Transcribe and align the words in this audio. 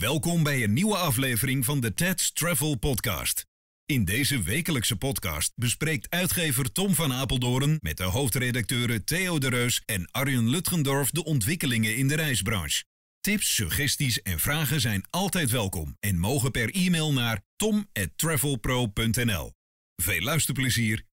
Welkom 0.00 0.42
bij 0.42 0.62
een 0.62 0.72
nieuwe 0.72 0.96
aflevering 0.96 1.64
van 1.64 1.80
de 1.80 1.94
Ted's 1.94 2.32
Travel 2.32 2.74
Podcast. 2.74 3.46
In 3.86 4.04
deze 4.04 4.42
wekelijkse 4.42 4.96
podcast 4.96 5.52
bespreekt 5.56 6.10
uitgever 6.10 6.72
Tom 6.72 6.94
van 6.94 7.12
Apeldoorn 7.12 7.78
met 7.80 7.96
de 7.96 8.02
hoofdredacteuren 8.02 9.04
Theo 9.04 9.38
de 9.38 9.48
Reus 9.48 9.82
en 9.86 10.10
Arjen 10.10 10.48
Lutgendorf 10.48 11.10
de 11.10 11.24
ontwikkelingen 11.24 11.96
in 11.96 12.08
de 12.08 12.16
reisbranche. 12.16 12.84
Tips, 13.20 13.54
suggesties 13.54 14.22
en 14.22 14.38
vragen 14.38 14.80
zijn 14.80 15.04
altijd 15.10 15.50
welkom 15.50 15.96
en 15.98 16.18
mogen 16.18 16.50
per 16.50 16.74
e-mail 16.74 17.12
naar 17.12 17.42
tom@travelpro.nl. 17.56 19.52
Veel 19.96 20.20
luisterplezier. 20.20 21.04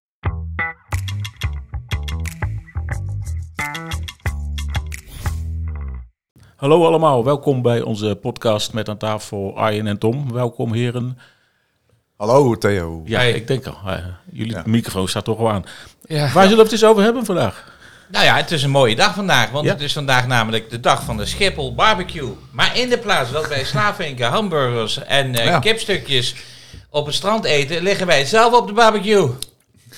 Hallo 6.58 6.84
allemaal, 6.86 7.24
welkom 7.24 7.62
bij 7.62 7.80
onze 7.82 8.18
podcast 8.22 8.72
met 8.72 8.88
aan 8.88 8.96
tafel 8.96 9.56
Arjen 9.56 9.86
en 9.86 9.98
Tom. 9.98 10.32
Welkom 10.32 10.72
heren. 10.72 11.18
Hallo 12.16 12.54
Theo. 12.58 13.02
Ja, 13.04 13.18
Hey. 13.18 13.32
ik 13.32 13.46
denk 13.46 13.66
al, 13.66 13.76
eh, 13.86 14.04
jullie 14.32 14.52
Ja. 14.52 14.62
microfoon 14.66 15.08
staat 15.08 15.24
toch 15.24 15.38
al 15.38 15.50
aan. 15.50 15.64
Ja. 16.06 16.32
Waar 16.32 16.42
zullen 16.42 16.56
we 16.56 16.62
het 16.62 16.72
eens 16.72 16.84
over 16.84 17.02
hebben 17.02 17.24
vandaag? 17.24 17.76
Nou 18.10 18.24
ja, 18.24 18.36
het 18.36 18.50
is 18.50 18.62
een 18.62 18.70
mooie 18.70 18.96
dag 18.96 19.14
vandaag, 19.14 19.50
want 19.50 19.66
Ja. 19.66 19.72
het 19.72 19.80
is 19.80 19.92
vandaag 19.92 20.26
namelijk 20.26 20.70
de 20.70 20.80
dag 20.80 21.02
van 21.02 21.16
de 21.16 21.26
Schiphol 21.26 21.74
barbecue. 21.74 22.30
Maar 22.52 22.76
in 22.78 22.88
de 22.88 22.98
plaats 22.98 23.32
dat 23.32 23.48
wij 23.48 23.64
slavinken, 23.64 24.26
hamburgers 24.28 25.04
en 25.04 25.34
eh, 25.34 25.44
Ja. 25.44 25.58
kipstukjes 25.58 26.34
op 26.90 27.06
het 27.06 27.14
strand 27.14 27.44
eten, 27.44 27.82
liggen 27.82 28.06
wij 28.06 28.24
zelf 28.24 28.54
op 28.54 28.66
de 28.66 28.72
barbecue. 28.72 29.28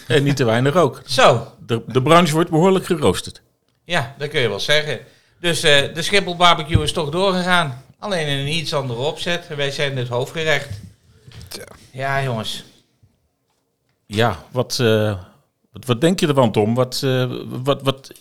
En 0.06 0.23
niet 0.23 0.37
te 0.37 0.45
weinig 0.45 0.74
ook. 0.77 1.01
Zo, 1.06 1.46
De, 1.66 1.82
de 1.87 2.02
branche 2.02 2.32
wordt 2.32 2.51
behoorlijk 2.51 2.87
geroosterd. 2.87 3.42
ja, 3.84 4.15
dat 4.18 4.29
kun 4.29 4.40
je 4.40 4.48
wel 4.48 4.60
zeggen. 4.60 4.98
Dus 5.41 5.62
eh, 5.62 5.95
de 5.95 6.03
Schiphol 6.03 6.37
barbecue 6.37 6.83
is 6.83 6.93
toch 6.93 7.11
doorgegaan. 7.11 7.83
Alleen 7.99 8.27
in 8.27 8.39
een 8.39 8.53
iets 8.55 8.75
andere 8.75 9.01
opzet. 9.01 9.47
Wij 9.57 9.71
zijn 9.71 9.97
het 9.97 10.09
hoofdgerecht. 10.09 10.69
Ja, 11.91 12.23
jongens. 12.23 12.65
Ja, 14.07 14.37
wat, 14.51 14.79
eh, 14.80 15.19
wat, 15.73 15.85
wat 15.85 16.01
denk 16.01 16.21
je 16.21 16.27
ervan 16.27 16.52
Tom? 16.52 16.74
Wat, 16.74 17.01
eh, 17.05 17.32
wat, 17.47 17.82
wat 17.82 18.13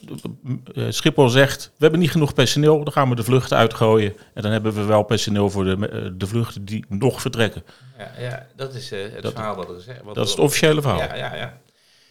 eh, 0.76 0.86
Schiphol 0.90 1.30
zegt, 1.30 1.66
we 1.66 1.76
hebben 1.78 2.00
niet 2.00 2.12
genoeg 2.12 2.34
personeel, 2.34 2.84
dan 2.84 2.94
gaan 2.94 3.10
we 3.10 3.16
de 3.16 3.24
vluchten 3.24 3.58
uitgooien. 3.58 4.16
En 4.34 4.42
dan 4.42 4.52
hebben 4.52 4.74
we 4.74 4.84
wel 4.84 5.04
personeel 5.04 5.50
voor 5.50 5.64
de, 5.64 6.14
de 6.18 6.28
vluchten 6.28 6.66
die 6.66 6.86
nog 6.90 7.22
vertrekken. 7.22 7.64
Ja, 7.98 8.12
ja 8.20 8.48
dat 8.56 8.74
is 8.74 8.92
eh, 8.92 9.00
het 9.14 9.22
Dat- 9.22 9.34
verhaal 9.34 9.56
wat 9.56 9.70
er 9.70 9.78
is. 9.78 9.86
hè, 9.86 9.94
wat 10.04 10.16
Dat 10.16 10.26
is 10.26 10.32
het 10.32 10.40
officiële 10.40 10.82
verhaal. 10.82 11.00
Ja, 11.00 11.16
ja, 11.16 11.36
ja. 11.36 11.58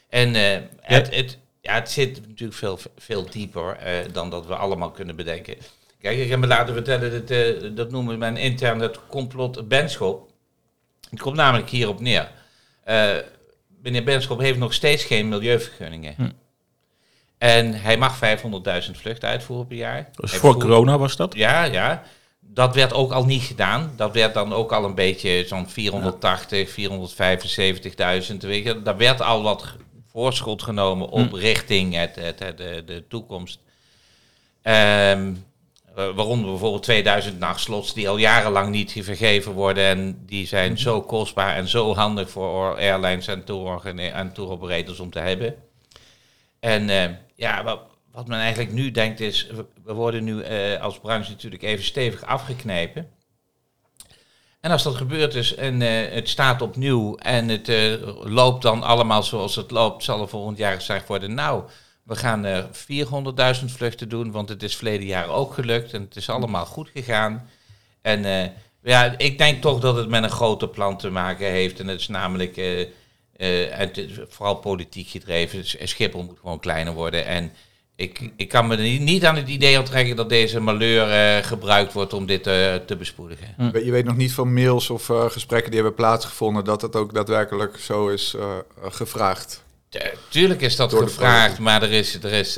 En 0.09 0.35
eh, 0.35 0.61
het, 0.81 1.15
het, 1.15 1.39
ja, 1.69 1.75
het 1.75 1.91
zit 1.91 2.27
natuurlijk 2.29 2.59
veel, 2.59 2.79
veel 2.97 3.31
dieper 3.31 3.77
eh, 3.77 3.95
dan 4.13 4.31
dat 4.31 4.47
we 4.47 4.57
allemaal 4.57 4.91
kunnen 4.91 5.17
bedenken. 5.17 5.57
Kijk, 6.01 6.19
ik 6.19 6.29
heb 6.29 6.39
me 6.39 6.47
laten 6.47 6.75
vertellen, 6.75 7.11
dat, 7.11 7.31
eh, 7.31 7.71
dat 7.75 7.91
noemen 7.91 8.19
we 8.19 8.41
intern 8.41 8.81
het 8.81 8.99
complot 9.09 9.69
Benschop. 9.69 10.31
Het 11.11 11.21
komt 11.21 11.37
namelijk 11.37 11.69
hierop 11.69 12.01
neer. 12.01 12.31
Eh, 12.85 13.17
meneer 13.83 14.05
Benschop 14.05 14.41
heeft 14.41 14.59
nog 14.59 14.73
steeds 14.73 15.05
geen 15.05 15.29
milieuvergunningen. 15.29 16.15
Hm. 16.17 16.31
En 17.39 17.75
hij 17.75 17.97
mag 17.97 18.19
500.000 18.19 18.99
vluchten 18.99 19.29
uitvoeren 19.29 19.67
per 19.67 19.77
jaar. 19.77 20.09
Dus 20.15 20.33
voor 20.33 20.59
corona 20.59 20.99
was 20.99 21.17
dat? 21.17 21.35
ja, 21.35 21.65
ja. 21.65 22.03
Dat 22.41 22.75
werd 22.75 22.93
ook 22.93 23.13
al 23.13 23.25
niet 23.25 23.43
gedaan. 23.43 23.93
Dat 23.97 24.13
werd 24.13 24.35
dan 24.35 24.53
ook 24.53 24.73
al 24.73 24.85
een 24.85 24.95
beetje 24.95 25.45
zo'n 25.47 25.69
480, 25.69 26.71
475.000. 26.71 28.37
Weet 28.37 28.65
je. 28.65 28.83
Daar 28.83 28.97
werd 28.97 29.21
al 29.21 29.43
wat 29.43 29.77
voorschot 30.11 30.63
genomen 30.63 31.09
op 31.09 31.33
richting 31.33 31.95
het, 31.95 32.17
het, 32.17 32.39
het- 32.39 32.57
de, 32.59 32.83
de 32.87 33.05
toekomst. 33.09 33.59
Ehm, 34.63 35.35
eh, 35.97 36.15
waaronder 36.15 36.51
bijvoorbeeld 36.51 36.83
2000 36.83 37.39
nachtslots 37.39 37.95
die 37.95 38.09
al 38.09 38.17
jarenlang 38.17 38.71
niet 38.71 38.93
vergeven 39.05 39.53
worden. 39.53 39.85
En 39.85 40.23
die 40.27 40.47
zijn 40.47 40.79
zo 40.79 41.03
kostbaar 41.03 41.57
en 41.57 41.69
zo 41.69 41.95
handig 41.95 42.31
voor 42.31 42.77
airlines 42.77 43.27
en 43.27 43.45
tour, 43.45 43.87
en 43.99 44.33
tour 44.33 45.01
om 45.01 45.11
te 45.11 45.19
hebben. 45.19 45.55
En 46.61 46.89
eh, 46.91 47.11
ja, 47.35 47.65
wat, 47.65 47.81
wat 48.13 48.27
men 48.27 48.39
eigenlijk 48.39 48.73
nu 48.73 48.91
denkt 48.91 49.21
is, 49.21 49.47
we, 49.47 49.65
we 49.85 49.93
worden 49.93 50.25
nu 50.25 50.43
eh, 50.43 50.81
als 50.83 50.99
branche 50.99 51.31
natuurlijk 51.31 51.63
even 51.63 51.85
stevig 51.85 52.25
afgeknepen. 52.25 53.09
En 54.61 54.71
als 54.71 54.83
dat 54.83 54.95
gebeurd 54.95 55.35
is 55.35 55.55
en 55.55 55.83
eh, 55.83 56.13
het 56.15 56.29
staat 56.29 56.63
opnieuw 56.63 57.17
en 57.17 57.49
het 57.49 57.69
eh, 57.69 57.93
loopt 58.25 58.63
dan 58.63 58.83
allemaal 58.83 59.23
zoals 59.23 59.57
het 59.57 59.71
loopt, 59.71 60.05
zal 60.05 60.21
er 60.21 60.29
volgend 60.29 60.59
jaar 60.59 60.75
gezegd 60.75 61.09
worden, 61.09 61.35
nou, 61.35 61.63
we 62.03 62.17
gaan 62.17 62.45
eh 62.45 62.65
400.000 63.61 63.65
vluchten 63.65 64.09
doen, 64.09 64.31
want 64.31 64.49
het 64.49 64.63
is 64.63 64.77
verleden 64.77 65.07
jaar 65.07 65.29
ook 65.29 65.55
gelukt 65.55 65.93
en 65.93 66.03
het 66.03 66.17
is 66.17 66.29
allemaal 66.29 66.67
goed 66.67 66.91
gegaan. 66.95 67.49
En 68.03 68.53
ja, 68.83 69.15
ik 69.19 69.39
denk 69.39 69.63
toch 69.63 69.81
dat 69.81 69.97
het 69.97 70.09
met 70.09 70.23
een 70.23 70.31
groter 70.31 70.69
plan 70.69 70.99
te 70.99 71.11
maken 71.11 71.47
heeft. 71.47 71.81
En 71.81 71.87
dat 71.87 72.01
is 72.01 72.09
namelijk, 72.09 72.57
het 73.71 74.11
vooral 74.29 74.55
politiek 74.55 75.09
gedreven. 75.09 75.59
Dus 75.59 75.77
Schiphol 75.83 76.23
moet 76.23 76.39
gewoon 76.41 76.61
kleiner 76.61 76.95
worden. 76.95 77.27
En 77.27 77.53
ik, 77.99 78.31
ik 78.37 78.49
kan 78.49 78.67
me 78.67 78.77
niet- 78.77 79.25
aan 79.25 79.37
het 79.37 79.49
idee 79.49 79.79
onttrekken 79.79 80.17
dat 80.17 80.29
deze 80.29 80.61
malheur 80.61 81.11
eh, 81.11 81.45
gebruikt 81.47 81.93
wordt 81.93 82.13
om 82.13 82.27
dit 82.27 82.47
eh, 82.47 82.75
te 82.75 82.97
bespoedigen. 82.97 83.55
Je 83.85 83.91
weet 83.91 84.05
nog 84.05 84.17
niet 84.17 84.33
van 84.33 84.53
mails 84.53 84.91
of 84.91 85.11
eh, 85.11 85.31
gesprekken 85.31 85.71
die 85.71 85.81
hebben 85.81 85.97
plaatsgevonden 85.99 86.65
dat 86.65 86.83
het 86.83 86.97
ook 86.97 87.15
daadwerkelijk 87.15 87.79
zo 87.79 88.09
is 88.09 88.35
gevraagd. 88.83 89.65
Tu- 89.89 89.99
Tuurlijk 90.29 90.61
is 90.61 90.77
dat 90.77 90.95
gevraagd, 90.95 91.59
maar 91.59 91.83
er 91.83 91.93
is, 91.93 92.15
er 92.23 92.33
is 92.33 92.55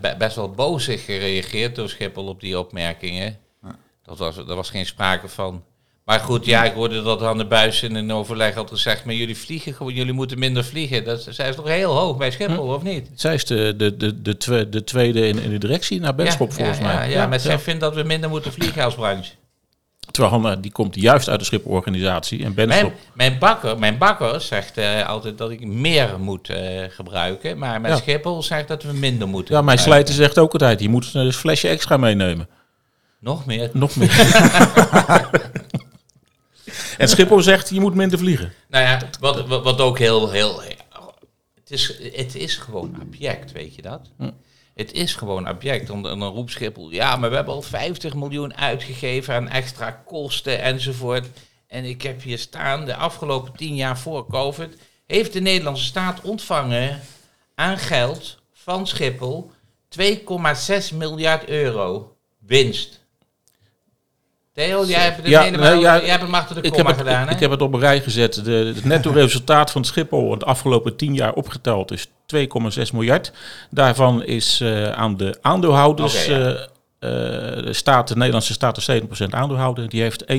be- 0.00 0.14
best 0.18 0.36
wel 0.36 0.50
bozig 0.50 1.04
gereageerd 1.04 1.74
door 1.76 1.88
Schiphol 1.88 2.26
op 2.26 2.40
die 2.40 2.58
opmerkingen. 2.58 3.38
Ja. 3.62 3.78
Dat 4.04 4.18
was, 4.18 4.36
er 4.36 4.54
was 4.54 4.70
geen 4.70 4.86
sprake 4.86 5.28
van. 5.28 5.64
Maar 6.04 6.20
goed, 6.20 6.44
ja, 6.44 6.64
ik 6.64 6.72
hoorde 6.72 7.02
dat 7.02 7.22
aan 7.22 7.38
de 7.38 7.44
buis 7.44 7.82
in 7.82 7.94
een 7.94 8.12
overleg 8.12 8.54
had 8.54 8.70
gezegd, 8.70 9.04
maar 9.04 9.14
jullie 9.14 9.36
vliegen 9.36 9.74
gewoon, 9.74 9.94
jullie 9.94 10.12
moeten 10.12 10.38
minder 10.38 10.64
vliegen. 10.64 11.04
Dat 11.04 11.26
zij 11.30 11.48
is 11.48 11.54
toch 11.54 11.68
heel 11.68 11.94
hoog 11.96 12.16
bij 12.16 12.30
Schiphol, 12.30 12.66
of 12.66 12.82
niet? 12.82 13.08
Zij 13.14 13.34
is 13.34 13.44
de, 13.44 13.74
de, 13.76 13.96
de, 13.96 14.22
de, 14.22 14.36
twe- 14.36 14.68
de 14.68 14.84
tweede 14.84 15.28
in, 15.28 15.38
in 15.38 15.50
de 15.50 15.58
directie 15.58 16.00
naar 16.00 16.14
Benschop 16.14 16.48
ja, 16.48 16.54
volgens 16.54 16.78
ja, 16.78 16.84
mij. 16.84 17.10
Ja, 17.10 17.20
ja, 17.20 17.26
maar 17.26 17.40
zij 17.40 17.58
vindt 17.58 17.80
dat 17.80 17.94
we 17.94 18.02
minder 18.02 18.30
moeten 18.30 18.52
vliegen 18.52 18.84
als 18.84 18.94
branche. 18.94 19.30
Terwijl 20.10 20.34
Hanna, 20.34 20.56
die 20.56 20.72
komt 20.72 20.94
juist 20.94 21.28
uit 21.28 21.38
de 21.38 21.44
Schiphol-organisatie. 21.44 22.44
En 22.44 22.54
Benschop, 22.54 22.82
Mijn, 22.82 22.94
mijn, 23.14 23.38
bakker, 23.38 23.78
mijn 23.78 23.98
bakker 23.98 24.40
zegt 24.40 24.78
eh, 24.78 25.08
altijd 25.08 25.38
dat 25.38 25.50
ik 25.50 25.66
meer 25.66 26.08
moet 26.18 26.48
eh, 26.48 26.82
gebruiken, 26.88 27.58
maar 27.58 27.80
mijn. 27.80 27.96
Schiphol 27.96 28.42
zegt 28.42 28.68
dat 28.68 28.82
we 28.82 28.92
minder 28.92 29.28
moeten 29.28 29.54
ja, 29.54 29.62
mijn 29.62 29.78
slijter 29.78 30.14
zegt 30.14 30.38
ook 30.38 30.52
altijd, 30.52 30.80
je 30.80 30.88
moet 30.88 31.14
een 31.14 31.32
flesje 31.32 31.68
extra 31.68 31.96
meenemen. 31.96 32.48
Nog 33.18 33.46
meer. 33.46 33.70
Nog 33.72 33.96
meer. 33.96 34.10
en 37.02 37.08
Schiphol 37.08 37.42
zegt, 37.42 37.68
je 37.68 37.80
moet 37.80 37.94
minder 37.94 38.18
vliegen. 38.18 38.52
Nou 38.68 38.84
ja, 38.84 39.00
wat, 39.20 39.46
wat, 39.46 39.64
wat 39.64 39.80
ook 39.80 39.98
heel, 39.98 40.30
heel... 40.30 40.62
Het 41.54 41.70
is, 41.70 41.98
het 42.12 42.34
is 42.34 42.56
gewoon 42.56 42.96
abject, 43.00 43.52
weet 43.52 43.74
je 43.74 43.82
dat? 43.82 44.10
Hm. 44.18 44.30
Het 44.74 44.92
is 44.92 45.14
gewoon 45.14 45.46
abject. 45.46 45.90
En 45.90 46.02
dan 46.02 46.22
roept 46.22 46.50
Schiphol, 46.50 46.90
ja, 46.90 47.16
maar 47.16 47.30
we 47.30 47.36
hebben 47.36 47.54
al 47.54 47.62
50 47.62 48.14
miljoen 48.14 48.56
uitgegeven 48.56 49.34
aan 49.34 49.48
extra 49.48 49.90
kosten 49.90 50.62
enzovoort. 50.62 51.26
En 51.66 51.84
ik 51.84 52.02
heb 52.02 52.22
hier 52.22 52.38
staan, 52.38 52.84
de 52.84 52.94
afgelopen 52.94 53.52
10 53.56 53.74
jaar 53.74 53.98
voor 53.98 54.26
COVID... 54.26 54.76
heeft 55.06 55.32
de 55.32 55.40
Nederlandse 55.40 55.84
staat 55.84 56.20
ontvangen 56.20 57.00
aan 57.54 57.78
geld 57.78 58.38
van 58.52 58.86
Schiphol 58.86 59.50
2,6 60.00 60.96
miljard 60.96 61.48
euro 61.48 62.16
winst. 62.38 63.01
Theo, 64.54 64.84
jij 64.84 65.00
hebt 65.00 65.16
het 65.16 65.26
Ja, 65.26 65.42
helemaal, 65.42 65.72
nee, 65.72 65.80
ja, 65.80 66.00
jij 66.00 66.08
hebt 66.08 66.22
hem 66.22 66.34
achter 66.34 66.54
de 66.54 66.60
Ik 66.60 66.66
heb, 66.66 66.74
komma 66.74 66.90
het, 66.90 66.98
gedaan, 66.98 67.22
ik, 67.22 67.28
hè? 67.28 67.34
ik 67.34 67.40
heb 67.40 67.50
het 67.50 67.62
op 67.62 67.72
een 67.74 67.80
rij 67.80 68.00
gezet. 68.00 68.44
De, 68.44 68.72
het 68.74 68.84
netto 68.84 69.10
resultaat 69.10 69.70
van 69.70 69.84
Schiphol 69.84 70.30
het 70.30 70.44
afgelopen 70.44 70.96
tien 70.96 71.14
jaar 71.14 71.32
opgeteld 71.32 71.92
is 71.92 72.08
2,6 72.08 72.12
miljard. 72.92 73.32
Daarvan 73.70 74.24
is 74.24 74.60
eh, 74.60 74.92
aan 74.92 75.16
de 75.16 75.38
aandeelhouders... 75.40 76.26
Ja. 76.26 76.38
eh, 76.38 76.50
eh, 76.50 77.64
de, 77.64 77.72
staat, 77.72 78.08
de 78.08 78.16
Nederlandse 78.16 78.52
staat 78.52 78.76
is 78.76 78.90
7% 78.90 79.04
aandeelhouder. 79.30 79.88
Die 79.88 80.02
heeft 80.02 80.24
1,8 80.32 80.36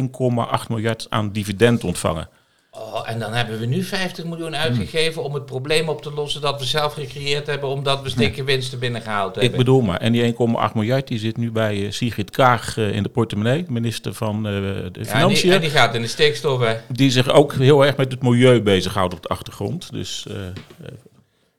miljard 0.67 1.07
aan 1.09 1.31
dividend 1.31 1.83
ontvangen. 1.83 2.29
Oh, 2.75 3.09
en 3.09 3.19
dan 3.19 3.33
hebben 3.33 3.59
we 3.59 3.65
nu 3.65 3.83
50 3.83 4.25
miljoen 4.25 4.55
uitgegeven 4.55 5.23
om 5.23 5.33
het 5.33 5.45
probleem 5.45 5.89
op 5.89 6.01
te 6.01 6.11
lossen 6.13 6.41
dat 6.41 6.59
we 6.59 6.65
zelf 6.65 6.93
gecreëerd 6.93 7.47
hebben, 7.47 7.69
omdat 7.69 8.01
we 8.01 8.09
stikke 8.09 8.43
winsten 8.43 8.79
binnengehaald 8.79 9.35
hebben. 9.35 9.51
Ik 9.51 9.57
bedoel 9.57 9.81
maar. 9.81 9.99
En 9.99 10.11
die 10.11 10.33
1,8 10.33 10.37
miljard 10.73 11.07
die 11.07 11.19
zit 11.19 11.37
nu 11.37 11.51
bij 11.51 11.85
eh, 11.85 11.91
Sigrid 11.91 12.29
Kaag 12.29 12.77
eh, 12.77 12.95
in 12.95 13.03
de 13.03 13.09
portemonnee. 13.09 13.65
Minister 13.67 14.13
van 14.13 14.35
eh, 14.35 14.43
de 14.43 14.59
ja, 14.59 14.83
en, 14.83 14.91
die, 14.91 15.05
Financiën. 15.05 15.51
en 15.51 15.61
die 15.61 15.69
gaat 15.69 15.95
in 15.95 16.01
de 16.01 16.07
stikstof, 16.07 16.61
hè. 16.61 16.77
Die 16.89 17.11
zich 17.11 17.29
ook 17.29 17.53
heel 17.53 17.85
erg 17.85 17.97
met 17.97 18.11
het 18.11 18.21
milieu 18.21 18.61
bezighoudt 18.61 19.13
op 19.13 19.21
de 19.21 19.27
achtergrond. 19.27 19.91
Dus 19.91 20.27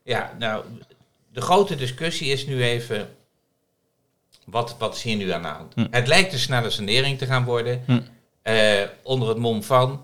Ja, 0.03 0.33
nou, 0.39 0.63
de 1.33 1.41
grote 1.41 1.75
discussie 1.75 2.31
is 2.31 2.45
nu 2.45 2.63
even, 2.63 3.09
wat, 4.45 4.75
wat 4.79 4.95
is 4.95 5.01
hier 5.01 5.15
nu 5.15 5.31
aan 5.31 5.41
de 5.41 5.47
hand? 5.47 5.73
Hm. 5.73 5.85
Het 5.91 6.07
lijkt 6.07 6.33
een 6.33 6.39
snelle 6.39 6.69
sanering 6.69 7.17
te 7.17 7.25
gaan 7.25 7.43
worden, 7.43 7.83
Hm. 7.85 7.99
onder 9.03 9.27
het 9.27 9.37
mom 9.37 9.63
van. 9.63 10.01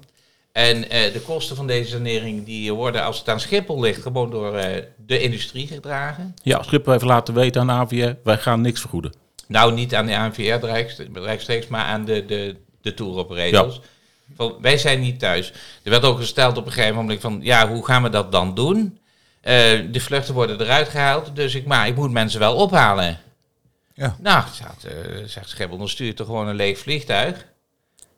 En 0.52 0.90
eh, 0.90 1.14
de 1.14 1.22
kosten 1.22 1.56
van 1.56 1.68
deze 1.68 1.90
sanering 1.90 2.46
die 2.46 2.74
worden, 2.74 3.04
als 3.04 3.20
het 3.20 3.30
aan 3.30 3.40
Schiphol 3.40 3.80
ligt, 3.80 4.02
gewoon 4.02 4.30
door 4.30 4.56
eh, 4.56 4.84
de 5.06 5.20
industrie 5.20 5.68
gedragen. 5.68 6.36
ja, 6.44 6.64
Schiphol 6.64 6.92
heeft 6.92 7.04
laten 7.04 7.34
weten 7.34 7.62
aan 7.62 7.72
AVR, 7.72 8.14
wij 8.24 8.38
gaan 8.38 8.62
niks 8.62 8.80
vergoeden. 8.80 9.14
Nou, 9.48 9.74
niet 9.74 9.96
aan 9.96 10.06
de 10.06 10.18
ANVR 10.18 10.66
rechtstreeks, 10.66 11.12
rechtstreeks, 11.14 11.68
maar 11.68 11.86
aan 11.86 12.06
de, 12.06 12.26
de, 12.26 12.56
de 12.82 12.94
tour 12.94 13.18
operators. 13.18 13.80
Van, 14.36 14.56
wij 14.62 14.78
zijn 14.78 15.00
niet 15.00 15.20
thuis. 15.20 15.54
Er 15.84 15.90
werd 15.90 16.04
ook 16.04 16.18
gesteld 16.18 16.58
op 16.58 16.66
een 16.66 16.72
gegeven 16.72 16.96
moment 16.96 17.22
van, 17.22 17.40
ja, 17.42 17.70
hoe 17.70 17.86
gaan 17.86 18.04
we 18.04 18.10
dat 18.10 18.32
dan 18.32 18.56
doen? 18.56 19.00
Eh, 19.42 19.54
de 19.92 20.00
vluchten 20.00 20.34
worden 20.34 20.62
eruit 20.62 20.90
gehaald, 20.90 21.36
dus 21.36 21.56
ik, 21.56 21.66
maar 21.66 21.88
ik 21.88 21.96
moet 21.96 22.12
mensen 22.12 22.40
wel 22.40 22.56
ophalen. 22.56 23.20
Ja. 23.94 24.16
Nou, 24.20 24.44
zegt, 24.54 24.86
eh, 24.86 25.24
zegt 25.26 25.50
Schiphol, 25.50 25.78
dan 25.78 25.90
stuur 25.90 26.08
je 26.08 26.14
toch 26.14 26.28
gewoon 26.28 26.48
een 26.48 26.56
leeg 26.56 26.78
vliegtuig? 26.78 27.46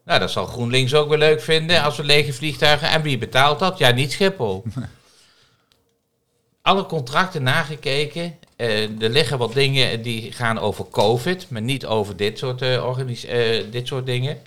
Nou, 0.05 0.19
dat 0.19 0.31
zal 0.31 0.45
GroenLinks 0.45 0.93
ook 0.93 1.09
wel 1.09 1.17
leuk 1.17 1.41
vinden 1.41 1.81
als 1.83 1.97
we 1.97 2.03
lege 2.03 2.33
vliegtuigen. 2.33 2.89
En 2.89 3.01
wie 3.01 3.17
betaalt 3.17 3.59
dat? 3.59 3.77
Ja, 3.77 3.91
niet 3.91 4.11
Schiphol. 4.11 4.63
Alle 6.61 6.85
contracten 6.85 7.43
nagekeken. 7.43 8.35
Eh, 8.55 9.01
er 9.01 9.09
liggen 9.09 9.37
wat 9.37 9.53
dingen 9.53 10.01
die 10.01 10.31
gaan 10.31 10.59
over 10.59 10.85
COVID, 10.89 11.49
maar 11.49 11.61
niet 11.61 11.85
over 11.85 12.15
dit 12.15 12.37
soort, 12.37 12.61
eh, 12.61 12.85
organis- 12.85 13.25
eh, 13.25 13.63
dit 13.71 13.87
soort 13.87 14.05
dingen. 14.05 14.41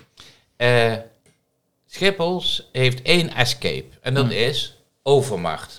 Eh 0.57 0.93
Schiphol 1.87 2.43
heeft 2.73 3.03
één 3.03 3.35
escape 3.35 3.87
en 4.01 4.15
dat 4.15 4.31
is 4.31 4.77
overmacht. 5.03 5.79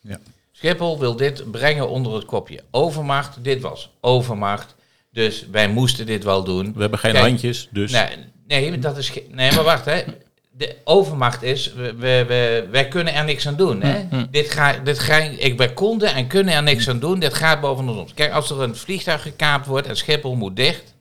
Ja. 0.00 0.18
Schiphol 0.52 0.98
wil 0.98 1.16
dit 1.16 1.50
brengen 1.50 1.88
onder 1.88 2.14
het 2.14 2.24
kopje 2.24 2.62
overmacht. 2.70 3.44
Dit 3.44 3.60
was 3.60 3.90
overmacht. 4.00 4.74
Dus 5.10 5.46
wij 5.50 5.68
moesten 5.68 6.06
dit 6.06 6.24
wel 6.24 6.44
doen. 6.44 6.72
We 6.74 6.80
hebben 6.80 6.98
geen 6.98 7.12
Kijk, 7.12 7.24
handjes, 7.24 7.68
dus... 7.70 7.92
Nee, 7.92 8.08
nee, 8.46 8.78
dat 8.78 8.96
is 8.96 9.12
nee, 9.30 9.52
maar 9.52 9.64
wacht 9.64 9.84
hè. 9.84 10.02
De 10.50 10.76
overmacht 10.84 11.42
is, 11.42 11.72
we, 11.72 11.94
we, 11.94 12.24
we- 12.28 12.68
wij 12.70 12.88
kunnen 12.88 13.14
er 13.14 13.24
niks 13.24 13.46
aan 13.46 13.56
doen. 13.56 13.82
Hè? 13.82 14.06
Dit 14.30 14.50
ga, 14.50 14.72
dit 14.72 14.98
ga, 14.98 15.16
ik, 15.16 15.56
wij 15.56 15.72
konden 15.72 16.14
en 16.14 16.26
kunnen 16.26 16.54
er 16.54 16.62
niks 16.62 16.88
aan 16.88 16.98
doen. 16.98 17.18
Dit 17.20 17.34
gaat 17.34 17.60
boven 17.60 17.88
ons. 17.88 18.14
Kijk, 18.14 18.32
als 18.32 18.50
er 18.50 18.60
een 18.60 18.76
vliegtuig 18.76 19.22
gekaapt 19.22 19.66
wordt 19.66 19.86
en 19.86 19.96
Schiphol 19.96 20.34
moet 20.34 20.56
dicht, 20.56 20.94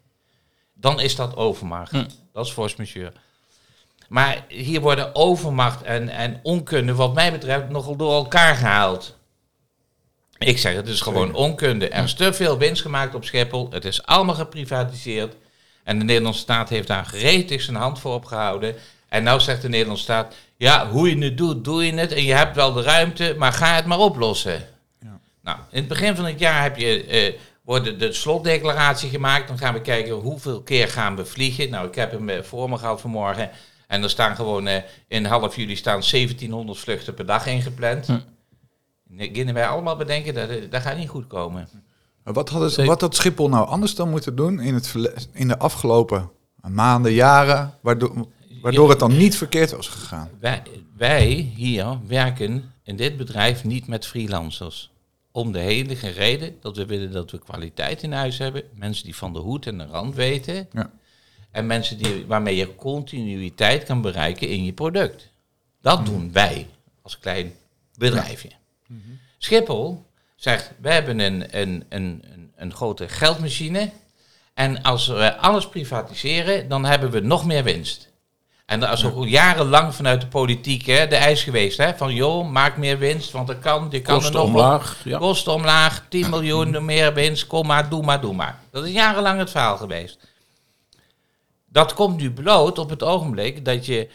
dan 0.74 1.00
is 1.00 1.16
dat 1.16 1.36
overmacht. 1.36 1.92
Dat 2.34 2.46
is 2.46 2.52
force 2.52 2.76
majeure. 2.78 3.14
Maar 4.10 4.46
hier 4.48 4.82
worden 4.82 5.16
overmacht 5.16 5.82
en, 5.84 6.10
en 6.10 6.40
onkunde, 6.44 6.96
wat 6.96 7.14
mij 7.14 7.32
betreft, 7.32 7.70
nogal 7.70 7.96
door 7.96 8.14
elkaar 8.14 8.56
gehaald. 8.56 9.16
Ik 10.38 10.58
zeg, 10.58 10.76
het 10.76 10.88
is 10.88 11.02
gewoon 11.02 11.34
onkunde. 11.34 11.90
Er 11.90 12.04
is 12.04 12.14
te 12.14 12.34
veel 12.34 12.58
winst 12.58 12.82
gemaakt 12.82 13.16
op 13.16 13.24
Schiphol. 13.26 13.68
Het 13.72 13.86
is 13.86 14.06
allemaal 14.06 14.36
geprivatiseerd. 14.36 15.36
En 15.86 16.00
de 16.00 16.06
Nederlandse 16.06 16.42
staat 16.42 16.70
heeft 16.70 16.88
daar 16.88 17.06
gretig 17.06 17.62
zijn 17.62 17.76
hand 17.76 18.00
voor 18.00 18.14
opgehouden. 18.14 18.76
En 19.10 19.24
nou 19.24 19.40
zegt 19.40 19.62
de 19.62 19.70
Nederlandse 19.70 20.04
staat, 20.04 20.36
ja, 20.58 20.90
hoe 20.90 21.10
je 21.10 21.24
het 21.24 21.38
doet, 21.38 21.64
doe 21.64 21.86
je 21.86 21.94
het. 21.94 22.12
En 22.12 22.24
je 22.24 22.34
hebt 22.34 22.56
wel 22.56 22.74
de 22.74 22.82
ruimte, 22.82 23.36
maar 23.38 23.54
ga 23.54 23.76
het 23.76 23.86
maar 23.86 24.00
oplossen. 24.00 24.68
Nou, 25.42 25.58
in 25.70 25.80
het 25.80 25.88
begin 25.88 26.16
van 26.16 26.26
het 26.26 26.40
jaar 26.40 26.62
heb 26.62 26.78
je, 26.78 27.06
eh, 27.06 27.40
wordt 27.62 28.00
de 28.00 28.14
slotdeclaratie 28.14 29.10
gemaakt. 29.10 29.48
Dan 29.48 29.58
gaan 29.58 29.74
we 29.74 29.82
kijken 29.82 30.14
hoeveel 30.14 30.62
keer 30.62 30.88
gaan 30.88 31.16
we 31.16 31.26
vliegen. 31.26 31.70
Nou, 31.70 31.88
ik 31.88 31.96
heb 31.96 32.12
hem 32.12 32.30
eh, 32.30 32.42
voor 32.42 32.70
me 32.70 32.78
gehad 32.78 33.02
vanmorgen. 33.02 33.50
En 33.88 34.04
er 34.04 34.10
staan 34.10 34.36
gewoon 34.36 34.68
eh, 34.68 34.82
in 35.08 35.26
half 35.26 35.56
juli 35.56 35.76
staan 35.76 36.02
1700 36.12 36.80
vluchten 36.80 37.14
per 37.14 37.26
dag 37.26 37.46
ingepland. 37.46 38.08
Dan 38.08 38.24
Beginnen 39.08 39.54
wij 39.54 39.68
allemaal 39.68 39.96
bedenken 39.96 40.34
dat 40.34 40.72
dat 40.72 40.82
gaat 40.82 40.98
niet 40.98 41.10
goed 41.10 41.28
komen. 41.28 41.70
Wat, 42.34 42.50
hadden 42.50 42.72
ze, 42.72 42.86
wat 42.86 43.02
had 43.02 43.16
Schiphol 43.16 43.50
nou 43.50 43.68
anders 43.68 43.96
dan 43.96 44.10
moeten 44.10 44.36
doen 44.36 44.60
in, 44.60 44.74
het 44.74 44.94
in 45.32 45.48
de 45.48 45.58
afgelopen 45.58 46.32
maanden, 46.68 47.12
jaren, 47.12 47.74
waardoor, 47.82 48.28
waardoor 48.62 48.90
het 48.90 49.00
dan 49.00 49.18
niet 49.18 49.38
verkeerd 49.38 49.72
was 49.72 49.88
gegaan? 49.88 50.30
Wij, 50.40 50.62
wij 50.98 51.28
hier 51.56 52.00
werken 52.08 52.74
in 52.84 52.96
dit 52.96 53.18
bedrijf 53.18 53.64
niet 53.64 53.88
met 53.88 54.06
freelancers. 54.06 54.92
Om 55.32 55.52
de 55.52 55.60
hele 55.60 55.94
reden 55.94 56.56
dat 56.62 56.78
we 56.78 56.86
willen 56.86 57.12
dat 57.12 57.32
we 57.32 57.40
kwaliteit 57.40 58.04
in 58.04 58.12
huis 58.12 58.38
hebben. 58.38 58.64
Mensen 58.74 59.04
die 59.04 59.16
van 59.16 59.34
de 59.34 59.40
hoed 59.40 59.68
en 59.68 59.78
de 59.78 59.86
rand 59.86 60.16
weten. 60.16 60.68
Ja. 60.72 60.92
En 61.52 61.66
mensen 61.66 61.98
die, 61.98 62.26
waarmee 62.26 62.56
je 62.56 62.76
continuïteit 62.76 63.84
kan 63.84 64.02
bereiken 64.02 64.50
in 64.50 64.64
je 64.64 64.74
product. 64.74 65.30
Dat 65.82 66.06
doen 66.06 66.32
wij 66.32 66.68
als 67.02 67.20
klein 67.20 67.54
bedrijfje. 67.98 68.50
Schiphol 69.38 70.06
zegt, 70.36 70.72
we 70.82 70.90
hebben 70.90 71.20
een, 71.20 71.60
een, 71.60 71.86
een, 71.90 72.24
een, 72.56 72.74
grote 72.74 73.10
geldmachine. 73.10 73.92
En 74.54 74.82
als 74.82 75.08
we 75.08 75.38
alles 75.38 75.70
privatiseren, 75.70 76.68
dan 76.70 76.86
hebben 76.86 77.12
we 77.12 77.20
nog 77.20 77.46
meer 77.46 77.64
winst. 77.64 78.14
En 78.66 78.80
dat 78.80 78.94
is 78.94 79.06
ook 79.06 79.26
jarenlang 79.26 79.96
vanuit 79.96 80.22
de 80.22 80.28
politiek 80.28 80.86
hè, 80.86 81.08
de 81.08 81.16
eis 81.16 81.44
geweest. 81.44 81.78
Hè, 81.78 81.96
van 81.96 82.14
joh, 82.14 82.50
maak 82.50 82.78
meer 82.78 82.98
winst, 82.98 83.32
want 83.32 83.48
dat 83.48 83.60
kan. 83.60 83.88
Je 83.90 84.02
kan 84.02 84.16
Kosten 84.16 84.34
er 84.34 84.40
nog 84.40 84.48
omlaag, 84.48 85.02
ja. 85.04 85.18
Kosten 85.18 85.54
omlaag, 85.54 86.06
10 86.10 86.30
miljoen 86.30 86.86
meer 86.86 87.14
winst, 87.14 87.48
kom 87.48 87.68
maar, 87.68 87.90
doe 87.90 88.04
maar, 88.04 88.22
doe 88.22 88.34
maar. 88.34 88.60
Dat 88.72 88.86
is 88.86 88.92
jarenlang 88.92 89.40
het 89.40 89.50
verhaal 89.50 89.78
geweest. 89.78 90.20
Dat 91.66 91.94
komt 91.94 92.18
nu 92.18 92.32
bloot 92.32 92.78
op 92.78 92.90
het 92.90 93.04
ogenblik 93.04 93.66
dat 93.66 93.86
je 93.86 94.10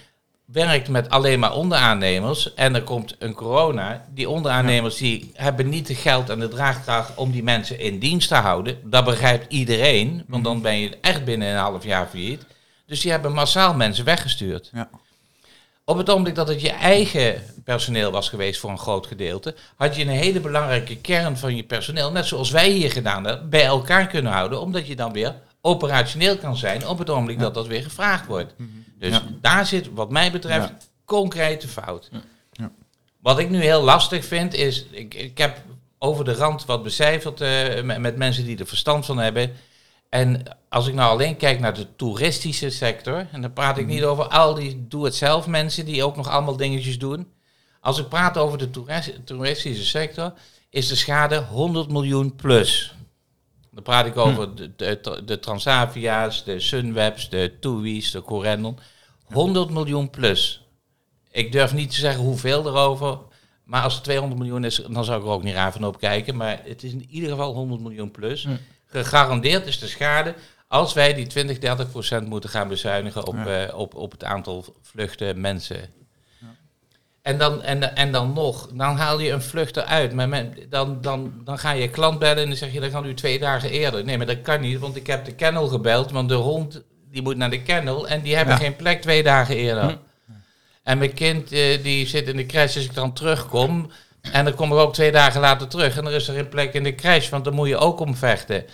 werkt 0.52 0.88
met 0.88 1.08
alleen 1.10 1.38
maar 1.38 1.54
onderaannemers 1.54 2.54
en 2.54 2.74
er 2.74 2.82
komt 2.82 3.16
een 3.18 3.34
corona. 3.34 4.04
Die 4.10 4.28
onderaannemers 4.28 4.96
die 4.96 5.30
hebben 5.34 5.68
niet 5.68 5.88
het 5.88 5.96
geld 5.96 6.28
en 6.28 6.38
de 6.38 6.48
draagkracht 6.48 7.14
om 7.14 7.30
die 7.30 7.42
mensen 7.42 7.78
in 7.78 7.98
dienst 7.98 8.28
te 8.28 8.34
houden. 8.34 8.78
Dat 8.84 9.04
begrijpt 9.04 9.52
iedereen, 9.52 10.24
want 10.26 10.44
dan 10.44 10.62
ben 10.62 10.78
je 10.78 10.98
echt 11.00 11.24
binnen 11.24 11.48
een 11.48 11.56
half 11.56 11.84
jaar 11.84 12.06
failliet. 12.06 12.44
Dus 12.86 13.00
die 13.00 13.10
hebben 13.10 13.32
massaal 13.32 13.74
mensen 13.74 14.04
weggestuurd. 14.04 14.70
Ja. 14.72 14.88
Op 15.84 15.96
het 15.96 16.10
ogenblik 16.10 16.34
dat 16.34 16.48
het 16.48 16.60
je 16.60 16.70
eigen 16.70 17.42
personeel 17.64 18.10
was 18.10 18.28
geweest 18.28 18.60
voor 18.60 18.70
een 18.70 18.78
groot 18.78 19.06
gedeelte, 19.06 19.54
had 19.76 19.96
je 19.96 20.02
een 20.02 20.08
hele 20.08 20.40
belangrijke 20.40 20.96
kern 20.96 21.36
van 21.36 21.56
je 21.56 21.62
personeel, 21.62 22.12
net 22.12 22.26
zoals 22.26 22.50
wij 22.50 22.70
hier 22.70 22.90
gedaan 22.90 23.24
hebben, 23.24 23.50
bij 23.50 23.64
elkaar 23.64 24.06
kunnen 24.06 24.32
houden, 24.32 24.60
omdat 24.60 24.86
je 24.86 24.96
dan 24.96 25.12
weer 25.12 25.34
operationeel 25.60 26.36
kan 26.38 26.56
zijn 26.56 26.86
op 26.86 26.98
het 26.98 27.10
ogenblik 27.10 27.38
dat 27.38 27.54
dat 27.54 27.66
weer 27.66 27.82
gevraagd 27.82 28.26
wordt. 28.26 28.54
Dus 28.98 29.10
Ja. 29.12 29.22
daar 29.40 29.66
zit, 29.66 29.88
wat 29.92 30.10
mij 30.10 30.32
betreft, 30.32 30.72
concrete 31.04 31.68
fout. 31.68 32.08
Ja. 32.52 32.70
Wat 33.20 33.38
ik 33.38 33.50
nu 33.50 33.60
heel 33.62 33.82
lastig 33.82 34.24
vind, 34.24 34.54
is, 34.54 34.84
ik, 34.90 35.14
ik 35.14 35.38
heb 35.38 35.62
over 35.98 36.24
de 36.24 36.32
rand 36.34 36.64
wat 36.64 36.82
becijferd 36.82 37.40
eh, 37.40 37.82
met, 37.82 37.98
met 37.98 38.16
mensen 38.16 38.44
die 38.44 38.58
er 38.58 38.66
verstand 38.66 39.06
van 39.06 39.18
hebben. 39.18 39.52
En 40.08 40.42
als 40.68 40.86
ik 40.86 40.94
nou 40.94 41.10
alleen 41.10 41.36
kijk 41.36 41.60
naar 41.60 41.74
de 41.74 41.86
toeristische 41.96 42.70
sector, 42.70 43.26
en 43.32 43.40
dan 43.42 43.52
praat 43.52 43.78
ik 43.78 43.86
niet 43.86 44.04
over 44.04 44.24
al 44.28 44.54
die 44.54 44.84
doe-het-zelf 44.88 45.46
mensen 45.46 45.84
die 45.84 46.04
ook 46.04 46.16
nog 46.16 46.28
allemaal 46.28 46.56
dingetjes 46.56 46.98
doen. 46.98 47.28
Als 47.80 47.98
ik 47.98 48.08
praat 48.08 48.38
over 48.38 48.58
de 48.58 48.70
toeris- 48.70 49.12
toeristische 49.24 49.84
sector, 49.84 50.32
is 50.70 50.88
de 50.88 50.96
schade 50.96 51.36
100 51.36 51.88
miljoen 51.90 52.36
plus. 52.36 52.94
Dan 53.70 53.82
praat 53.82 54.06
ik 54.06 54.16
over 54.16 54.54
de, 54.54 54.74
de, 54.76 55.22
de 55.24 55.38
Transavia's, 55.38 56.44
de 56.44 56.60
Sunwebs, 56.60 57.28
de 57.28 57.56
TUI's, 57.60 58.10
de 58.10 58.22
Corendon. 58.22 58.78
100 59.24 59.70
miljoen 59.70 60.10
plus. 60.10 60.64
Ik 61.30 61.52
durf 61.52 61.72
niet 61.74 61.90
te 61.90 61.96
zeggen 61.96 62.24
hoeveel 62.24 62.66
erover. 62.66 63.18
Maar 63.64 63.82
als 63.82 63.94
het 63.94 64.04
200 64.04 64.40
miljoen 64.40 64.64
is, 64.64 64.82
dan 64.90 65.04
zou 65.04 65.20
ik 65.20 65.26
er 65.26 65.32
ook 65.32 65.42
niet 65.42 65.54
raar 65.54 65.72
van 65.72 65.84
op 65.84 65.98
kijken. 65.98 66.36
Maar 66.36 66.60
het 66.64 66.82
is 66.82 66.92
in 66.92 67.06
ieder 67.10 67.30
geval 67.30 67.54
100 67.54 67.80
miljoen 67.80 68.10
plus. 68.10 68.46
Gegarandeerd 68.86 69.66
is 69.66 69.78
de 69.78 69.86
schade 69.86 70.34
als 70.70 70.92
wij 70.92 71.14
die 71.14 71.26
20, 71.26 71.58
30 71.58 71.90
procent 71.90 72.28
moeten 72.28 72.50
gaan 72.50 72.68
bezuinigen 72.68 73.26
op, 73.26 73.46
eh, 73.46 73.78
op, 73.78 73.94
op 73.94 74.10
het 74.10 74.24
aantal 74.24 74.64
vluchten 74.82 75.40
mensen. 75.40 75.80
En, 77.22 77.38
dan, 77.38 77.62
en, 77.62 77.96
en 77.96 78.12
dan 78.12 78.32
nog, 78.32 78.68
dan 78.74 78.96
haal 78.96 79.20
je 79.20 79.30
een 79.30 79.42
vlucht 79.42 79.76
eruit. 79.76 80.12
Maar 80.12 80.28
men, 80.28 80.54
dan, 80.68 80.98
dan, 81.00 81.32
dan 81.44 81.58
ga 81.58 81.70
je 81.72 81.88
klant 81.88 82.18
bellen 82.18 82.42
en 82.42 82.48
dan 82.48 82.56
zeg 82.56 82.72
je, 82.72 82.80
dan 82.80 82.90
gaan 82.90 83.06
u 83.06 83.14
twee 83.14 83.38
dagen 83.38 83.70
eerder. 83.70 84.04
Nee, 84.04 84.16
maar 84.16 84.26
dat 84.26 84.42
kan 84.42 84.60
niet, 84.60 84.78
want 84.78 84.96
ik 84.96 85.06
heb 85.06 85.24
de 85.24 85.34
kennel 85.34 85.66
gebeld. 85.68 86.10
Want 86.10 86.28
de 86.28 86.34
hond 86.34 86.82
die 87.10 87.22
moet 87.22 87.36
naar 87.36 87.50
de 87.50 87.62
kennel 87.62 88.08
en 88.08 88.20
die 88.22 88.36
hebben 88.36 88.54
Ja. 88.54 88.60
geen 88.60 88.76
plek 88.76 89.02
twee 89.02 89.22
dagen 89.22 89.56
eerder. 89.56 89.98
En 90.82 90.98
mijn 90.98 91.14
kind 91.14 91.52
eh, 91.52 91.82
die 91.82 92.06
zit 92.06 92.28
in 92.28 92.36
de 92.36 92.46
crash 92.46 92.76
als 92.76 92.84
ik 92.84 92.94
dan 92.94 93.12
terugkom. 93.12 93.90
En 94.32 94.44
dan 94.44 94.54
kom 94.54 94.72
ik 94.72 94.78
ook 94.78 94.94
twee 94.94 95.12
dagen 95.12 95.40
later 95.40 95.68
terug. 95.68 95.96
En 95.96 96.06
er 96.06 96.12
is 96.12 96.28
er 96.28 96.34
geen 96.34 96.48
plek 96.48 96.74
in 96.74 96.82
de 96.82 96.94
crash, 96.94 97.28
want 97.28 97.44
dan 97.44 97.54
moet 97.54 97.68
je 97.68 97.76
ook 97.76 98.00
om 98.00 98.16
vechten. 98.16 98.64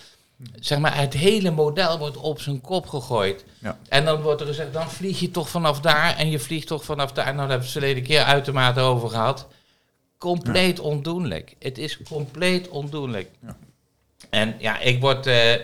Zeg 0.61 0.78
maar, 0.78 0.97
het 0.97 1.14
hele 1.14 1.50
model 1.50 1.99
wordt 1.99 2.16
op 2.16 2.40
zijn 2.40 2.61
kop 2.61 2.87
gegooid. 2.87 3.45
Ja. 3.59 3.78
En 3.88 4.05
dan 4.05 4.23
wordt 4.23 4.40
er 4.40 4.47
gezegd, 4.47 4.73
dan 4.73 4.90
vlieg 4.90 5.21
je 5.21 5.31
toch 5.31 5.49
vanaf 5.49 5.81
daar 5.81 6.16
en 6.16 6.31
je 6.31 6.38
vliegt 6.38 6.66
toch 6.66 6.85
vanaf 6.85 7.12
daar. 7.12 7.25
Nou, 7.25 7.37
daar 7.37 7.49
hebben 7.49 7.66
we 7.66 7.73
het 7.73 7.73
verleden 7.73 8.02
keer 8.02 8.23
uitermate 8.23 8.81
over 8.81 9.09
gehad. 9.09 9.47
Compleet 10.19 10.81
ondoenlijk. 10.81 11.55
Het 11.59 11.78
is 11.78 12.02
compleet 12.02 12.69
ondoenlijk. 12.69 13.31
Ja. 13.43 13.57
En 14.31 14.55
ja, 14.59 14.78
ik 14.78 15.00
word, 15.00 15.26
eh, 15.26 15.55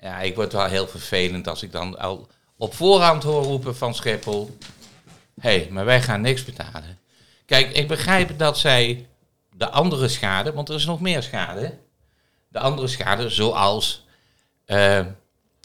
ja, 0.00 0.20
ik 0.20 0.34
word 0.34 0.52
wel 0.52 0.64
heel 0.64 0.86
vervelend 0.86 1.48
als 1.48 1.62
ik 1.62 1.72
dan 1.72 1.98
al 1.98 2.28
op 2.56 2.74
voorhand 2.74 3.22
hoor 3.22 3.42
roepen 3.42 3.76
van 3.76 3.94
Schiphol. 3.94 4.56
Hé, 5.40 5.58
hey, 5.58 5.68
maar 5.70 5.84
wij 5.84 6.02
gaan 6.02 6.20
niks 6.20 6.44
betalen. 6.44 6.98
Kijk, 7.46 7.76
ik 7.76 7.88
begrijp 7.88 8.38
dat 8.38 8.58
zij 8.58 9.06
de 9.56 9.70
andere 9.70 10.08
schade, 10.08 10.52
want 10.52 10.68
er 10.68 10.74
is 10.74 10.84
nog 10.84 11.00
meer 11.00 11.22
schade. 11.22 11.78
De 12.54 12.60
andere 12.60 12.88
schade, 12.88 13.28
zoals. 13.28 14.04
eh, 14.64 15.00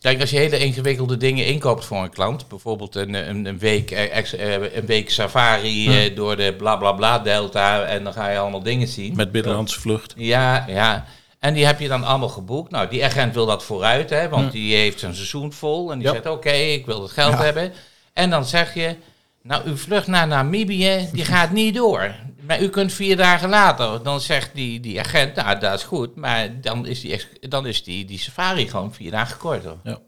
kijk, 0.01 0.21
als 0.21 0.29
je 0.29 0.37
hele 0.37 0.57
ingewikkelde 0.57 1.17
dingen 1.17 1.45
inkoopt 1.45 1.85
voor 1.85 1.97
een 2.03 2.09
klant, 2.09 2.47
bijvoorbeeld 2.47 2.95
een, 2.95 3.13
een, 3.13 3.45
een, 3.45 3.59
week, 3.59 3.91
eh, 3.91 4.17
ex- 4.17 4.33
eh, 4.35 4.75
een 4.75 4.85
week 4.85 5.09
safari 5.09 6.13
door 6.13 6.35
de 6.35 6.53
bla 6.57 6.75
bla 6.75 6.91
bla 6.91 7.19
delta 7.19 7.83
en 7.83 8.03
dan 8.03 8.13
ga 8.13 8.29
je 8.29 8.37
allemaal 8.37 8.63
dingen 8.63 8.87
zien. 8.87 9.15
Met 9.15 9.31
binnenlandse 9.31 9.79
vlucht. 9.79 10.13
Ja, 10.17 10.65
ja. 10.67 11.05
En 11.39 11.53
die 11.53 11.65
heb 11.65 11.79
je 11.79 11.87
dan 11.87 12.03
allemaal 12.03 12.29
geboekt. 12.29 12.71
Nou, 12.71 12.87
die 12.89 13.05
agent 13.05 13.33
wil 13.33 13.45
dat 13.45 13.63
vooruit, 13.63 14.09
hè, 14.09 14.29
want 14.29 14.51
die 14.51 14.75
heeft 14.75 14.99
zijn 14.99 15.15
seizoen 15.15 15.53
vol. 15.53 15.91
En 15.91 15.97
die 15.99 16.07
Ja. 16.07 16.13
zegt, 16.13 16.25
oké, 16.27 16.51
ik 16.51 16.85
wil 16.85 17.01
het 17.01 17.11
geld 17.11 17.37
hebben. 17.37 17.73
En 18.13 18.29
dan 18.29 18.45
zeg 18.45 18.73
je, 18.73 18.95
nou, 19.43 19.61
uw 19.65 19.77
vlucht 19.77 20.07
naar 20.07 20.27
Namibië, 20.27 21.09
die 21.13 21.25
gaat 21.35 21.51
niet 21.51 21.75
door. 21.75 22.15
Maar 22.49 22.61
u 22.61 22.69
kunt 22.69 22.93
vier 22.93 23.17
dagen 23.17 23.49
later. 23.49 24.03
Dan 24.03 24.21
zegt 24.21 24.49
die, 24.53 24.79
die 24.79 24.99
agent, 24.99 25.35
nou, 25.35 25.59
dat 25.59 25.73
is 25.73 25.83
goed. 25.83 26.15
Maar 26.15 26.61
dan 26.61 26.85
is 26.85 27.01
die, 27.01 27.21
dan 27.49 27.65
is 27.65 27.83
die, 27.83 28.05
die 28.05 28.19
safari 28.19 28.69
gewoon 28.69 28.93
vier 28.93 29.11
dagen 29.11 29.37
korter. 29.37 29.75
Ja. 29.83 29.99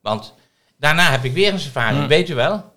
Want 0.00 0.34
daarna 0.78 1.10
heb 1.10 1.24
ik 1.24 1.32
weer 1.32 1.52
een 1.52 1.60
safari, 1.60 1.96
Ja. 1.96 2.06
weet 2.06 2.28
u 2.28 2.34
wel. 2.34 2.72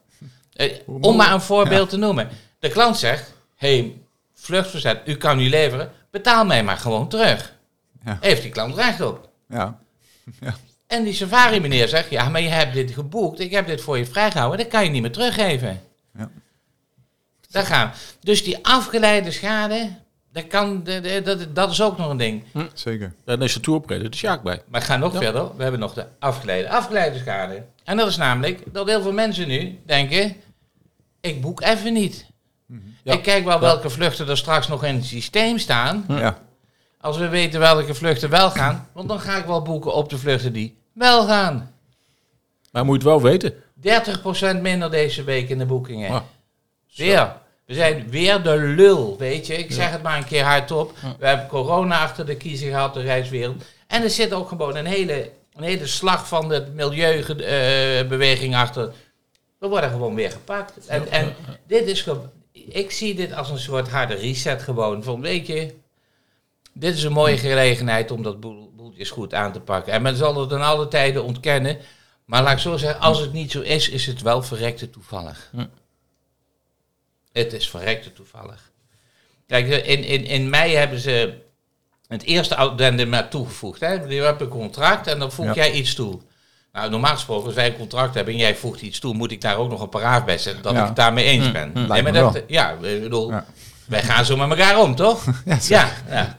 Eh, 0.53 0.71
om 0.87 1.15
maar 1.15 1.33
een 1.33 1.41
voorbeeld 1.41 1.89
te 1.89 1.97
noemen. 1.97 2.29
De 2.59 2.69
klant 2.69 2.97
zegt, 2.97 3.33
hey, 3.55 3.93
vluchtverzet, 4.33 5.01
u 5.05 5.15
kan 5.15 5.37
nu 5.37 5.49
leveren, 5.49 5.91
betaal 6.11 6.45
mij 6.45 6.63
maar 6.63 6.77
gewoon 6.77 7.07
terug. 7.07 7.53
Ja. 8.05 8.17
Heeft 8.21 8.41
die 8.41 8.51
klant 8.51 8.75
recht 8.75 9.01
op. 9.01 9.29
Ja. 9.49 9.79
En 10.87 11.03
die 11.03 11.13
safari 11.13 11.59
meneer 11.59 11.87
zegt, 11.87 12.09
ja, 12.09 12.29
maar 12.29 12.41
je 12.41 12.49
hebt 12.49 12.73
dit 12.73 12.91
geboekt, 12.91 13.39
ik 13.39 13.51
heb 13.51 13.67
dit 13.67 13.81
voor 13.81 13.97
je 13.97 14.05
vrijgehouden, 14.05 14.59
dat 14.59 14.67
kan 14.67 14.83
je 14.83 14.89
niet 14.89 15.01
meer 15.01 15.11
teruggeven. 15.11 15.81
Daar 17.55 17.65
gaan 17.65 17.91
we. 17.91 17.97
Dus 18.19 18.43
die 18.43 18.57
afgeleide 18.65 19.31
schade, 19.31 19.89
dat, 20.31 20.47
kan, 20.47 20.83
dat, 20.83 21.25
dat, 21.25 21.55
dat 21.55 21.71
is 21.71 21.81
ook 21.81 21.97
nog 21.97 22.09
een 22.09 22.17
ding. 22.17 22.43
Zeker. 22.73 23.13
Daar 23.25 23.41
is 23.41 23.53
de 23.53 23.59
tourpreder 23.59 24.09
de 24.11 24.17
Sjaak 24.17 24.43
bij. 24.43 24.61
Maar 24.67 24.81
ik 24.81 24.87
ga 24.87 24.97
nog 24.97 25.13
Ja. 25.13 25.19
verder. 25.19 25.55
We 25.55 25.61
hebben 25.61 25.79
nog 25.81 25.93
de 25.93 26.05
afgeleide, 26.19 26.69
afgeleide 26.69 27.17
schade. 27.19 27.63
En 27.83 27.97
dat 27.97 28.07
is 28.07 28.17
namelijk 28.17 28.73
dat 28.73 28.87
heel 28.87 29.01
veel 29.01 29.11
mensen 29.11 29.47
nu 29.47 29.79
denken, 29.85 30.35
ik 31.21 31.41
boek 31.41 31.61
even 31.61 31.93
niet. 31.93 32.25
Ja. 33.03 33.13
Ik 33.13 33.21
kijk 33.21 33.45
wel 33.45 33.59
welke 33.59 33.89
vluchten 33.89 34.29
er 34.29 34.37
straks 34.37 34.67
nog 34.67 34.83
in 34.83 34.95
het 34.95 35.05
systeem 35.05 35.57
staan. 35.59 36.05
Ja. 36.07 36.37
Als 37.01 37.17
we 37.17 37.27
weten 37.27 37.59
welke 37.59 37.93
vluchten 37.93 38.29
wel 38.29 38.49
gaan, 38.49 38.89
want 38.93 39.07
dan 39.09 39.19
ga 39.19 39.37
ik 39.37 39.45
wel 39.45 39.61
boeken 39.61 39.93
op 39.93 40.09
de 40.09 40.17
vluchten 40.17 40.53
die 40.53 40.77
wel 40.93 41.25
gaan. 41.27 41.71
Maar 42.71 42.85
moet 42.85 43.01
je 43.01 43.09
het 43.09 43.21
wel 43.21 43.31
weten. 43.31 43.53
30% 44.57 44.61
minder 44.61 44.91
deze 44.91 45.23
week 45.23 45.49
in 45.49 45.57
de 45.57 45.65
boekingen. 45.65 46.09
Ah, 46.09 46.21
Weer. 46.95 47.43
We 47.65 47.73
zijn 47.73 48.09
weer 48.09 48.43
de 48.43 48.57
lul, 48.57 49.17
weet 49.17 49.47
je. 49.47 49.53
Ik 49.53 49.71
zeg 49.71 49.91
het 49.91 50.03
maar 50.03 50.17
een 50.17 50.25
keer 50.25 50.43
hardop. 50.43 50.93
We 51.19 51.27
hebben 51.27 51.47
corona 51.47 52.01
achter 52.01 52.25
de 52.25 52.37
kiezer 52.37 52.69
gehad, 52.69 52.93
de 52.93 53.01
reiswereld. 53.01 53.63
En 53.87 54.03
er 54.03 54.09
zit 54.09 54.33
ook 54.33 54.47
gewoon 54.47 54.75
een 54.75 54.85
hele, 54.85 55.31
een 55.53 55.63
hele 55.63 55.87
slag 55.87 56.27
van 56.27 56.49
de 56.49 56.65
milieubeweging 56.73 58.55
achter. 58.55 58.93
We 59.59 59.67
worden 59.67 59.89
gewoon 59.89 60.15
weer 60.15 60.31
gepakt. 60.31 60.87
En, 60.87 61.11
en 61.11 61.35
dit 61.67 61.87
is 61.87 62.01
gewoon... 62.01 62.29
Ik 62.51 62.91
zie 62.91 63.15
dit 63.15 63.33
als 63.33 63.49
een 63.49 63.59
soort 63.59 63.89
harde 63.89 64.13
reset 64.13 64.63
gewoon. 64.63 65.03
Van, 65.03 65.21
weet 65.21 65.47
je, 65.47 65.73
dit 66.73 66.95
is 66.95 67.03
een 67.03 67.11
mooie 67.11 67.37
gelegenheid 67.37 68.11
om 68.11 68.23
dat 68.23 68.39
boel, 68.39 68.71
boeltjes 68.75 69.09
goed 69.09 69.33
aan 69.33 69.51
te 69.51 69.59
pakken. 69.59 69.93
En 69.93 70.01
men 70.01 70.15
zal 70.15 70.39
het 70.39 70.49
dan 70.49 70.61
alle 70.61 70.87
tijden 70.87 71.23
ontkennen. 71.23 71.77
Maar 72.25 72.43
laat 72.43 72.53
ik 72.53 72.59
zo 72.59 72.77
zeggen, 72.77 73.01
als 73.01 73.19
het 73.19 73.33
niet 73.33 73.51
zo 73.51 73.61
is, 73.61 73.89
is 73.89 74.05
het 74.05 74.21
wel 74.21 74.43
verrekte 74.43 74.89
toevallig. 74.89 75.49
Hm. 75.51 75.65
Het 77.43 77.53
is 77.53 77.69
verrekte 77.69 78.13
toevallig. 78.13 78.71
Kijk, 79.47 79.67
in, 79.67 80.03
in, 80.03 80.25
in 80.25 80.49
mei 80.49 80.75
hebben 80.75 80.99
ze 80.99 81.33
het 82.07 82.23
eerste 82.23 82.55
addendum 82.55 83.09
maar 83.09 83.29
toegevoegd. 83.29 83.79
Hè? 83.79 83.91
Je 83.93 84.21
hebt 84.21 84.41
een 84.41 84.47
contract 84.47 85.07
en 85.07 85.19
dan 85.19 85.31
voeg 85.31 85.45
Ja. 85.45 85.53
jij 85.53 85.71
iets 85.71 85.93
toe. 85.95 86.19
Nou, 86.73 86.89
normaal 86.89 87.13
gesproken, 87.13 87.45
als 87.45 87.53
wij 87.55 87.65
een 87.67 87.77
contract 87.77 88.13
hebben 88.15 88.33
en 88.33 88.39
jij 88.39 88.55
voegt 88.55 88.81
iets 88.81 88.99
toe, 88.99 89.13
moet 89.13 89.31
ik 89.31 89.41
daar 89.41 89.57
ook 89.57 89.69
nog 89.69 89.81
een 89.81 89.89
paragraaf 89.89 90.25
bij 90.25 90.37
zetten 90.37 90.63
dat 90.63 90.73
Ja. 90.73 90.79
ik 90.81 90.85
het 90.87 90.95
daarmee 90.95 91.25
eens 91.25 91.51
ben. 91.51 91.71
Lijkt 91.87 92.03
maar 92.03 92.13
dat, 92.13 92.41
ja, 92.47 92.71
ik 92.81 93.01
bedoel, 93.01 93.31
Ja. 93.31 93.45
wij 93.85 94.01
gaan 94.03 94.25
zo 94.25 94.37
met 94.37 94.49
elkaar 94.49 94.79
om, 94.79 94.95
toch? 94.95 95.23
Ja, 95.45 95.57
ja, 95.61 95.89
ja. 96.09 96.37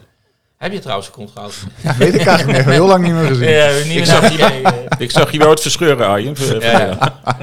Heb 0.56 0.72
je 0.72 0.78
trouwens 0.78 1.06
een 1.08 1.12
contract? 1.14 1.62
Ja, 1.82 1.96
weet 1.96 2.14
ik 2.14 2.26
eigenlijk 2.26 2.58
niet. 2.58 2.74
Heel 2.74 2.86
lang 2.86 3.04
niet 3.04 3.12
meer 3.12 3.26
gezien. 3.26 3.48
Ja, 3.50 3.72
niet 3.84 3.86
meer 3.86 4.06
naar 4.06 4.30
gekeken. 4.30 4.86
ik 5.04 5.10
zag 5.10 5.32
je 5.32 5.38
wel 5.38 5.50
het 5.50 5.60
verscheuren, 5.60 6.06
Arjen. 6.06 6.34
Ja. 6.60 6.98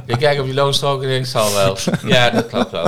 Je 0.05 0.17
kijkt 0.17 0.41
op 0.41 0.47
je 0.47 0.53
loonstrook 0.53 1.01
en 1.03 1.07
denkt, 1.07 1.27
zal 1.27 1.53
wel. 1.53 1.77
Ja, 2.05 2.29
dat 2.29 2.47
klopt 2.47 2.71
wel. 2.71 2.87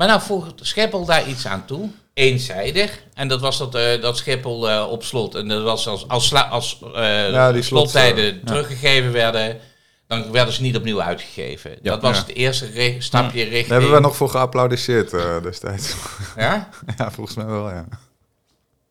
Maar 0.00 0.08
nou 0.08 0.20
voegt 0.20 0.52
Schiphol 0.56 1.04
daar 1.04 1.28
iets 1.28 1.46
aan 1.46 1.64
toe, 1.64 1.88
eenzijdig. 2.14 3.02
En 3.14 3.28
dat 3.28 3.40
was 3.40 3.58
dat, 3.58 3.74
eh, 3.74 4.02
dat 4.02 4.16
Schiphol 4.16 4.70
eh, 4.70 4.86
op 4.90 5.04
slot. 5.04 5.34
En 5.34 5.48
dat 5.48 5.62
was 5.62 5.86
als, 5.88 6.08
als, 6.08 6.34
als 6.34 6.78
eh, 6.94 7.30
Ja, 7.30 7.52
die 7.52 7.62
slot, 7.62 7.90
slottijden 7.90 8.44
teruggegeven 8.44 9.12
werden, 9.12 9.58
dan 10.06 10.32
werden 10.32 10.54
ze 10.54 10.62
niet 10.62 10.76
opnieuw 10.76 11.02
uitgegeven. 11.02 11.78
dat 11.82 12.02
was 12.02 12.16
Ja. 12.16 12.22
het 12.26 12.34
eerste 12.34 12.96
stapje 12.98 13.42
richting... 13.42 13.66
Daar 13.66 13.80
hebben 13.80 13.96
we 13.96 14.02
nog 14.02 14.16
voor 14.16 14.28
geapplaudisseerd 14.28 15.10
destijds. 15.42 15.94
Ja? 16.36 16.68
ja, 16.98 17.10
volgens 17.10 17.36
mij 17.36 17.46
wel, 17.46 17.70
ja. 17.70 17.84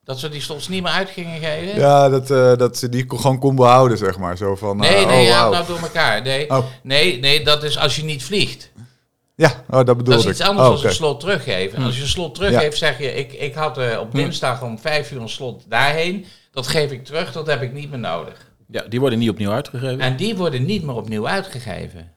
Dat 0.04 0.20
ze 0.20 0.30
die 0.30 0.42
slots 0.42 0.68
niet 0.68 0.84
meer 0.84 0.92
uit 0.92 1.10
gingen 1.10 1.40
geven? 1.42 1.80
Ja, 1.80 2.10
dat, 2.10 2.28
dat 2.60 2.78
ze 2.78 2.90
die 2.90 3.06
gewoon 3.08 3.40
kon 3.40 3.56
behouden, 3.56 3.98
zeg 3.98 4.18
maar. 4.18 4.38
Zo 4.38 4.56
van, 4.56 4.78
Nee, 4.78 5.06
nee, 5.06 5.22
oh, 5.22 5.28
ja, 5.28 5.50
nou 5.50 5.66
door 5.68 5.80
elkaar. 5.80 6.22
Nee, 6.22 6.50
Oh. 6.50 6.66
nee, 6.84 7.20
nee, 7.20 7.44
dat 7.44 7.64
is 7.64 7.78
als 7.78 7.96
je 7.96 8.04
niet 8.04 8.24
vliegt. 8.24 8.72
Ja, 9.40 9.64
oh, 9.70 9.76
dat 9.86 9.86
bedoelde 9.98 10.12
Dat 10.12 10.20
is 10.20 10.26
ik. 10.26 10.32
iets 10.32 10.42
anders 10.42 10.68
Oh, 10.68 10.74
dan 10.74 10.78
oké. 10.80 10.88
een 10.88 10.94
slot 10.94 11.20
teruggeven. 11.20 11.84
Als 11.84 11.96
je 11.96 12.02
een 12.02 12.08
slot 12.08 12.36
teruggeeft, 12.36 12.78
zeg 12.78 12.98
je, 12.98 13.14
ik, 13.16 13.34
ik 13.34 13.54
had 13.54 13.78
eh, 13.78 14.00
op 14.00 14.12
dinsdag 14.12 14.62
om 14.62 14.80
vijf 14.80 15.12
uur 15.12 15.22
een 15.22 15.30
slot 15.30 15.64
daarheen. 15.68 16.26
Dat 16.52 16.68
geef 16.68 16.92
ik 16.92 17.06
terug, 17.06 17.32
dat 17.32 17.48
heb 17.48 17.62
ik 17.62 17.74
niet 17.74 17.90
meer 17.90 18.00
nodig. 18.00 18.48
Ja, 18.68 18.84
die 18.90 19.00
worden 19.00 19.20
niet 19.20 19.30
opnieuw 19.30 19.52
uitgegeven. 19.52 20.00
En 20.00 20.16
die 20.16 20.36
worden 20.36 20.66
niet 20.66 20.84
meer 20.84 20.96
opnieuw 20.96 21.28
uitgegeven. 21.28 22.12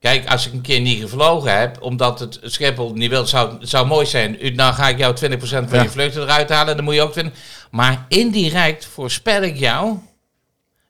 Kijk, 0.00 0.28
als 0.30 0.46
ik 0.46 0.52
een 0.52 0.60
keer 0.60 0.80
niet 0.80 1.00
gevlogen 1.00 1.58
heb, 1.58 1.82
omdat 1.82 2.20
het 2.20 2.38
Schiphol 2.42 2.92
niet 2.92 3.10
wil, 3.10 3.26
zou, 3.26 3.56
zou 3.60 3.86
mooi 3.86 4.06
zijn. 4.06 4.36
U, 4.46 4.50
nou 4.50 4.74
ga 4.74 4.88
ik 4.88 4.98
jou 4.98 5.14
20% 5.16 5.38
van 5.40 5.66
Ja. 5.70 5.82
je 5.82 5.88
vluchten 5.90 6.22
eruit 6.22 6.48
halen, 6.50 6.76
dan 6.76 6.84
moet 6.84 6.94
je 6.94 7.02
ook 7.02 7.12
20. 7.12 7.34
Maar 7.70 8.04
indirect 8.08 8.84
voorspel 8.84 9.42
ik 9.42 9.56
jou 9.58 9.96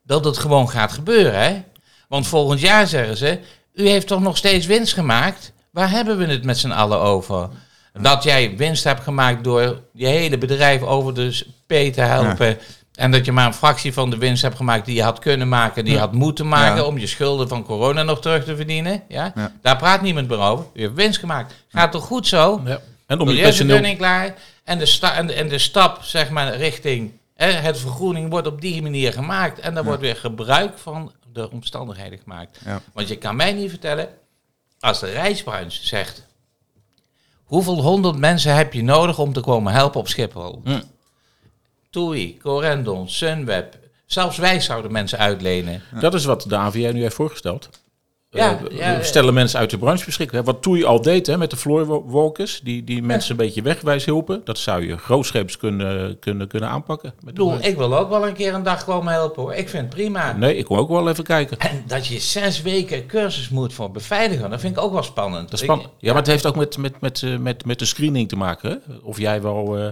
dat 0.03 0.25
het 0.25 0.39
gewoon 0.39 0.69
gaat 0.71 0.93
gebeuren. 0.93 1.41
Hè? 1.43 1.63
Want 2.09 2.27
volgend 2.27 2.61
jaar 2.61 2.87
zeggen 2.87 3.17
ze, 3.17 3.39
u 3.75 3.89
heeft 3.89 4.07
toch 4.07 4.21
nog 4.21 4.37
steeds 4.37 4.67
winst 4.67 4.93
gemaakt? 4.95 5.53
Waar 5.79 5.91
hebben 5.91 6.19
we 6.19 6.27
het 6.27 6.45
met 6.45 6.59
z'n 6.59 6.71
allen 6.71 7.01
over? 7.01 7.49
Dat 8.01 8.23
jij 8.23 8.57
winst 8.57 8.85
hebt 8.85 9.03
gemaakt 9.03 9.45
door 9.45 9.83
je 9.93 10.07
hele 10.07 10.39
bedrijf 10.39 10.83
over 10.83 11.15
de 11.15 11.45
P 11.67 11.93
te 11.95 12.01
helpen. 12.01 12.59
En 12.95 13.11
dat 13.11 13.25
je 13.25 13.33
maar 13.33 13.47
een 13.47 13.55
fractie 13.55 13.93
van 13.93 14.11
de 14.11 14.17
winst 14.19 14.43
hebt 14.43 14.57
gemaakt 14.57 14.85
die 14.85 14.95
je 14.95 15.03
had 15.03 15.19
kunnen 15.19 15.49
maken, 15.49 15.85
die 15.85 15.93
je 15.93 15.99
had 15.99 16.13
moeten 16.13 16.49
maken 16.49 16.77
Ja. 16.77 16.85
om 16.85 16.99
je 16.99 17.07
schulden 17.07 17.49
van 17.49 17.65
corona 17.65 18.03
nog 18.03 18.21
terug 18.21 18.45
te 18.45 18.57
verdienen. 18.57 19.03
Ja? 19.09 19.33
Ja. 19.35 19.53
Daar 19.63 19.77
praat 19.77 20.03
niemand 20.03 20.29
meer 20.29 20.39
over. 20.39 20.65
Je 20.75 20.83
hebt 20.83 20.95
winst 20.95 21.19
gemaakt. 21.19 21.55
Gaat 21.69 21.93
toch 21.93 22.05
goed 22.05 22.27
zo? 22.27 22.61
Ja. 22.65 22.81
En 23.07 23.21
om 23.21 23.29
je 23.29 23.43
personeel... 23.43 23.97
Klaar. 23.97 24.35
En 24.65 24.79
de, 24.79 24.87
sta 24.87 25.15
en, 25.15 25.27
de, 25.27 25.33
en 25.33 25.49
de 25.49 25.59
stap 25.59 26.03
zeg 26.03 26.31
maar, 26.31 26.57
richting 26.57 27.13
hè, 27.35 27.51
het 27.51 27.79
vergroening 27.79 28.31
wordt 28.31 28.47
op 28.47 28.61
die 28.61 28.83
manier 28.83 29.13
gemaakt. 29.13 29.59
En 29.61 29.75
daar 29.75 29.85
wordt 29.85 30.01
weer 30.01 30.17
gebruik 30.17 30.79
van 30.79 31.13
de 31.33 31.51
omstandigheden 31.51 32.19
gemaakt. 32.23 32.59
Ja. 32.65 32.81
Want 32.93 33.09
je 33.09 33.17
kan 33.17 33.37
mij 33.37 33.53
niet 33.53 33.71
vertellen, 33.71 34.09
als 34.81 35.01
de 35.01 35.11
reisbranche 35.11 35.87
zegt... 35.87 36.27
Hoeveel 37.45 37.83
honderd 37.83 38.17
mensen 38.17 38.55
heb 38.55 38.73
je 38.73 38.83
nodig 38.83 39.19
om 39.19 39.33
te 39.33 39.41
komen 39.41 39.73
helpen 39.73 40.01
op 40.01 40.09
Schiphol? 40.09 40.61
Hm. 40.65 40.81
TUI, 41.91 42.39
Corendon, 42.39 43.09
Sunweb. 43.09 43.79
Zelfs 44.07 44.37
wij 44.37 44.61
zouden 44.61 44.93
mensen 44.93 45.19
uitlenen. 45.19 45.83
Dat 46.01 46.15
is 46.15 46.25
wat 46.25 46.43
de 46.43 46.57
AVR 46.57 46.79
nu 46.79 47.01
heeft 47.03 47.15
voorgesteld. 47.15 47.69
Ja, 48.39 48.59
Eh, 48.71 48.79
ja, 48.79 49.03
stellen 49.03 49.35
mensen 49.35 49.59
uit 49.59 49.71
de 49.71 49.79
branche 49.79 50.05
beschikbaar. 50.05 50.45
Wat 50.45 50.63
TUI 50.63 50.85
al 50.85 51.03
deed 51.03 51.27
hè, 51.27 51.37
met 51.37 51.51
de 51.51 51.57
floorwalkers, 51.57 52.61
die, 52.63 52.85
die 52.85 53.03
mensen 53.03 53.31
een 53.31 53.37
beetje 53.37 53.63
wegwijs 53.63 54.05
hielpen. 54.05 54.41
Dat 54.45 54.59
zou 54.59 54.87
je 54.87 54.97
grootscheeps 54.97 55.57
kunnen, 55.57 56.19
kunnen, 56.19 56.49
kunnen 56.49 56.69
aanpakken. 56.69 57.15
Met 57.25 57.39
Ik 57.61 57.77
wil 57.77 57.99
ook 57.99 58.09
wel 58.09 58.27
een 58.27 58.35
keer 58.35 58.55
een 58.55 58.63
dag 58.63 58.85
komen 58.85 59.13
helpen 59.13 59.43
hoor. 59.43 59.55
Ik 59.55 59.69
vind 59.69 59.83
het 59.83 59.95
prima. 59.95 60.33
Nee, 60.33 60.57
ik 60.57 60.65
kom 60.65 60.79
ook 60.79 60.89
wel 60.89 61.09
even 61.09 61.25
kijken. 61.25 61.59
En 61.59 61.83
dat 61.87 62.07
je 62.07 62.19
zes 62.19 62.63
weken 62.63 63.07
cursus 63.07 63.49
moet 63.49 63.73
voor 63.73 63.91
beveiliger, 63.91 64.51
dat 64.51 64.61
vind 64.61 64.77
ik 64.77 64.83
ook 64.83 64.93
wel 64.93 65.03
spannend. 65.03 65.43
Dat 65.51 65.59
is 65.59 65.65
spannend. 65.65 65.89
Ja, 65.99 66.09
maar 66.13 66.23
het 66.23 66.31
heeft 66.31 66.47
ook 66.47 66.57
met, 66.57 66.77
met, 66.77 67.01
met, 67.01 67.23
eh, 67.23 67.37
met, 67.37 67.65
met 67.65 67.79
de 67.79 67.85
screening 67.85 68.29
te 68.29 68.37
maken. 68.37 68.71
Hè? 68.71 68.77
Of 69.03 69.19
jij 69.19 69.43
wel... 69.43 69.79
eh, 69.79 69.87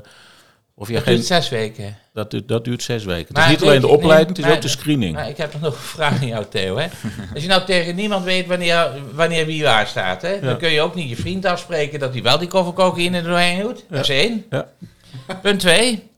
of 0.78 0.86
jij 0.86 0.96
Dat 0.96 1.04
geen, 1.04 1.14
duurt 1.14 1.26
zes 1.26 1.48
weken. 1.48 1.96
dat, 2.12 2.30
duurt- 2.30 2.48
dat 2.48 2.64
duurt 2.64 2.82
zes 2.82 3.04
weken. 3.04 3.34
Het 3.34 3.44
is 3.44 3.50
niet 3.50 3.62
alleen 3.62 3.80
de 3.80 3.86
je- 3.86 3.92
opleiding, 3.92 4.28
het 4.28 4.38
is 4.38 4.44
maar- 4.44 4.54
ook 4.54 4.60
de 4.62 4.68
screening. 4.68 5.14
Maar 5.14 5.28
ik 5.28 5.36
heb 5.36 5.52
nog 5.60 5.62
een 5.62 5.78
vraag 5.78 6.20
aan 6.20 6.26
jou, 6.26 6.44
Theo. 6.50 6.76
Hè? 6.76 6.86
Als 7.34 7.42
je 7.42 7.48
nou 7.48 7.64
tegen 7.64 7.94
niemand 7.94 8.24
weet 8.24 8.46
wanneer, 8.46 8.90
wanneer 9.12 9.46
wie 9.46 9.62
waar 9.62 9.86
staat, 9.86 10.22
hè? 10.22 10.40
dan 10.40 10.58
kun 10.58 10.70
je 10.70 10.80
ook 10.80 10.94
niet 10.94 11.08
je 11.08 11.16
vriend 11.16 11.44
afspreken 11.44 11.98
dat 11.98 12.12
hij 12.12 12.22
wel 12.22 12.38
die 12.38 12.48
koffer 12.48 12.74
cocaïne 12.74 13.16
er 13.16 13.22
doorheen 13.24 13.60
doet. 13.62 13.84
Dat 13.90 14.00
is 14.00 14.08
één. 14.08 14.44
Ja. 14.50 14.68
Punt 15.42 15.60
twee. 15.60 16.08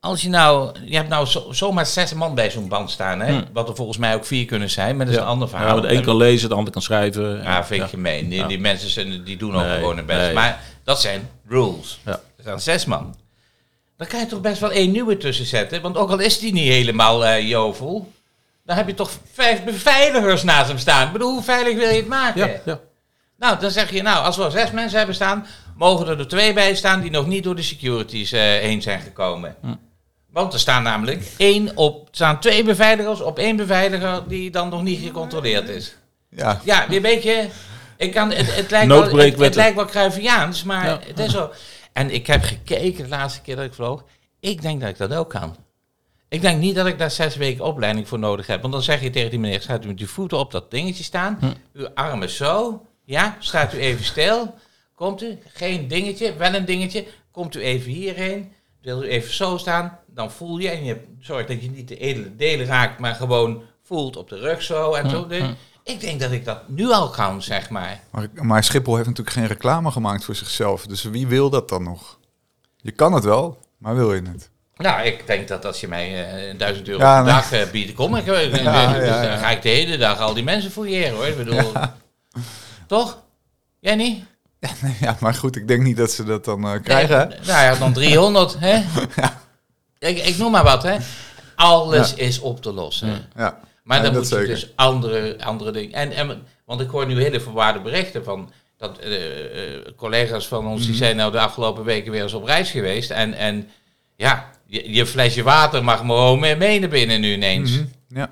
Als 0.00 0.22
je 0.22 0.28
nou, 0.28 0.70
je 0.84 0.96
hebt 0.96 1.08
nou 1.08 1.26
zo, 1.26 1.46
zomaar 1.52 1.86
zes 1.86 2.12
man 2.14 2.34
bij 2.34 2.50
zo'n 2.50 2.68
band 2.68 2.90
staan, 2.90 3.20
hè? 3.20 3.40
wat 3.52 3.68
er 3.68 3.76
volgens 3.76 3.98
mij 3.98 4.14
ook 4.14 4.24
vier 4.24 4.44
kunnen 4.44 4.70
zijn, 4.70 4.96
maar 4.96 5.04
dat 5.06 5.14
is 5.14 5.20
Ja. 5.20 5.26
een 5.26 5.30
ander 5.32 5.48
Ja, 5.48 5.56
verhaal. 5.56 5.74
want 5.76 5.88
de 5.88 5.94
een 5.94 6.02
kan 6.04 6.16
lezen, 6.16 6.48
de 6.48 6.54
ander 6.54 6.72
kan 6.72 6.82
schrijven. 6.82 7.42
Ja, 7.42 7.64
vind 7.64 7.70
ik 7.80 7.86
Ja. 7.86 7.86
gemeen. 7.92 8.28
Die, 8.28 8.38
Ja. 8.38 8.46
die 8.46 8.58
mensen 8.60 9.24
die 9.24 9.36
doen 9.36 9.54
ook 9.56 9.62
Nee, 9.62 9.74
gewoon 9.78 9.96
hun 9.96 10.06
best. 10.06 10.18
nee. 10.18 10.32
Maar 10.34 10.60
dat 10.84 11.00
zijn 11.00 11.28
rules. 11.48 11.98
Ja. 12.04 12.20
Staan 12.48 12.60
zes 12.60 12.84
man. 12.84 13.16
Dan 13.96 14.06
kan 14.06 14.20
je 14.20 14.26
toch 14.26 14.40
best 14.40 14.60
wel 14.60 14.70
één 14.70 14.90
nieuwe 14.90 15.16
tussen 15.16 15.46
zetten. 15.46 15.82
Want 15.82 15.96
ook 15.96 16.10
al 16.10 16.18
is 16.18 16.38
die 16.38 16.52
niet 16.52 16.68
helemaal 16.68 17.26
eh, 17.26 17.48
jovel... 17.48 18.12
dan 18.64 18.76
heb 18.76 18.86
je 18.86 18.94
toch 18.94 19.10
vijf 19.32 19.64
beveiligers 19.64 20.42
naast 20.42 20.68
hem 20.68 20.78
staan. 20.78 21.06
Ik 21.06 21.12
bedoel, 21.12 21.32
hoe 21.32 21.42
veilig 21.42 21.76
wil 21.76 21.88
je 21.88 21.96
het 21.96 22.06
maken? 22.06 22.48
Ja, 22.48 22.60
ja. 22.64 22.80
Nou, 23.38 23.60
dan 23.60 23.70
zeg 23.70 23.90
je, 23.90 24.02
nou, 24.02 24.24
als 24.24 24.36
we 24.36 24.44
er 24.44 24.50
zes 24.50 24.70
mensen 24.70 24.98
hebben 24.98 25.14
staan... 25.14 25.46
mogen 25.76 26.06
er 26.06 26.18
er 26.18 26.28
twee 26.28 26.52
bij 26.52 26.74
staan 26.74 27.00
die 27.00 27.10
nog 27.10 27.26
niet 27.26 27.44
door 27.44 27.56
de 27.56 27.62
securities 27.62 28.32
eh, 28.32 28.40
heen 28.40 28.82
zijn 28.82 29.00
gekomen. 29.00 29.56
Hm. 29.60 29.74
Want 30.30 30.52
er 30.52 30.58
staan 30.60 30.82
namelijk 30.82 31.32
één 31.36 31.76
op, 31.76 32.08
staan 32.10 32.40
twee 32.40 32.64
beveiligers 32.64 33.20
op 33.20 33.38
één 33.38 33.56
beveiliger 33.56 34.28
die 34.28 34.50
dan 34.50 34.68
nog 34.68 34.82
niet 34.82 35.04
gecontroleerd 35.04 35.68
is. 35.68 35.96
Ja, 36.30 36.60
Ja, 36.64 36.86
weer 36.88 36.96
een 36.96 37.02
beetje. 37.02 37.48
Ik 37.96 38.12
kan, 38.12 38.32
het, 38.32 38.54
het, 38.54 38.70
lijkt 38.70 38.88
wel, 38.88 39.18
het, 39.38 39.54
lijkt 39.54 39.76
wel 39.76 39.86
Cruyffiaans, 39.86 40.62
maar 40.62 40.86
Ja. 40.86 40.98
het 41.06 41.18
is 41.18 41.30
zo. 41.30 41.50
En 41.98 42.10
ik 42.10 42.26
heb 42.26 42.42
gekeken 42.42 43.02
de 43.02 43.08
laatste 43.08 43.40
keer 43.40 43.56
dat 43.56 43.64
ik 43.64 43.74
vloog. 43.74 44.04
Ik 44.40 44.62
denk 44.62 44.80
dat 44.80 44.88
ik 44.88 44.96
dat 44.98 45.14
ook 45.14 45.30
kan. 45.30 45.56
Ik 46.28 46.40
denk 46.40 46.60
niet 46.60 46.74
dat 46.74 46.86
ik 46.86 46.98
daar 46.98 47.10
zes 47.10 47.36
weken 47.36 47.64
opleiding 47.64 48.08
voor 48.08 48.18
nodig 48.18 48.46
heb. 48.46 48.60
Want 48.60 48.72
dan 48.72 48.82
zeg 48.82 49.02
je 49.02 49.10
tegen 49.10 49.30
die 49.30 49.38
meneer, 49.38 49.60
gaat 49.60 49.84
u 49.84 49.86
met 49.86 49.98
uw 49.98 50.06
voeten 50.06 50.38
op 50.38 50.50
dat 50.50 50.70
dingetje 50.70 51.04
staan. 51.04 51.38
Uw 51.72 51.88
armen 51.94 52.30
zo. 52.30 52.86
Ja, 53.04 53.36
staat 53.38 53.74
u 53.74 53.78
even 53.78 54.04
stil. 54.04 54.54
Komt 54.94 55.22
u, 55.22 55.38
geen 55.46 55.88
dingetje, 55.88 56.36
wel 56.36 56.54
een 56.54 56.64
dingetje. 56.64 57.06
Komt 57.30 57.56
u 57.56 57.60
even 57.60 57.90
hierheen. 57.90 58.52
Wil 58.82 59.02
u 59.02 59.08
even 59.08 59.34
zo 59.34 59.56
staan. 59.56 59.98
Dan 60.06 60.30
voel 60.30 60.58
je, 60.58 60.68
en 60.68 60.84
je 60.84 61.00
zorgt 61.20 61.48
dat 61.48 61.62
je 61.62 61.70
niet 61.70 61.88
de 61.88 61.98
edele 61.98 62.36
delen 62.36 62.66
raakt, 62.66 62.98
maar 62.98 63.14
gewoon 63.14 63.62
voelt 63.82 64.16
op 64.16 64.28
de 64.28 64.38
rug 64.38 64.62
zo 64.62 64.94
en 64.94 65.10
zo. 65.10 65.26
Ik 65.88 66.00
denk 66.00 66.20
dat 66.20 66.30
ik 66.30 66.44
dat 66.44 66.68
nu 66.68 66.90
al 66.90 67.10
kan, 67.10 67.42
zeg 67.42 67.70
maar. 67.70 68.00
maar, 68.10 68.28
maar 68.32 68.64
Schiphol 68.64 68.94
heeft 68.94 69.08
natuurlijk 69.08 69.36
geen 69.36 69.46
reclame 69.46 69.90
gemaakt 69.90 70.24
voor 70.24 70.34
zichzelf. 70.34 70.86
Dus 70.86 71.02
wie 71.02 71.26
wil 71.26 71.50
dat 71.50 71.68
dan 71.68 71.82
nog? 71.82 72.18
Je 72.76 72.90
kan 72.90 73.12
het 73.12 73.24
wel, 73.24 73.58
maar 73.78 73.94
wil 73.94 74.14
je 74.14 74.22
het? 74.22 74.50
Nou, 74.76 75.02
ik 75.02 75.26
denk 75.26 75.48
dat 75.48 75.64
als 75.64 75.80
je 75.80 75.88
mij 75.88 76.30
eh, 76.50 76.58
1000 76.58 76.88
euro 76.88 77.02
Ja, 77.02 77.22
per 77.22 77.32
dag 77.32 77.52
eh, 77.52 77.70
biedt, 77.70 77.92
kom 77.92 78.16
ik. 78.16 78.24
dus 78.50 78.60
ja, 78.60 79.22
dan 79.22 79.38
ga 79.38 79.50
ik 79.50 79.62
de 79.62 79.68
hele 79.68 79.96
dag 79.96 80.18
al 80.18 80.34
die 80.34 80.44
mensen 80.44 80.70
fouilleren 80.70 81.14
hoor. 81.14 81.26
Ik 81.26 81.36
bedoel, 81.36 81.72
toch? 82.86 83.22
Jij 83.80 83.94
niet? 83.94 84.24
Ja, 85.00 85.16
maar 85.20 85.34
goed, 85.34 85.56
ik 85.56 85.68
denk 85.68 85.82
niet 85.82 85.96
dat 85.96 86.10
ze 86.10 86.24
dat 86.24 86.44
dan 86.44 86.64
eh, 86.64 86.82
krijgen. 86.82 87.28
Nee, 87.28 87.38
nou 87.46 87.62
ja, 87.72 87.74
dan 87.74 87.92
300, 87.92 88.56
hè? 88.58 88.82
Ik, 89.98 90.18
ik 90.18 90.38
noem 90.38 90.50
maar 90.50 90.64
wat, 90.64 90.82
hè? 90.82 90.96
Alles 91.54 92.14
is 92.14 92.38
op 92.38 92.62
te 92.62 92.72
lossen. 92.72 93.28
Ja, 93.36 93.58
Maar 93.88 93.96
Ja, 93.96 94.02
dan 94.02 94.12
dat 94.12 94.22
moet 94.22 94.30
je 94.30 94.36
zeker. 94.38 94.54
dus 94.54 94.72
andere, 94.76 95.36
andere 95.44 95.70
dingen. 95.70 95.92
En, 95.92 96.12
en, 96.12 96.42
want 96.64 96.80
ik 96.80 96.88
hoor 96.90 97.06
nu 97.06 97.22
hele 97.22 97.40
verwaarde 97.40 97.80
berichten 97.80 98.24
van 98.24 98.50
dat 98.76 98.98
eh, 98.98 99.74
eh, 99.74 99.80
collega's 99.96 100.46
van 100.48 100.66
ons 100.66 100.78
Mhm. 100.80 100.88
die 100.88 100.96
zijn 100.96 101.16
nou 101.16 101.32
de 101.32 101.40
afgelopen 101.40 101.84
weken 101.84 102.12
weer 102.12 102.22
eens 102.22 102.32
op 102.32 102.44
reis 102.44 102.70
geweest. 102.70 103.10
En, 103.10 103.34
en 103.34 103.68
ja, 104.16 104.50
je, 104.66 104.92
je 104.94 105.06
flesje 105.06 105.42
water 105.42 105.84
mag 105.84 106.02
maar 106.02 106.16
gewoon 106.16 106.38
mee, 106.58 106.80
naar 106.80 106.88
binnen 106.88 107.20
nu 107.20 107.32
ineens. 107.32 107.70
Mhm. 107.70 107.84
ja. 108.08 108.30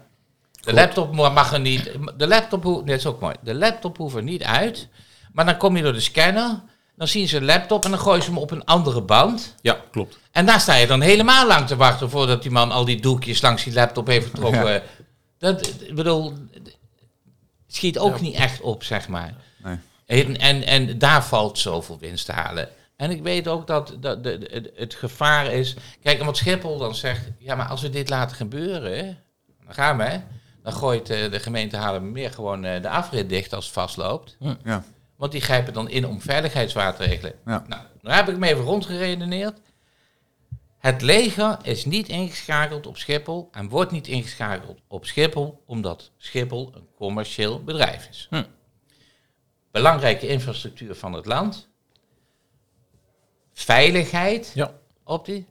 De 0.60 0.72
laptop 0.72 1.14
mag 1.14 1.52
er 1.52 1.60
niet. 1.60 1.90
De 2.16 2.26
laptop, 2.26 2.62
hoe- 2.62 2.84
dit 2.84 2.98
is 2.98 3.06
ook 3.06 3.20
mooi. 3.20 3.34
De 3.42 3.54
laptop 3.54 3.96
hoeft 3.96 4.16
er 4.16 4.22
niet 4.22 4.42
uit. 4.42 4.88
Maar 5.32 5.44
dan 5.44 5.56
kom 5.56 5.76
je 5.76 5.82
door 5.82 5.92
de 5.92 6.00
scanner. 6.00 6.60
Dan 6.96 7.08
zien 7.08 7.28
ze 7.28 7.36
een 7.36 7.44
laptop 7.44 7.84
en 7.84 7.90
dan 7.90 8.00
gooien 8.00 8.22
ze 8.22 8.28
hem 8.30 8.38
op 8.38 8.50
een 8.50 8.64
andere 8.64 9.00
band. 9.02 9.54
Ja, 9.60 9.80
klopt. 9.90 10.18
En 10.32 10.46
daar 10.46 10.60
sta 10.60 10.74
je 10.74 10.86
dan 10.86 11.00
helemaal 11.00 11.46
lang 11.46 11.66
te 11.66 11.76
wachten 11.76 12.10
voordat 12.10 12.42
die 12.42 12.50
man 12.50 12.70
al 12.72 12.84
die 12.84 13.00
doekjes 13.00 13.40
langs 13.42 13.64
die 13.64 13.72
laptop 13.72 14.06
heeft 14.06 14.26
getrokken. 14.30 14.82
Dat, 15.38 15.66
ik 15.80 15.94
bedoel, 15.94 16.32
schiet 17.66 17.98
ook 17.98 18.20
niet 18.20 18.34
echt 18.34 18.60
op, 18.60 18.82
zeg 18.84 19.08
maar. 19.08 19.34
Nee. 19.56 19.76
En, 20.06 20.36
en, 20.38 20.62
en 20.62 20.98
daar 20.98 21.24
valt 21.24 21.58
zoveel 21.58 21.98
winst 21.98 22.26
te 22.26 22.32
halen. 22.32 22.68
En 22.96 23.10
ik 23.10 23.22
weet 23.22 23.48
ook 23.48 23.66
dat, 23.66 23.96
dat 24.00 24.24
de, 24.24 24.38
de- 24.38 24.72
het, 24.76 24.94
gevaar 24.94 25.52
is. 25.52 25.76
Kijk, 26.02 26.18
en 26.18 26.26
wat 26.26 26.36
Schiphol 26.36 26.78
dan 26.78 26.94
zegt. 26.94 27.28
Ja, 27.38 27.54
maar 27.54 27.66
als 27.68 27.82
we 27.82 27.90
dit 27.90 28.08
laten 28.08 28.36
gebeuren. 28.36 29.18
Dan 29.64 29.74
gaan 29.74 29.96
we. 29.96 30.20
Dan 30.62 30.72
gooit 30.72 31.10
eh, 31.10 31.30
de 31.30 31.40
gemeente 31.40 31.76
Haarlemmermeer 31.76 32.30
gewoon 32.30 32.64
eh, 32.64 32.82
de 32.82 32.88
afrit 32.88 33.28
dicht 33.28 33.52
als 33.52 33.64
het 33.64 33.74
vastloopt. 33.74 34.36
Ja. 34.64 34.84
Want 35.16 35.32
die 35.32 35.40
grijpen 35.40 35.72
dan 35.72 35.88
in 35.90 36.06
om 36.06 36.20
veiligheidsmaatregelen. 36.20 37.32
Ja. 37.46 37.64
Nou, 37.66 37.82
daar 38.02 38.16
heb 38.16 38.28
ik 38.28 38.36
me 38.36 38.46
even 38.48 38.64
rondgeredeneerd. 38.64 39.58
Het 40.86 41.02
leger 41.02 41.56
is 41.62 41.84
niet 41.84 42.08
ingeschakeld 42.08 42.86
op 42.86 42.96
Schiphol 42.96 43.48
en 43.52 43.68
wordt 43.68 43.90
niet 43.90 44.08
ingeschakeld 44.08 44.78
op 44.88 45.04
Schiphol 45.06 45.62
omdat 45.66 46.10
Schiphol 46.16 46.72
een 46.74 46.86
commercieel 46.96 47.64
bedrijf 47.64 48.08
is. 48.10 48.26
Hm. 48.30 48.42
Belangrijke 49.72 50.26
infrastructuur 50.28 50.94
van 50.94 51.12
het 51.12 51.26
land. 51.26 51.68
Veiligheid 53.52 54.52
Ja. 54.54 54.72
op 55.04 55.24
die. 55.24 55.46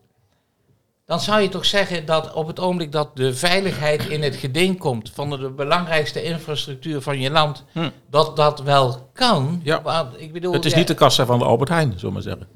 Dan 1.06 1.20
zou 1.20 1.42
je 1.42 1.50
toch 1.50 1.66
zeggen 1.66 2.06
dat 2.06 2.34
op 2.34 2.48
het 2.48 2.60
ogenblik 2.60 2.92
dat 2.92 3.16
de 3.18 3.34
veiligheid 3.34 4.08
in 4.08 4.22
het 4.24 4.36
geding 4.36 4.80
komt 4.80 5.10
van 5.10 5.30
de 5.30 5.50
belangrijkste 5.50 6.24
infrastructuur 6.24 7.02
van 7.02 7.20
je 7.20 7.30
land, 7.32 7.64
Hm. 7.72 7.90
dat 8.10 8.36
dat 8.36 8.60
wel 8.62 9.10
kan. 9.14 9.62
Ja. 9.64 10.12
Ik 10.18 10.34
bedoel, 10.34 10.54
Het 10.54 10.66
is 10.66 10.72
ja, 10.72 10.78
niet 10.78 10.88
de 10.88 10.94
kassa 10.94 11.26
van 11.26 11.40
de 11.40 11.46
Albert 11.46 11.70
Heijn, 11.70 11.92
zullen 11.92 12.06
we 12.06 12.12
maar 12.12 12.22
zeggen. 12.22 12.48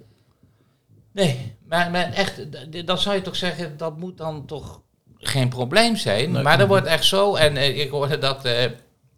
Nee, 1.12 1.56
maar, 1.67 1.91
maar 1.91 2.12
echt, 2.13 2.41
dan 2.86 2.98
zou 2.98 3.15
je 3.15 3.22
toch 3.22 3.36
zeggen, 3.36 3.78
dat 3.78 3.98
moet 3.98 4.17
dan 4.17 4.45
toch 4.45 4.82
geen 5.17 5.50
probleem 5.50 5.95
zijn. 5.95 6.32
Nee. 6.32 6.43
Maar 6.43 6.58
dat 6.58 6.67
wordt 6.67 6.88
echt 6.88 7.06
zo, 7.06 7.36
en 7.36 7.58
eh, 7.58 7.80
ik 7.80 7.89
hoorde 7.89 8.17
dat 8.17 8.45
eh, 8.45 8.65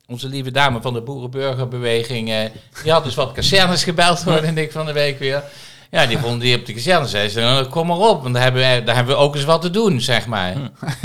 onze 0.07 0.27
lieve 0.27 0.51
dame 0.51 0.81
van 0.81 0.93
de 0.93 1.01
Boerenburgerbeweging, 1.01 2.29
eh, 2.29 2.39
die 2.83 2.91
had 2.91 3.03
dus 3.03 3.15
wat 3.15 3.31
kazernes 3.31 3.83
gebeld, 3.83 4.23
hoorde 4.23 4.61
ik 4.61 4.71
van 4.71 4.85
de 4.85 4.93
week 4.93 5.19
weer. 5.19 5.43
Ja, 5.91 6.05
die 6.05 6.17
vonden 6.17 6.39
die 6.39 6.57
op 6.57 6.65
de 6.65 6.73
kazerne, 6.73 7.07
zei 7.07 7.29
ze, 7.29 7.39
nou, 7.39 7.65
kom 7.65 7.87
maar 7.87 7.97
op, 7.97 8.21
want 8.21 8.33
daar 8.33 8.43
hebben, 8.43 8.61
we, 8.61 8.83
daar 8.83 8.95
hebben 8.95 9.15
we 9.15 9.21
ook 9.21 9.35
eens 9.35 9.43
wat 9.43 9.61
te 9.61 9.69
doen, 9.69 10.01
zeg 10.01 10.27
maar. 10.27 10.53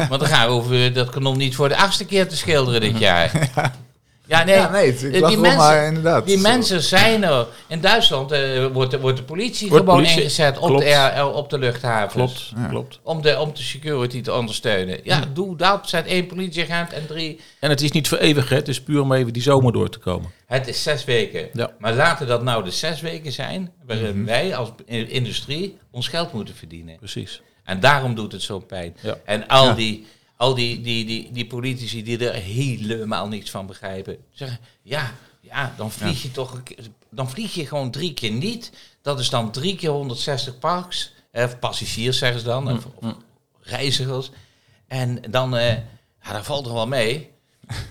Want 0.09 0.21
dan 0.21 0.29
gaan 0.29 0.47
we 0.47 0.53
over 0.53 0.93
dat 0.93 1.11
kanon 1.11 1.37
niet 1.37 1.55
voor 1.55 1.69
de 1.69 1.77
achtste 1.77 2.05
keer 2.05 2.29
te 2.29 2.37
schilderen 2.37 2.81
dit 2.81 2.99
jaar. 2.99 3.51
Ja, 3.55 3.73
nee, 4.27 4.55
Ja, 4.55 4.71
nee, 4.71 4.87
ik 4.89 4.99
die 5.01 5.21
mensen- 5.39 5.57
maar 5.57 5.87
inderdaad. 5.87 6.27
die 6.27 6.37
Zo. 6.37 6.43
mensen 6.43 6.83
zijn 6.83 7.25
er. 7.25 7.47
In 7.67 7.81
Duitsland 7.81 8.33
eh, 8.33 8.67
wordt, 8.67 8.91
de, 8.91 9.01
wordt 9.01 9.17
de 9.17 9.23
politie 9.23 9.69
Wordt 9.69 9.85
gewoon 9.85 10.01
politie- 10.01 10.23
ingezet 10.23 10.59
op 10.59 10.67
klopt. 10.69 10.83
de, 10.85 10.97
air- 10.97 11.33
op 11.33 11.51
de 11.51 11.59
luchthavens. 11.59 12.13
Klopt, 12.15 12.63
Ja. 12.63 12.69
klopt. 12.69 13.01
Om 13.03 13.23
de, 13.23 13.39
om 13.39 13.51
de 13.55 13.63
security 13.63 14.21
te 14.23 14.35
ondersteunen. 14.35 15.01
Ja, 15.03 15.21
doe 15.33 15.57
dat. 15.57 15.89
Zet 15.89 16.07
één 16.07 16.27
politieagent 16.27 16.93
en 16.93 17.07
drie. 17.07 17.41
En 17.61 17.71
het 17.71 17.81
is 17.81 17.91
niet 17.93 18.09
voor 18.09 18.19
eeuwig, 18.19 18.49
hè. 18.49 18.57
het 18.57 18.69
is 18.69 18.81
puur 18.83 19.01
om 19.01 19.13
even 19.13 19.33
die 19.33 19.43
zomer 19.43 19.73
door 19.73 19.89
te 19.91 19.99
komen. 19.99 20.31
Het 20.47 20.69
is 20.69 20.83
zes 20.83 21.05
weken. 21.05 21.49
Ja. 21.53 21.71
Maar 21.79 21.95
laten 21.95 22.27
dat 22.27 22.43
nou 22.43 22.65
de 22.65 22.71
zes 22.71 23.01
weken 23.01 23.33
zijn 23.33 23.73
waarin 23.87 24.17
Mhm. 24.17 24.25
wij 24.25 24.57
als 24.57 24.69
industrie 25.07 25.79
ons 25.91 26.09
geld 26.09 26.33
moeten 26.33 26.55
verdienen. 26.55 26.97
Precies. 26.97 27.43
En 27.65 27.81
daarom 27.81 28.15
doet 28.15 28.33
het 28.33 28.43
zo'n 28.43 28.67
pijn. 28.67 28.97
Ja. 29.01 29.17
En 29.25 29.47
al, 29.49 29.65
Ja. 29.67 29.73
die, 29.75 30.07
al 30.37 30.55
die, 30.55 30.81
die, 30.81 31.05
die, 31.05 31.29
die 31.33 31.47
politici 31.47 32.03
die 32.03 32.29
er 32.31 32.35
helemaal 32.35 33.29
niets 33.29 33.51
van 33.51 33.67
begrijpen, 33.67 34.17
zeggen: 34.33 34.59
ja, 34.83 35.13
ja 35.41 35.75
dan 35.77 35.91
vlieg 35.93 36.23
je 36.23 36.31
toch 36.31 36.63
dan 37.11 37.31
vlieg 37.31 37.55
je 37.55 37.67
gewoon 37.67 37.91
drie 37.91 38.15
keer 38.15 38.31
niet. 38.33 38.71
Dat 39.03 39.19
is 39.21 39.31
dan 39.31 39.51
drie 39.51 39.77
keer 39.77 39.91
160 39.91 40.59
parks. 40.59 41.13
eh, 41.31 41.45
Of 41.45 41.59
passagiers 41.59 42.19
zeggen 42.19 42.39
ze 42.41 42.47
dan, 42.47 42.73
of, 42.73 42.87
of 42.95 43.15
reizigers. 43.61 44.31
En 44.89 45.23
dan, 45.31 45.57
eh 45.57 45.75
ja, 46.23 46.33
dat 46.33 46.45
valt 46.47 46.67
er 46.67 46.73
wel 46.73 46.87
mee. 46.87 47.31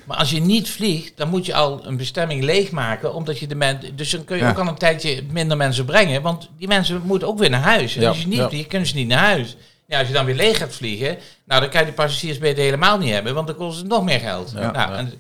Maar 0.05 0.17
als 0.17 0.29
je 0.31 0.39
niet 0.39 0.69
vliegt, 0.69 1.17
dan 1.17 1.29
moet 1.29 1.45
je 1.45 1.53
al 1.53 1.85
een 1.85 1.97
bestemming 1.97 2.43
leegmaken, 2.43 3.13
omdat 3.13 3.39
je 3.39 3.47
de 3.47 3.55
mensen. 3.55 3.95
Dus 3.95 4.09
dan 4.09 4.23
kun 4.23 4.37
je 4.37 4.43
Ja. 4.43 4.49
ook 4.49 4.57
al 4.59 4.67
een 4.67 4.75
tijdje 4.75 5.23
minder 5.31 5.57
mensen 5.57 5.85
brengen, 5.85 6.21
want 6.21 6.49
die 6.57 6.67
mensen 6.67 7.01
moeten 7.05 7.27
ook 7.27 7.37
weer 7.39 7.49
naar 7.49 7.61
huis. 7.61 7.95
En 7.95 8.01
Ja, 8.01 8.07
als 8.07 8.21
je 8.21 8.27
niet 8.27 8.41
vliegt, 8.49 8.67
kunnen 8.67 8.87
ze 8.87 8.95
niet 8.95 9.07
naar 9.07 9.19
huis. 9.25 9.55
Ja, 9.87 9.99
als 9.99 10.07
je 10.07 10.13
dan 10.13 10.25
weer 10.25 10.35
leeg 10.35 10.57
gaat 10.57 10.75
vliegen, 10.75 11.17
nou 11.43 11.61
dan 11.61 11.69
kan 11.69 11.79
je 11.79 11.85
die 11.85 11.95
passagiers 11.95 12.37
beter 12.37 12.63
helemaal 12.63 12.97
niet 12.97 13.11
hebben, 13.11 13.33
want 13.33 13.47
dan 13.47 13.55
kost 13.55 13.77
het 13.77 13.87
nog 13.87 14.03
meer 14.03 14.19
geld. 14.19 14.51
Ja, 14.51 14.71
nou, 14.71 14.91
ja. 14.91 14.97
En, 14.97 15.13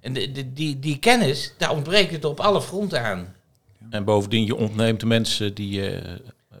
en 0.00 0.12
de, 0.12 0.32
de- 0.32 0.52
die, 0.52 0.78
die 0.78 0.98
kennis, 0.98 1.52
daar 1.58 1.70
ontbreekt 1.70 2.12
het 2.12 2.24
op 2.24 2.40
alle 2.40 2.62
fronten 2.62 3.02
aan. 3.04 3.34
En 3.90 4.04
bovendien, 4.04 4.44
je 4.46 4.56
ontneemt 4.56 5.00
de 5.00 5.06
mensen 5.06 5.54
die 5.54 5.86
eh 5.90 6.02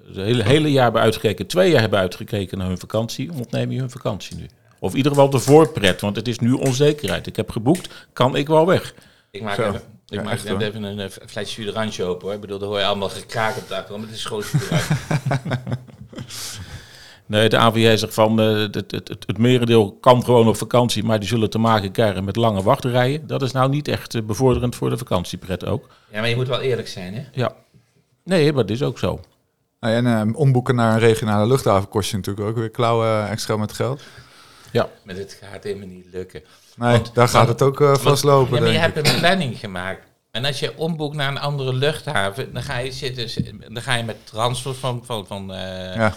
het 0.06 0.16
hele, 0.16 0.42
hele 0.42 0.70
jaar 0.72 0.82
hebben 0.82 1.02
uitgekeken, 1.02 1.46
twee 1.46 1.70
jaar 1.70 1.80
hebben 1.80 1.98
uitgekeken 1.98 2.58
naar 2.58 2.66
hun 2.66 2.78
vakantie, 2.78 3.32
ontneem 3.32 3.70
je 3.72 3.78
hun 3.78 3.90
vakantie 3.90 4.36
nu. 4.36 4.46
Of 4.78 4.90
in 4.90 4.96
ieder 4.96 5.12
geval 5.12 5.30
de 5.30 5.38
voorpret, 5.38 6.00
want 6.00 6.16
het 6.16 6.28
is 6.28 6.38
nu 6.38 6.52
onzekerheid. 6.52 7.26
Ik 7.26 7.36
heb 7.36 7.50
geboekt, 7.50 8.06
kan 8.12 8.36
ik 8.36 8.46
wel 8.46 8.66
weg. 8.66 8.94
Ik 9.30 9.42
maak 9.42 9.54
Zo. 9.54 9.62
even, 9.62 9.74
ik 9.74 9.82
Ja, 10.06 10.22
maak 10.22 10.32
echt, 10.32 10.44
even, 10.60 10.82
een 10.82 11.00
eh, 11.00 11.10
flesje 11.26 12.04
open 12.04 12.24
hoor. 12.26 12.34
Ik 12.34 12.40
bedoel, 12.40 12.58
daar 12.58 12.68
hoor 12.68 12.78
je 12.78 12.84
allemaal 12.84 13.08
gekraak 13.08 13.56
op 13.56 13.68
de 13.68 13.74
achtergrond, 13.74 14.00
maar 14.00 14.10
het 14.10 14.18
is 14.18 14.24
gewoon. 14.24 14.44
Nee, 17.28 17.48
de 17.48 17.56
AVJ 17.56 17.96
zegt 17.96 18.14
van 18.14 18.40
eh, 18.40 18.46
het, 18.56 18.74
het, 18.74 18.90
het, 18.92 19.08
het 19.26 19.38
merendeel 19.38 19.92
kan 20.00 20.24
gewoon 20.24 20.48
op 20.48 20.56
vakantie, 20.56 21.04
maar 21.04 21.18
die 21.18 21.28
zullen 21.28 21.50
te 21.50 21.58
maken 21.58 21.90
krijgen 21.90 22.24
met 22.24 22.36
lange 22.36 22.62
wachtrijen. 22.62 23.26
Dat 23.26 23.42
is 23.42 23.52
nou 23.52 23.68
niet 23.70 23.88
echt 23.88 24.14
eh, 24.14 24.22
bevorderend 24.22 24.74
voor 24.76 24.90
de 24.90 24.98
vakantiepret 24.98 25.64
ook. 25.66 25.88
ja, 26.12 26.20
maar 26.20 26.28
je 26.28 26.36
moet 26.36 26.48
wel 26.48 26.60
eerlijk 26.60 26.88
zijn 26.88 27.14
hè. 27.14 27.22
Ja. 27.32 27.52
Nee, 28.24 28.52
maar 28.52 28.62
dat 28.66 28.76
is 28.76 28.82
ook 28.82 28.98
zo. 28.98 29.20
Nou, 29.80 29.94
en 29.94 30.06
eh, 30.06 30.36
omboeken 30.36 30.74
naar 30.74 30.92
een 30.92 30.98
regionale 30.98 31.46
luchthaven 31.46 31.88
kost 31.88 32.10
je 32.10 32.16
natuurlijk 32.16 32.46
ook 32.48 32.56
weer 32.56 32.70
klauwen 32.70 33.28
extra 33.28 33.56
met 33.56 33.72
geld. 33.72 34.02
Ja, 34.72 34.88
Maar 35.02 35.14
dit 35.14 35.40
gaat 35.52 35.62
helemaal 35.64 35.86
niet 35.88 36.06
lukken. 36.12 36.42
Nee, 36.76 36.92
Want- 36.92 37.14
daar 37.14 37.28
gaat 37.28 37.48
het 37.48 37.62
ook 37.62 37.80
eh, 37.80 37.86
Want- 37.86 38.00
vastlopen, 38.00 38.54
Ja, 38.54 38.60
maar 38.60 38.68
je 38.70 38.74
ik. 38.74 38.80
hebt 38.94 39.08
een 39.08 39.18
planning 39.18 39.58
gemaakt. 39.58 40.06
En 40.30 40.44
als 40.44 40.60
je 40.60 40.76
omboekt 40.78 41.16
naar 41.16 41.28
een 41.28 41.38
andere 41.38 41.72
luchthaven, 41.74 42.52
dan 42.52 42.62
ga 42.62 42.78
je, 42.78 42.92
zitten, 42.92 43.60
dan 43.72 43.82
ga 43.82 43.94
je 43.94 44.02
met 44.04 44.16
transfers 44.24 44.76
van, 44.78 45.02
van, 45.04 45.26
van, 45.26 45.52
eh, 45.54 45.94
Ja, 45.94 46.14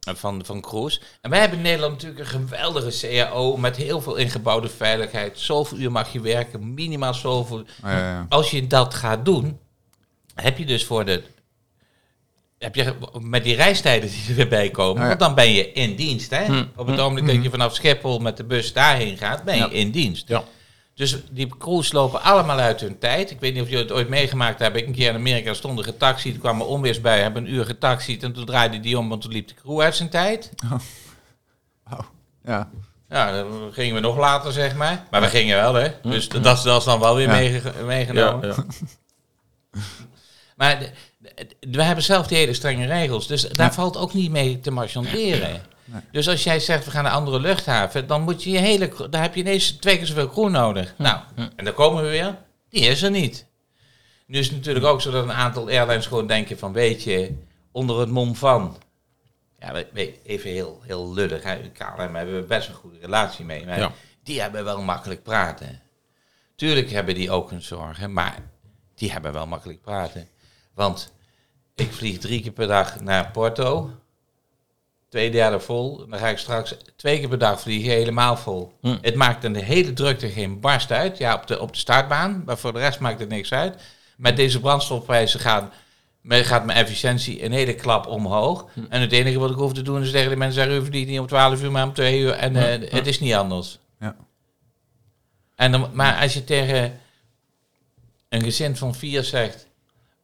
van, 0.00 0.44
van 0.44 0.60
cruise. 0.60 1.00
En 1.20 1.30
wij 1.30 1.40
hebben 1.40 1.58
in 1.58 1.64
Nederland 1.64 1.92
natuurlijk 1.92 2.20
een 2.20 2.26
geweldige 2.26 3.06
CAO 3.08 3.56
met 3.56 3.76
heel 3.76 4.00
veel 4.00 4.16
ingebouwde 4.16 4.68
veiligheid. 4.68 5.38
Zoveel 5.38 5.78
uur 5.78 5.92
mag 5.92 6.12
je 6.12 6.20
werken, 6.20 6.74
minimaal 6.74 7.14
zoveel. 7.14 7.64
ja, 7.82 7.98
ja. 7.98 8.26
Als 8.28 8.50
je 8.50 8.66
dat 8.66 8.94
gaat 8.94 9.24
doen, 9.24 9.58
heb 10.34 10.58
je 10.58 10.66
dus 10.66 10.84
voor 10.84 11.04
de 11.04 11.22
heb 12.58 12.74
je 12.74 12.94
met 13.20 13.44
die 13.44 13.54
reistijden 13.54 14.10
die 14.10 14.24
er 14.28 14.34
weer 14.34 14.48
bij 14.48 14.70
komen, 14.70 15.02
ja. 15.02 15.08
want 15.08 15.20
dan 15.20 15.34
ben 15.34 15.52
je 15.52 15.72
in 15.72 15.96
dienst. 15.96 16.30
Hè? 16.30 16.44
Hm. 16.44 16.64
Op 16.76 16.86
het 16.86 17.00
ogenblik 17.00 17.26
dat 17.34 17.44
je 17.44 17.50
vanaf 17.50 17.74
Schiphol 17.74 18.18
met 18.18 18.36
de 18.36 18.44
bus 18.44 18.72
daarheen 18.72 19.18
gaat, 19.18 19.44
ben 19.44 19.54
je 19.54 19.60
Ja. 19.60 19.70
in 19.70 19.90
dienst. 19.90 20.28
Ja. 20.28 20.44
Dus 21.00 21.16
die 21.30 21.48
crews 21.58 21.92
lopen 21.92 22.22
allemaal 22.22 22.58
uit 22.58 22.80
hun 22.80 22.98
tijd. 22.98 23.30
Ik 23.30 23.40
weet 23.40 23.52
niet 23.54 23.62
of 23.62 23.68
jullie 23.68 23.82
het 23.84 23.92
ooit 23.92 24.08
meegemaakt 24.08 24.58
hebben. 24.58 24.80
Ik 24.80 24.86
een 24.86 24.92
keer 24.94 25.08
in 25.08 25.14
Amerika 25.14 25.54
stond 25.54 25.78
er 25.78 25.84
getaxied, 25.84 26.38
kwam 26.38 26.60
er 26.60 26.66
onweers 26.66 27.00
bij, 27.00 27.20
hebben 27.20 27.44
een 27.44 27.52
uur 27.52 27.64
getaxied 27.64 28.22
en 28.22 28.32
toen 28.32 28.44
draaide 28.44 28.80
die 28.80 28.98
om, 28.98 29.08
want 29.08 29.22
toen 29.22 29.32
liep 29.32 29.48
de 29.48 29.54
crew 29.54 29.80
uit 29.80 29.96
zijn 29.96 30.08
tijd. 30.08 30.50
Ja. 32.44 32.68
Ja, 33.08 33.32
dan 33.32 33.70
gingen 33.72 33.94
we 33.94 34.00
nog 34.00 34.16
later, 34.16 34.52
zeg 34.52 34.74
maar. 34.74 35.06
Maar 35.10 35.20
we 35.20 35.26
gingen 35.26 35.56
wel, 35.56 35.74
hè. 35.74 35.88
Dus 36.02 36.28
dat, 36.28 36.56
is- 36.56 36.62
dat 36.62 36.78
is 36.78 36.84
dan 36.84 37.00
wel 37.00 37.14
weer 37.16 37.26
Ja. 37.28 37.32
meege- 37.36 37.72
meegenomen. 37.86 38.48
Ja, 38.48 38.54
ja. 38.56 39.80
Maar 40.56 40.78
de- 40.78 40.90
de- 41.18 41.56
we 41.76 41.82
hebben 41.82 42.04
zelf 42.04 42.26
die 42.26 42.36
hele 42.38 42.54
strenge 42.54 42.86
regels. 42.86 43.26
Dus 43.26 43.42
daar 43.42 43.74
valt 43.74 43.96
ook 43.96 44.14
niet 44.14 44.30
mee 44.30 44.60
te 44.60 44.70
marchanderen. 44.70 45.62
Dus 46.10 46.28
als 46.28 46.44
jij 46.44 46.60
zegt, 46.60 46.84
we 46.84 46.90
gaan 46.90 47.02
naar 47.02 47.12
een 47.12 47.18
andere 47.18 47.40
luchthaven... 47.40 48.06
dan 48.06 48.22
moet 48.22 48.42
je 48.42 48.50
je 48.50 48.58
hele... 48.58 49.08
Dan 49.10 49.20
heb 49.20 49.34
je 49.34 49.40
ineens 49.40 49.70
twee 49.72 49.96
keer 49.96 50.06
zoveel 50.06 50.28
crew 50.28 50.48
nodig. 50.48 50.94
Nou, 50.98 51.20
en 51.56 51.64
dan 51.64 51.74
komen 51.74 52.02
we 52.02 52.08
weer. 52.08 52.38
Die 52.68 52.80
is 52.80 53.02
er 53.02 53.10
niet. 53.10 53.46
Nu 54.26 54.38
is 54.38 54.46
het 54.46 54.56
natuurlijk 54.56 54.84
ook 54.86 55.00
zo 55.00 55.10
dat 55.10 55.22
een 55.24 55.32
aantal 55.32 55.68
airlines 55.68 56.06
gewoon 56.06 56.26
denken 56.26 56.58
van... 56.58 56.72
weet 56.72 57.02
je, 57.02 57.34
onder 57.72 58.00
het 58.00 58.08
mom 58.08 58.36
van... 58.36 58.76
Ja, 59.58 59.74
even 60.22 60.50
heel, 60.50 60.80
heel 60.86 61.12
lullig. 61.14 61.42
Hè. 61.42 61.56
KLM 61.70 62.14
hebben 62.14 62.34
we 62.34 62.42
best 62.46 62.68
een 62.68 62.74
goede 62.74 62.98
relatie 63.00 63.44
mee. 63.44 63.66
Maar 63.66 63.78
Ja. 63.78 63.92
die 64.22 64.40
hebben 64.40 64.64
wel 64.64 64.82
makkelijk 64.82 65.22
praten. 65.22 65.80
Tuurlijk 66.56 66.90
hebben 66.90 67.14
die 67.14 67.30
ook 67.30 67.50
hun 67.50 67.62
zorgen, 67.62 68.12
maar 68.12 68.38
die 68.94 69.12
hebben 69.12 69.32
wel 69.32 69.46
makkelijk 69.46 69.80
praten. 69.82 70.28
Want 70.74 71.12
ik 71.74 71.92
vlieg 71.92 72.18
drie 72.18 72.42
keer 72.42 72.52
per 72.52 72.66
dag 72.66 73.00
naar 73.00 73.30
Porto. 73.30 73.90
Twee 75.10 75.30
derde 75.30 75.60
vol. 75.60 76.06
Dan 76.08 76.18
ga 76.18 76.28
ik 76.28 76.38
straks 76.38 76.74
twee 76.96 77.18
keer 77.18 77.28
per 77.28 77.38
dag 77.38 77.60
vliegen, 77.60 77.90
helemaal 77.90 78.36
vol. 78.36 78.72
Hm. 78.80 78.96
Het 79.00 79.14
maakt 79.14 79.42
de 79.54 79.64
hele 79.64 79.92
drukte 79.92 80.28
geen 80.28 80.60
barst 80.60 80.90
uit. 80.92 81.18
Ja, 81.18 81.34
op 81.34 81.46
de, 81.46 81.60
op 81.60 81.72
de 81.72 81.78
startbaan. 81.78 82.42
Maar 82.46 82.58
voor 82.58 82.72
de 82.72 82.78
rest 82.78 82.98
maakt 83.00 83.20
het 83.20 83.28
niks 83.28 83.52
uit. 83.52 83.82
Met 84.16 84.36
deze 84.36 84.60
brandstofprijzen 84.60 85.40
gaan, 85.40 85.72
me- 86.20 86.44
gaat 86.44 86.64
mijn 86.64 86.78
efficiëntie 86.78 87.44
een 87.44 87.52
hele 87.52 87.74
klap 87.74 88.06
omhoog. 88.06 88.66
En 88.88 89.00
het 89.00 89.12
enige 89.12 89.38
wat 89.38 89.50
ik 89.50 89.56
hoef 89.56 89.72
te 89.72 89.82
doen 89.82 90.02
is 90.02 90.10
tegen 90.10 90.30
de 90.30 90.36
mensen 90.36 90.62
zeggen... 90.62 90.78
u 90.78 90.82
verdient 90.82 91.08
niet 91.08 91.20
om 91.20 91.26
12 91.26 91.62
uur, 91.62 91.70
maar 91.70 91.84
om 91.86 91.92
2 91.92 92.20
uur. 92.20 92.32
En 92.32 92.56
eh, 92.56 92.90
het 92.90 93.06
is 93.06 93.20
niet 93.20 93.34
anders. 93.34 93.78
Ja. 94.00 94.16
En 95.54 95.72
dan, 95.72 95.90
maar 95.92 96.20
als 96.22 96.34
je 96.34 96.44
tegen 96.44 97.00
een 98.28 98.42
gezin 98.42 98.76
van 98.76 98.94
vier 98.94 99.24
zegt... 99.24 99.66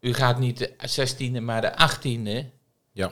u 0.00 0.14
gaat 0.14 0.38
niet 0.38 0.58
de 0.58 0.72
16e, 0.98 1.40
maar 1.42 1.60
de 1.60 1.72
18e... 1.72 2.46
Ja. 2.92 3.10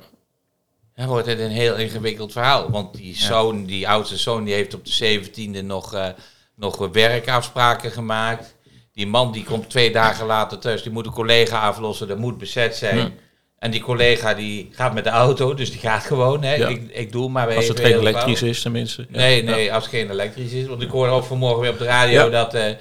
Dan 0.97 1.07
wordt 1.07 1.27
het 1.27 1.39
een 1.39 1.51
heel 1.51 1.75
ingewikkeld 1.77 2.33
verhaal. 2.33 2.71
Want 2.71 2.95
die 2.95 3.17
zoon, 3.17 3.65
die 3.65 3.89
oudste 3.89 4.17
zoon, 4.17 4.45
die 4.45 4.55
heeft 4.55 4.75
op 4.75 4.85
de 4.85 4.93
17e 4.93 5.63
nog, 5.63 5.95
eh, 5.95 6.09
nog 6.55 6.89
werkafspraken 6.93 7.91
gemaakt. 7.91 8.55
Die 8.93 9.07
man 9.07 9.33
die 9.33 9.45
komt 9.45 9.71
twee 9.71 9.93
dagen 9.93 10.27
later 10.27 10.59
thuis, 10.59 10.83
die 10.83 10.93
moet 10.93 11.07
een 11.07 11.13
collega 11.13 11.61
aflossen, 11.61 12.09
dat 12.09 12.19
moet 12.19 12.39
bezet 12.39 12.77
zijn. 12.77 12.97
Ja. 12.97 13.11
En 13.59 13.71
die 13.71 13.81
collega 13.81 14.35
die 14.35 14.69
gaat 14.73 14.95
met 14.95 15.05
de 15.05 15.11
auto, 15.11 15.55
dus 15.55 15.71
die 15.71 15.81
gaat 15.81 16.05
gewoon. 16.05 16.43
Hè. 16.43 16.55
Ja. 16.55 16.69
Ik, 16.69 16.91
ik 16.93 17.13
doe 17.13 17.29
maar 17.29 17.47
weer 17.47 17.57
Als 17.57 17.69
het 17.69 17.81
geen 17.81 17.99
elektrisch 17.99 18.43
is, 18.43 18.63
tenminste. 18.63 19.07
Ja. 19.11 19.19
Nee, 19.19 19.43
nee, 19.43 19.73
als 19.73 19.85
het 19.85 19.93
geen 19.95 20.11
elektrisch 20.11 20.53
is. 20.53 20.67
Want 20.67 20.83
ik 20.83 20.91
hoorde 20.91 21.13
ook 21.13 21.25
vanmorgen 21.25 21.61
weer 21.61 21.71
op 21.71 21.79
de 21.79 21.85
radio 21.85 22.31
dat 22.31 22.55
eh, 22.55 22.73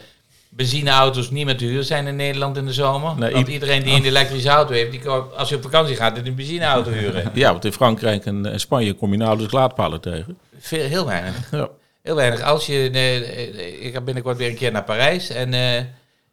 benzineauto's 0.56 1.30
niet 1.30 1.46
meer 1.46 1.58
te 1.58 1.66
huur 1.66 1.84
zijn 1.84 2.08
in 2.08 2.16
Nederland 2.16 2.58
in 2.58 2.66
de 2.66 2.74
zomer. 2.74 3.16
Nee, 3.18 3.34
want 3.34 3.48
iedereen 3.48 3.84
die 3.84 3.94
een 3.96 4.06
elektrische 4.14 4.50
auto 4.50 4.74
heeft, 4.74 4.92
die 4.92 5.00
kan, 5.00 5.38
als 5.38 5.50
je 5.50 5.56
op 5.56 5.62
vakantie 5.62 5.96
gaat, 5.96 6.18
een 6.18 6.36
benzineauto 6.36 6.92
huren. 7.00 7.32
Ja, 7.34 7.52
want 7.52 7.66
in 7.66 7.74
Frankrijk 7.74 8.26
en, 8.26 8.46
en 8.46 8.60
Spanje 8.60 8.94
kom 8.94 9.12
je 9.12 9.18
nauwelijks 9.18 9.54
laadpalen 9.54 10.02
tegen. 10.02 10.38
Veel, 10.60 10.86
heel 10.88 11.06
weinig. 11.06 11.52
Ja. 11.52 11.70
Heel 12.02 12.16
weinig. 12.16 12.42
Als 12.42 12.66
je, 12.66 12.90
eh, 12.90 13.86
ik 13.86 13.94
ga 13.94 14.02
binnenkort 14.02 14.38
weer 14.38 14.50
een 14.50 14.56
keer 14.56 14.72
naar 14.72 14.84
Parijs 14.84 15.30
en 15.30 15.54
eh, 15.54 15.84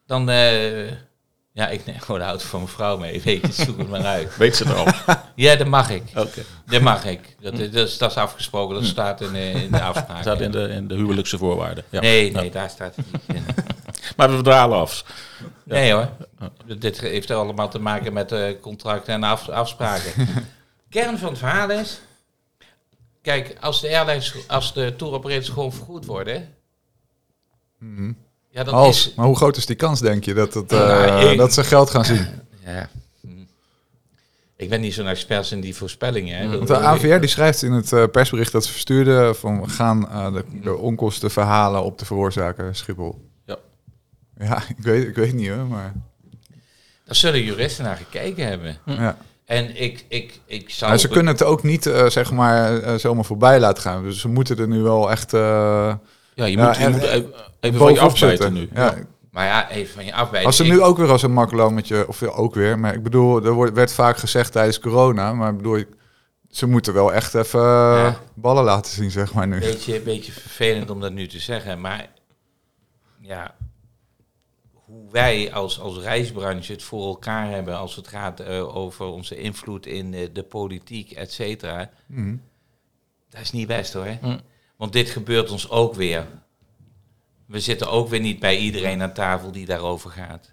dan, 0.06 0.30
eh, 0.30 0.86
ja, 1.52 1.68
ik 1.68 1.86
neem 1.86 1.98
gewoon 1.98 2.20
de 2.20 2.26
auto 2.26 2.44
van 2.46 2.58
mijn 2.60 2.72
vrouw 2.72 2.96
mee. 2.98 3.20
Weet 3.24 3.56
je, 3.56 3.64
zoek 3.64 3.78
het 3.78 3.88
maar 3.88 4.04
uit. 4.04 4.36
Weet 4.36 4.56
ze 4.56 4.64
er 4.64 4.74
al? 4.74 4.86
Ja, 5.34 5.56
dat 5.56 5.66
mag 5.66 5.90
ik. 5.90 6.02
Oké. 6.16 6.40
Dat 6.66 6.80
mag 6.80 7.04
ik. 7.04 7.20
Dat, 7.40 7.52
is- 7.52 7.70
dat, 7.70 7.88
is, 7.88 7.98
dat 7.98 8.10
is 8.10 8.16
afgesproken. 8.16 8.74
Dat 8.74 8.84
staat 8.84 9.20
in, 9.20 9.34
in 9.34 9.70
de 9.70 9.80
afspraak. 9.80 10.08
Dat 10.08 10.20
staat 10.20 10.40
in 10.40 10.50
de, 10.50 10.68
in 10.68 10.88
de 10.88 10.94
huwelijkse 10.94 11.38
voorwaarden. 11.38 11.84
Ja. 11.88 12.00
Nee, 12.00 12.32
nee, 12.32 12.50
daar 12.50 12.70
staat 12.70 12.96
het 12.96 13.04
niet 13.12 13.36
in. 13.36 13.49
Maar 14.28 14.36
we 14.36 14.42
dralen 14.42 14.78
af. 14.78 15.04
Nee 15.64 15.92
hoor. 15.92 16.08
Dit 16.78 17.00
heeft 17.00 17.30
allemaal 17.30 17.68
te 17.68 17.78
maken 17.78 18.12
met 18.12 18.32
eh, 18.32 18.60
contracten 18.60 19.14
en 19.14 19.22
af- 19.22 19.48
afspraken. 19.48 20.12
Kern 20.90 21.18
van 21.18 21.28
het 21.28 21.38
verhaal 21.38 21.70
is... 21.70 22.00
Kijk, 23.22 23.56
als 23.60 23.80
de 23.80 23.88
airlines, 23.88 24.34
als 24.48 24.72
de 24.74 24.96
tour 24.96 25.14
operators 25.14 25.48
gewoon 25.48 25.72
vergoed 25.72 26.04
worden... 26.06 26.48
Ja, 28.50 28.64
dan 28.64 28.74
Als, 28.74 29.06
is... 29.08 29.14
maar 29.14 29.26
hoe 29.26 29.36
groot 29.36 29.56
is 29.56 29.66
die 29.66 29.76
kans, 29.76 30.00
denk 30.00 30.24
je, 30.24 30.34
dat, 30.34 30.54
het, 30.54 30.72
eh, 30.72 30.78
Nou, 30.78 31.24
ik- 31.30 31.38
dat 31.44 31.52
ze 31.52 31.64
geld 31.64 31.90
gaan 31.90 32.04
zien? 32.04 32.26
Ja. 32.64 32.88
Ik 34.56 34.68
ben 34.68 34.80
niet 34.80 34.94
zo'n 34.94 35.06
expert 35.06 35.50
in 35.50 35.60
die 35.60 35.76
voorspellingen. 35.76 36.38
Hè. 36.38 36.56
Want 36.56 36.68
de 36.68 36.76
AVR 36.78 37.18
die 37.18 37.28
schrijft 37.28 37.62
in 37.62 37.72
het 37.72 37.92
eh, 37.92 38.04
persbericht 38.12 38.52
dat 38.52 38.64
ze 38.64 38.72
verstuurden 38.72 39.36
van 39.36 39.60
we 39.60 39.68
gaan 39.68 40.08
eh, 40.10 40.32
de, 40.32 40.44
de 40.62 40.76
onkosten 40.76 41.30
verhalen 41.30 41.82
op 41.82 41.98
de 41.98 42.04
veroorzaker 42.04 42.76
Schiphol. 42.76 43.29
Ja. 44.40 44.62
Ik 44.76 44.84
weet, 44.84 45.06
ik 45.08 45.14
weet 45.14 45.32
niet 45.32 45.48
hoor, 45.48 45.66
maar 45.66 45.92
Daar 47.04 47.14
zullen 47.14 47.42
juristen 47.44 47.84
naar 47.84 47.96
gekeken 47.96 48.46
hebben. 48.46 48.76
ja. 48.84 49.16
En 49.44 49.82
ik, 49.82 50.04
ik, 50.08 50.40
ik 50.46 50.70
zou... 50.70 50.98
Ze 50.98 51.08
kunnen 51.08 51.32
het 51.32 51.42
ook 51.42 51.62
niet 51.62 51.86
eh, 51.86 52.06
zeg 52.06 52.30
maar 52.32 52.78
eh, 52.82 52.94
zomaar 52.94 53.24
voorbij 53.24 53.60
laten 53.60 53.82
gaan. 53.82 54.02
Dus 54.02 54.20
ze 54.20 54.28
moeten 54.28 54.58
er 54.58 54.68
nu 54.68 54.80
wel 54.82 55.10
echt 55.10 55.34
eh 55.34 55.40
Ja, 56.34 56.44
je 56.44 56.56
Ja, 56.56 56.66
moet, 56.66 56.76
je 56.76 56.82
en- 56.84 56.90
moet 56.92 57.02
even, 57.02 57.32
even 57.60 57.78
van 57.78 57.92
je 57.92 58.10
zitten. 58.16 58.52
nu. 58.52 58.68
Ja. 58.74 58.94
Maar 59.30 59.46
ja, 59.46 59.70
even 59.70 59.94
van 59.94 60.04
je 60.04 60.14
afwijken. 60.14 60.46
Als 60.46 60.56
ze 60.56 60.64
nu 60.64 60.80
ook 60.82 60.96
weer 60.96 61.10
als 61.10 61.22
een 61.22 61.32
makkelommetje, 61.32 62.08
of 62.08 62.22
ook 62.22 62.54
weer, 62.54 62.78
maar 62.78 62.94
ik 62.94 63.02
bedoel, 63.02 63.44
er 63.44 63.52
wordt, 63.52 63.74
werd 63.74 63.92
vaak 63.92 64.16
gezegd 64.16 64.52
tijdens 64.52 64.78
corona, 64.80 65.32
maar 65.32 65.50
ik 65.50 65.56
bedoel, 65.56 65.84
ze 66.48 66.66
moeten 66.66 66.94
wel 66.94 67.12
echt 67.12 67.34
even 67.34 67.60
Ja. 67.60 68.18
ballen 68.34 68.64
laten 68.64 68.92
zien, 68.92 69.10
zeg 69.10 69.32
maar 69.34 69.46
nu. 69.46 69.58
beetje, 69.58 70.00
beetje 70.00 70.32
vervelend 70.32 70.90
om 70.90 71.00
dat 71.00 71.12
nu 71.12 71.26
te 71.26 71.38
zeggen, 71.38 71.80
maar 71.80 72.06
ja, 73.20 73.54
hoe 74.90 75.10
wij 75.10 75.52
als, 75.52 75.80
als 75.80 75.98
reisbranche 75.98 76.72
het 76.72 76.82
voor 76.82 77.06
elkaar 77.06 77.50
hebben 77.50 77.76
als 77.76 77.96
het 77.96 78.08
gaat 78.08 78.40
eh, 78.40 78.76
over 78.76 79.06
onze 79.06 79.36
invloed 79.36 79.86
in 79.86 80.14
eh, 80.14 80.28
de 80.32 80.42
politiek, 80.42 81.10
et 81.10 81.32
cetera, 81.32 81.90
Mhm. 82.06 82.36
dat 83.28 83.40
is 83.40 83.50
niet 83.52 83.66
best 83.66 83.92
hoor. 83.92 84.16
Hm. 84.20 84.38
Want 84.76 84.92
dit 84.92 85.10
gebeurt 85.10 85.50
ons 85.50 85.70
ook 85.70 85.94
weer. 85.94 86.26
We 87.46 87.60
zitten 87.60 87.90
ook 87.90 88.08
weer 88.08 88.20
niet 88.20 88.38
bij 88.38 88.58
iedereen 88.58 89.02
aan 89.02 89.12
tafel 89.12 89.52
die 89.52 89.66
daarover 89.66 90.10
gaat. 90.10 90.52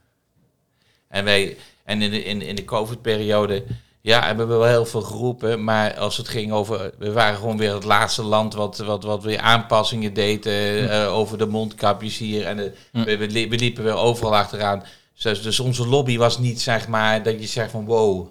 En, 1.08 1.24
wij, 1.24 1.58
en 1.84 2.02
in 2.02 2.12
de, 2.12 2.24
in, 2.24 2.42
in 2.42 2.56
de 2.56 2.66
COVID-periode 2.66 3.64
ja, 4.08 4.24
hebben 4.26 4.48
we 4.48 4.54
wel 4.56 4.68
heel 4.68 4.86
veel 4.86 5.02
geroepen. 5.02 5.64
Maar 5.64 5.98
als 5.98 6.18
het 6.18 6.28
ging 6.28 6.52
over. 6.52 6.92
We 6.98 7.12
waren 7.12 7.38
gewoon 7.38 7.58
weer 7.58 7.74
het 7.74 7.84
laatste 7.84 8.24
land 8.24 8.54
wat, 8.54 8.78
wat, 8.78 9.04
wat 9.04 9.24
weer 9.24 9.40
aanpassingen 9.40 10.14
deed. 10.14 10.46
eh, 10.46 11.04
eh, 11.04 11.14
over 11.14 11.38
de 11.38 11.46
mondkapjes 11.46 12.18
hier. 12.18 12.46
En 12.46 12.58
de- 12.58 12.74
we, 12.92 13.18
we, 13.18 13.28
li- 13.28 13.50
we 13.50 13.56
liepen 13.58 13.84
weer 13.84 13.96
overal 13.96 14.36
achteraan. 14.36 14.84
Dus, 15.22 15.42
dus 15.42 15.60
onze 15.60 15.88
lobby 15.88 16.18
was 16.18 16.38
niet 16.40 16.62
zeg 16.62 16.88
maar. 16.88 17.24
dat 17.24 17.40
je 17.40 17.48
zegt 17.48 17.72
van 17.72 17.86
wow. 17.86 18.28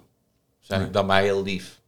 Zeg 0.60 0.80
ik 0.80 0.92
dan 0.92 1.06
maar 1.06 1.22
heel 1.22 1.42
lief. 1.42 1.80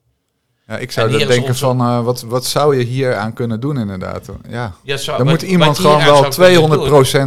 Ja, 0.69 0.77
ik 0.79 0.93
zou 0.93 1.11
dat 1.11 1.21
is 1.21 1.27
denken 1.27 1.57
van, 1.57 1.81
eh, 1.81 2.01
wat, 2.05 2.23
wat 2.23 2.47
zou 2.47 2.77
je 2.77 2.85
hier 2.85 3.17
aan 3.17 3.33
kunnen 3.33 3.61
doen 3.61 3.79
inderdaad? 3.79 4.27
Ja, 4.49 4.73
Ja, 4.83 4.97
zo, 4.97 5.17
dan 5.17 5.27
wat- 5.27 5.41
moet 5.41 5.43
iemand 5.51 5.79
gewoon 5.79 6.05
wel 6.05 6.17
zou 6.17 6.35
kunnen 6.35 6.81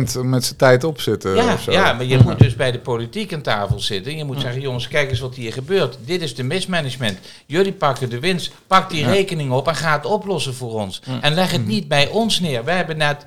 200% 0.04 0.13
doen. 0.13 0.30
met 0.30 0.43
zijn 0.45 0.58
tijd 0.58 0.84
opzitten. 0.84 1.36
Ja, 1.36 1.58
ja, 1.69 1.93
maar 1.93 2.06
je 2.06 2.17
moet 2.23 2.39
dus 2.39 2.56
bij 2.56 2.71
de 2.71 2.80
politiek 2.80 3.34
aan 3.34 3.41
tafel 3.41 3.80
zitten. 3.80 4.17
Je 4.17 4.23
moet 4.25 4.41
zeggen, 4.41 4.62
jongens, 4.62 4.88
kijk 4.88 5.10
eens 5.10 5.19
wat 5.19 5.36
hier 5.36 5.54
gebeurt. 5.54 5.97
Dit 6.06 6.21
is 6.21 6.36
de 6.36 6.43
mismanagement. 6.43 7.19
Jullie 7.45 7.73
pakken 7.73 8.10
de 8.10 8.19
winst. 8.19 8.51
Pak 8.67 8.89
die 8.89 9.06
rekening 9.06 9.51
op 9.51 9.67
en 9.67 9.75
ga 9.75 9.95
het 9.95 10.06
oplossen 10.06 10.54
voor 10.54 10.73
ons. 10.73 11.01
En 11.21 11.34
leg 11.34 11.51
het 11.51 11.65
niet 11.65 11.88
bij 11.88 12.08
ons 12.08 12.39
neer. 12.39 12.63
Wij 12.63 12.75
hebben 12.75 12.97
net 12.97 13.25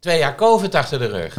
twee 0.00 0.18
jaar 0.18 0.34
COVID 0.34 0.74
achter 0.74 0.98
de 0.98 1.06
rug. 1.06 1.34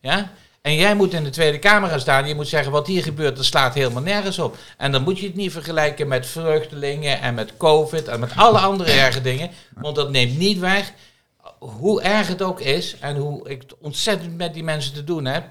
Ja. 0.00 0.30
En 0.62 0.74
jij 0.74 0.94
moet 0.94 1.12
in 1.12 1.24
de 1.24 1.30
Tweede 1.30 1.58
Kamer 1.58 1.88
gaan 1.88 2.00
staan. 2.00 2.28
Je 2.28 2.34
moet 2.34 2.48
zeggen, 2.48 2.72
wat 2.72 2.86
hier 2.86 3.02
gebeurt, 3.02 3.36
dat 3.36 3.44
slaat 3.44 3.74
helemaal 3.74 4.02
nergens 4.02 4.38
op. 4.38 4.56
En 4.76 4.92
dan 4.92 5.02
moet 5.02 5.18
je 5.18 5.26
het 5.26 5.34
niet 5.34 5.52
vergelijken 5.52 6.08
met 6.08 6.26
vluchtelingen 6.26 7.20
en 7.20 7.34
met 7.34 7.56
COVID 7.56 8.08
en 8.08 8.20
met 8.20 8.32
alle 8.36 8.58
andere 8.58 8.90
erge 8.90 9.20
dingen. 9.20 9.50
Want 9.74 9.96
dat 9.96 10.10
neemt 10.10 10.38
niet 10.38 10.58
weg 10.58 10.92
hoe 11.58 12.02
erg 12.02 12.28
het 12.28 12.42
ook 12.42 12.60
is 12.60 12.96
en 12.98 13.16
hoe 13.16 13.48
ik 13.48 13.62
het 13.62 13.74
ontzettend 13.78 14.36
met 14.36 14.54
die 14.54 14.64
mensen 14.64 14.94
te 14.94 15.04
doen 15.04 15.24
heb. 15.24 15.44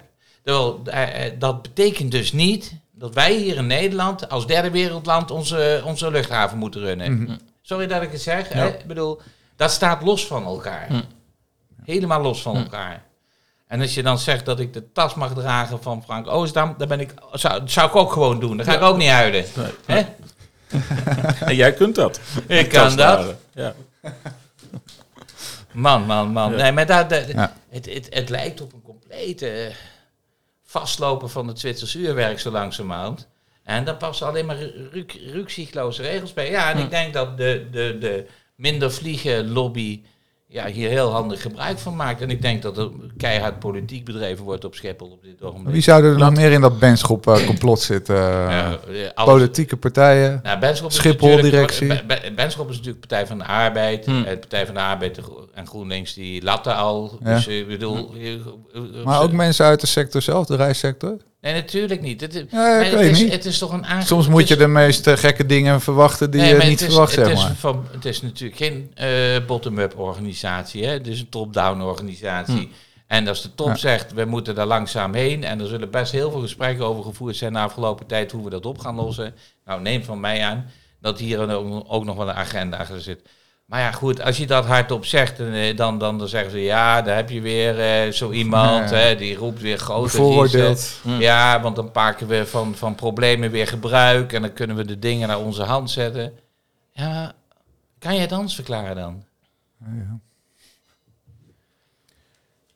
Eh, 0.44 1.26
eh, 1.26 1.34
dat 1.40 1.62
betekent 1.62 2.12
dus 2.12 2.34
niet 2.34 2.74
dat 2.92 3.14
wij 3.14 3.34
hier 3.34 3.56
in 3.56 3.68
Nederland 3.68 4.30
als 4.30 4.48
derde 4.48 4.72
wereldland 4.72 5.32
onze, 5.32 5.82
onze 5.86 6.12
luchthaven 6.12 6.58
moeten 6.58 6.82
runnen. 6.82 7.40
Sorry 7.62 7.88
dat 7.88 8.02
ik 8.02 8.12
het 8.12 8.22
zeg. 8.22 8.50
Ik 8.50 8.86
bedoel, 8.86 9.22
dat 9.56 9.72
staat 9.72 10.02
los 10.02 10.28
van 10.28 10.46
elkaar. 10.46 11.06
Helemaal 11.84 12.22
los 12.22 12.42
van 12.42 12.56
elkaar. 12.58 13.10
En 13.72 13.82
als 13.82 13.94
je 13.94 14.04
dan 14.04 14.20
zegt 14.20 14.46
dat 14.46 14.60
ik 14.60 14.74
de 14.74 14.92
tas 14.92 15.14
mag 15.14 15.34
dragen 15.34 15.82
van 15.84 16.04
Frank 16.04 16.28
Oostdam, 16.28 16.76
dan 16.78 16.88
ben 16.88 17.00
ik, 17.00 17.14
zou, 17.34 17.62
zou 17.66 17.88
ik 17.88 17.96
ook 17.96 18.12
gewoon 18.12 18.40
doen. 18.40 18.58
Dan 18.58 18.66
ga 18.66 18.76
ik 18.76 18.82
ook 18.82 18.98
niet 18.98 19.10
huilen. 19.10 19.46
Hè? 19.86 20.02
En 21.46 21.56
jij 21.56 21.74
kunt 21.74 21.96
dat. 21.96 22.20
Ik 22.48 22.70
kan 22.70 22.96
dat. 22.96 23.36
Ja. 23.54 23.74
Man, 25.74 26.06
man, 26.06 26.32
man. 26.32 26.52
Ja. 26.52 26.58
Nee, 26.58 26.72
maar 26.72 26.86
dat, 26.86 27.10
dat- 27.10 27.28
Ja. 27.32 27.56
het, 27.70 27.86
het, 27.94 28.08
het 28.10 28.30
lijkt 28.30 28.62
op 28.62 28.74
een 28.74 28.82
complete 28.82 29.48
eh, 29.50 29.74
vastlopen 30.66 31.30
van 31.30 31.48
het 31.48 31.60
Zwitsers 31.60 31.96
uurwerk 31.96 32.40
zo 32.40 32.52
langzamerhand. 32.52 33.28
En 33.64 33.84
daar 33.84 33.96
passen 33.96 34.28
alleen 34.28 34.46
maar 34.46 34.58
ru- 34.92 35.06
rukzichtloze 35.32 36.02
regels 36.02 36.34
bij. 36.34 36.50
Ja, 36.50 36.72
en 36.72 36.78
ik 36.78 36.90
denk 36.90 37.14
dat 37.14 37.38
de, 37.38 37.68
de, 37.72 37.98
de 38.00 38.26
minder 38.56 38.92
vliegen 38.92 39.50
lobby 39.52 40.02
ja, 40.54 40.66
hier 40.68 40.90
heel 40.90 41.12
handig 41.12 41.42
gebruik 41.42 41.78
van 41.80 41.96
maakt. 41.96 42.22
En 42.22 42.30
ik 42.30 42.42
denk 42.42 42.62
dat 42.62 42.78
er 42.78 42.90
keihard 43.18 43.60
politiek 43.60 44.06
bedreven 44.06 44.44
wordt 44.44 44.66
op 44.66 44.76
Schiphol 44.76 45.08
op 45.12 45.24
dit 45.24 45.42
ogenblik. 45.42 45.74
Wie 45.74 45.82
zou 45.82 46.04
er 46.04 46.18
nog 46.18 46.34
meer 46.36 46.52
in 46.52 46.62
dat 46.62 46.80
benschop 46.80 47.28
eh, 47.28 47.46
complot 47.46 47.80
zitten? 47.82 48.16
Ja, 48.16 48.78
eh, 49.16 49.26
Politieke 49.26 49.78
partijen. 49.78 50.40
Nou, 50.44 50.60
Benschop 50.60 50.90
is 50.90 50.96
Schiphol 50.96 51.28
natuurlijk- 51.36 51.54
directie. 51.54 51.88
Be- 51.88 52.04
Be- 52.22 52.32
Benschop 52.36 52.70
is 52.70 52.76
natuurlijk 52.76 53.08
Partij 53.08 53.28
van 53.28 53.38
de 53.38 53.46
Arbeid. 53.46 54.06
Hmm. 54.06 54.24
En 54.24 54.40
Partij 54.40 54.66
van 54.66 54.76
de 54.76 54.82
Arbeid 54.82 55.20
en 55.54 55.68
GroenLinks 55.68 56.14
die 56.14 56.44
latten 56.44 56.76
al. 56.76 57.18
Ja. 57.24 57.34
Dus 57.36 57.48
eh, 57.48 57.60
ik 57.60 57.68
bedoel... 57.68 58.14
eh, 58.16 58.34
eh, 58.34 58.40
eh, 58.74 59.06
Maar 59.06 59.22
ook 59.22 59.32
mensen 59.32 59.66
uit 59.66 59.82
de 59.82 59.88
sector 59.88 60.22
zelf, 60.22 60.46
de 60.46 60.56
reissector. 60.56 61.18
Nee, 61.42 61.54
natuurlijk 61.54 62.02
niet. 62.02 62.22
Het, 62.22 62.36
ik 62.36 62.50
het, 62.52 62.94
is, 62.94 63.20
niet. 63.22 63.32
het 63.32 63.46
is 63.46 63.58
toch 63.58 63.72
een 63.72 63.86
aange- 63.86 64.06
Soms 64.06 64.28
moet 64.28 64.48
je 64.48 64.56
de 64.56 64.68
meest 64.68 65.08
eh, 65.08 65.18
gekke 65.18 65.46
dingen 65.46 65.82
verwachten 65.82 66.32
die 66.32 66.42
Nee, 66.42 66.50
je 66.50 66.56
maar 66.58 66.68
niet 66.68 66.80
het 66.80 66.90
is, 66.90 66.94
verwacht, 66.96 67.16
het 67.16 67.26
zeg 67.26 67.36
is 67.36 67.44
maar. 67.44 67.56
Van, 67.56 67.88
het 67.92 68.06
is 68.06 68.22
natuurlijk 68.22 68.58
geen 68.58 68.92
eh, 68.94 69.10
bottom-up 69.48 70.00
organisatie. 70.00 70.86
Hè? 70.86 70.92
Het 70.92 71.08
is 71.08 71.20
een 71.20 71.30
top-down 71.30 71.82
organisatie. 71.82 72.72
En 73.08 73.28
als 73.28 73.42
de 73.42 73.56
top 73.56 73.68
Ja. 73.68 73.76
zegt, 73.76 74.14
we 74.14 74.26
moeten 74.26 74.56
daar 74.56 74.66
langzaam 74.66 75.14
heen. 75.14 75.44
En 75.44 75.60
er 75.60 75.68
zullen 75.68 75.92
best 75.92 76.12
heel 76.12 76.32
veel 76.32 76.42
gesprekken 76.42 76.86
over 76.86 77.04
gevoerd 77.04 77.36
zijn 77.36 77.54
de 77.54 77.60
afgelopen 77.60 78.06
tijd 78.06 78.32
hoe 78.32 78.44
we 78.44 78.50
dat 78.50 78.66
op 78.66 78.78
gaan 78.80 78.96
lossen. 78.96 79.34
Nou, 79.66 79.82
neem 79.82 80.04
van 80.04 80.20
mij 80.20 80.44
aan 80.44 80.66
dat 81.02 81.20
hier 81.20 81.40
ook 81.88 82.06
nog 82.06 82.16
wel 82.16 82.30
een 82.30 82.36
agenda 82.36 82.78
achter 82.78 83.02
zit. 83.02 83.20
Maar 83.72 83.80
ja, 83.80 83.92
goed, 83.92 84.22
als 84.22 84.38
je 84.38 84.48
dat 84.48 84.66
hardop 84.66 85.06
zegt, 85.06 85.40
eh, 85.40 85.76
dan, 85.78 85.98
dan, 85.98 86.18
dan 86.18 86.28
zeggen 86.28 86.52
ze 86.52 86.60
ja, 86.62 87.02
daar 87.02 87.16
heb 87.16 87.30
je 87.30 87.42
weer 87.42 87.80
eh, 87.80 88.12
zo 88.12 88.32
iemand, 88.32 88.90
Ja. 88.90 88.96
hè, 88.96 89.16
die 89.16 89.36
roept 89.36 89.62
weer 89.62 89.78
grote 89.78 90.02
Bevooroordeeld. 90.18 91.00
ja, 91.20 91.62
want 91.62 91.76
dan 91.76 91.90
maken 91.94 92.28
we 92.28 92.46
van, 92.46 92.76
van 92.76 92.96
problemen 92.96 93.52
weer 93.52 93.68
gebruik 93.68 94.34
en 94.34 94.42
dan 94.42 94.54
kunnen 94.54 94.76
we 94.76 94.86
de 94.86 95.00
dingen 95.00 95.28
naar 95.28 95.40
onze 95.40 95.64
hand 95.64 95.92
zetten. 95.92 96.34
Ja, 96.94 97.34
kan 98.00 98.14
je 98.16 98.20
het 98.22 98.32
anders 98.32 98.56
verklaren 98.56 98.96
dan? 98.96 99.24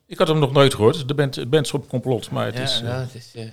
Ik 0.06 0.18
had 0.18 0.28
hem 0.28 0.38
nog 0.38 0.52
nooit 0.52 0.74
gehoord. 0.74 1.08
De 1.08 1.14
band, 1.14 1.50
Benschop 1.50 1.88
complot. 1.88 2.30
Maar 2.30 2.46
het 2.46 2.56
ja, 2.56 2.62
is... 2.62 2.76
eh, 2.80 2.82
nou, 2.88 3.00
het 3.00 3.14
is 3.14 3.30
eh, 3.34 3.44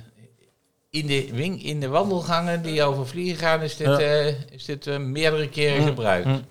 in, 0.89 1.07
de 1.07 1.29
wing, 1.33 1.63
in 1.63 1.79
de 1.79 1.87
wandelgangen 1.87 2.61
die 2.61 2.83
over 2.83 3.07
vliegen 3.07 3.37
gaan, 3.37 3.61
is 3.61 3.75
dit, 3.77 3.87
Ja. 3.87 3.97
eh, 3.99 4.27
is 4.51 4.65
dit 4.65 4.97
meerdere 4.99 5.49
keren 5.49 5.81
Mm. 5.81 5.87
gebruikt. 5.87 6.25
Mm. 6.25 6.41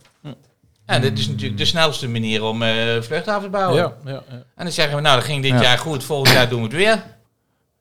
En 0.94 1.00
dit 1.00 1.18
is 1.18 1.28
natuurlijk 1.28 1.58
de 1.58 1.64
snelste 1.64 2.08
manier 2.08 2.42
om 2.42 2.62
eh 2.62 3.00
vluchthaven 3.00 3.42
te 3.42 3.50
bouwen. 3.50 3.76
ja, 3.76 3.92
ja, 4.04 4.10
ja. 4.12 4.22
En 4.54 4.64
dan 4.64 4.72
zeggen 4.72 4.96
we, 4.96 5.00
nou, 5.02 5.16
dat 5.16 5.24
ging 5.24 5.42
dit 5.42 5.50
Ja. 5.52 5.62
jaar 5.62 5.78
goed, 5.78 6.04
volgend 6.04 6.34
jaar 6.34 6.48
doen 6.48 6.58
we 6.58 6.64
het 6.66 6.74
weer. 6.76 7.02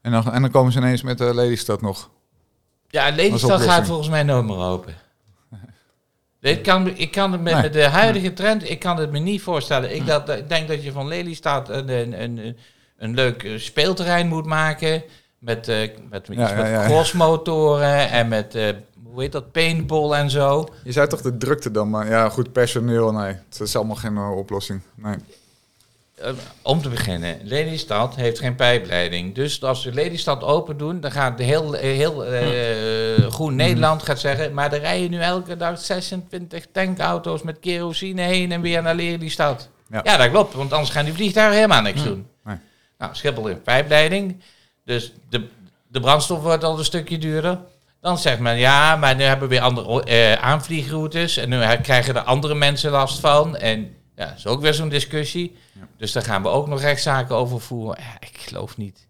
En 0.01 0.11
dan, 0.11 0.31
en 0.33 0.41
dan 0.41 0.51
komen 0.51 0.71
ze 0.71 0.77
ineens 0.77 1.01
met 1.01 1.17
de 1.17 1.35
Lelystad 1.35 1.81
nog. 1.81 2.09
Ja, 2.87 3.09
Lelystad 3.09 3.61
gaat 3.61 3.85
volgens 3.87 4.09
mij 4.09 4.23
nooit 4.23 4.45
meer 4.45 4.57
open. 4.57 4.93
Ik 6.41 6.63
kan, 6.63 6.87
ik 6.97 7.11
kan 7.11 7.31
het 7.31 7.41
met, 7.41 7.53
Nee. 7.53 7.61
met 7.61 7.73
de 7.73 7.83
huidige 7.87 8.33
trend, 8.33 8.69
ik 8.69 8.79
kan 8.79 8.97
het 8.97 9.11
me 9.11 9.19
niet 9.19 9.41
voorstellen. 9.41 9.95
Ik, 9.95 10.05
dat, 10.05 10.29
ik 10.29 10.49
denk 10.49 10.67
dat 10.67 10.83
je 10.83 10.91
van 10.91 11.07
Lelystad 11.07 11.69
een, 11.69 11.89
een, 11.89 12.21
een, 12.21 12.57
een 12.97 13.13
leuk 13.13 13.43
eh, 13.43 13.57
speelterrein 13.57 14.27
moet 14.27 14.45
maken. 14.45 15.03
Met, 15.39 15.67
eh, 15.67 15.89
met, 16.09 16.27
iets 16.27 16.37
Ja, 16.37 16.49
ja, 16.49 16.55
met 16.61 16.71
ja. 16.71 16.85
crossmotoren 16.85 18.09
en 18.09 18.27
met, 18.27 18.55
eh, 18.55 18.67
hoe 19.11 19.21
heet 19.21 19.31
dat, 19.31 19.51
paintball 19.51 20.11
en 20.11 20.29
zo. 20.29 20.67
Je 20.83 20.91
zou 20.91 21.07
toch 21.07 21.21
de 21.21 21.37
drukte 21.37 21.71
dan, 21.71 21.89
maar 21.89 22.09
ja, 22.09 22.29
goed, 22.29 22.51
personeel, 22.51 23.11
nee. 23.11 23.33
Het 23.49 23.59
is 23.59 23.75
allemaal 23.75 23.95
geen 23.95 24.17
eh, 24.17 24.37
oplossing. 24.37 24.81
Nee. 24.95 25.15
Eh, 26.21 26.31
om 26.61 26.81
te 26.81 26.89
beginnen, 26.89 27.39
Lelystad 27.43 28.15
heeft 28.15 28.39
geen 28.39 28.55
pijpleiding. 28.55 29.35
Dus 29.35 29.63
als 29.63 29.83
we 29.83 29.93
Lelystad 29.93 30.43
open 30.43 30.77
doen, 30.77 30.99
dan 30.99 31.11
gaat 31.11 31.37
de 31.37 31.43
heel, 31.43 31.75
eh, 31.75 31.81
heel 31.81 32.25
eh, 32.25 33.31
Groen 33.31 33.55
Nederland 33.55 34.03
gaat 34.03 34.19
zeggen... 34.19 34.53
maar 34.53 34.73
er 34.73 34.79
rijden 34.79 35.11
nu 35.11 35.19
elke 35.19 35.57
dag 35.57 35.79
26 35.79 36.65
tankauto's 36.71 37.41
met 37.41 37.59
kerosine 37.59 38.21
heen 38.21 38.51
en 38.51 38.61
weer 38.61 38.81
naar 38.81 38.95
Lelystad. 38.95 39.69
Ja. 39.89 40.01
Ja, 40.03 40.17
dat 40.17 40.29
klopt, 40.29 40.53
want 40.53 40.71
anders 40.71 40.91
gaan 40.91 41.05
die 41.05 41.13
vliegtuigen 41.13 41.55
helemaal 41.55 41.81
niks 41.81 42.03
doen. 42.03 42.27
Nee. 42.43 42.57
Nou, 42.97 43.15
Schiphol 43.15 43.45
heeft 43.45 43.63
pijpleiding, 43.63 44.41
dus 44.85 45.13
de, 45.29 45.47
de 45.87 45.99
brandstof 45.99 46.41
wordt 46.41 46.63
al 46.63 46.77
een 46.77 46.85
stukje 46.85 47.17
duurder. 47.17 47.59
Dan 48.01 48.17
zegt 48.17 48.39
men, 48.39 48.57
ja, 48.57 48.95
maar 48.95 49.15
nu 49.15 49.23
hebben 49.23 49.49
we 49.49 49.55
weer 49.55 49.63
andere 49.63 50.03
eh, 50.03 50.33
aanvliegroutes... 50.33 51.37
en 51.37 51.49
nu 51.49 51.57
krijgen 51.81 52.15
er 52.15 52.21
andere 52.21 52.55
mensen 52.55 52.91
last 52.91 53.19
van... 53.19 53.57
en 53.57 53.95
ja, 54.15 54.25
dat 54.25 54.37
is 54.37 54.47
ook 54.47 54.61
weer 54.61 54.73
zo'n 54.73 54.89
discussie. 54.89 55.55
Dus 55.97 56.11
daar 56.11 56.23
gaan 56.23 56.41
we 56.41 56.47
ook 56.47 56.67
nog 56.67 56.81
rechtszaken 56.81 57.35
over 57.35 57.61
voeren. 57.61 58.03
Ja, 58.03 58.27
ik 58.27 58.37
geloof 58.37 58.77
niet. 58.77 59.07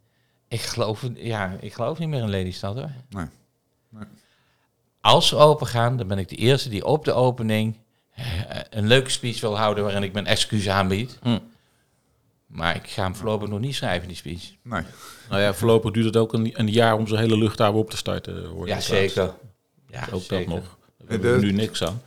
Ik 0.48 0.62
geloof, 0.62 1.04
ja, 1.16 1.58
ik 1.60 1.74
geloof 1.74 1.98
niet 1.98 2.10
meer 2.10 2.22
in 2.22 2.30
Lelystad 2.30 2.76
hoor. 2.76 2.92
Nee. 3.10 3.26
Nee. 3.90 4.04
Als 5.02 5.30
we 5.30 5.36
open 5.36 5.68
gaan, 5.68 5.98
dan 5.98 6.08
ben 6.08 6.18
ik 6.18 6.30
de 6.30 6.36
eerste 6.36 6.70
die 6.70 6.86
op 6.86 7.06
de 7.06 7.14
opening 7.14 7.78
eh, 8.14 8.26
een 8.70 8.88
leuke 8.88 9.10
speech 9.10 9.42
wil 9.42 9.58
houden 9.58 9.84
waarin 9.84 10.04
ik 10.04 10.14
mijn 10.14 10.28
excuus 10.28 10.70
aanbied. 10.70 11.18
Hm. 11.22 11.38
Maar 12.52 12.76
ik 12.76 12.88
ga 12.90 13.04
hem 13.04 13.16
voorlopig 13.16 13.50
nog 13.50 13.60
niet 13.60 13.76
schrijven, 13.76 14.08
die 14.08 14.18
speech. 14.18 14.52
nee. 14.64 14.82
Nou 15.30 15.42
ja, 15.42 15.54
voorlopig 15.54 15.92
duurt 15.92 16.06
het 16.06 16.18
ook 16.18 16.34
een, 16.34 16.52
een 16.60 16.68
jaar 16.70 16.96
om 16.96 17.08
zo'n 17.08 17.18
hele 17.18 17.38
luchthaven 17.38 17.80
op 17.80 17.90
te 17.90 17.98
starten. 17.98 18.46
hoor 18.46 18.68
Ja, 18.68 18.80
zeker. 18.80 19.34
Ja, 19.90 20.08
Ook 20.12 20.22
zeker. 20.22 20.38
dat 20.38 20.48
nog. 20.48 20.64
Daar 20.64 21.08
De- 21.08 21.14
hebben 21.14 21.34
we 21.40 21.46
nu 21.46 21.52
niks 21.52 21.84
aan. 21.84 22.02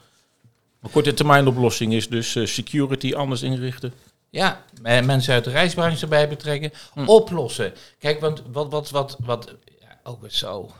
Maar 0.81 0.91
korte 0.91 1.15
termijn 1.15 1.47
oplossing 1.47 1.93
is 1.93 2.09
dus 2.09 2.37
eh, 2.37 2.47
security 2.47 3.15
anders 3.15 3.43
inrichten. 3.43 3.93
Ja, 4.31 4.63
me- 4.83 5.03
mensen 5.03 5.35
uit 5.35 5.45
de 5.45 5.51
reisbranche 5.51 6.03
erbij 6.03 6.29
betrekken. 6.29 6.73
Hm. 6.93 7.05
Oplossen. 7.09 7.73
Kijk, 7.99 8.21
want 8.21 8.43
wat, 8.53 8.71
wat, 8.71 8.91
wat, 8.91 9.17
wat, 9.25 9.55
ja, 9.81 9.99
ook 10.03 10.21
zo. 10.27 10.71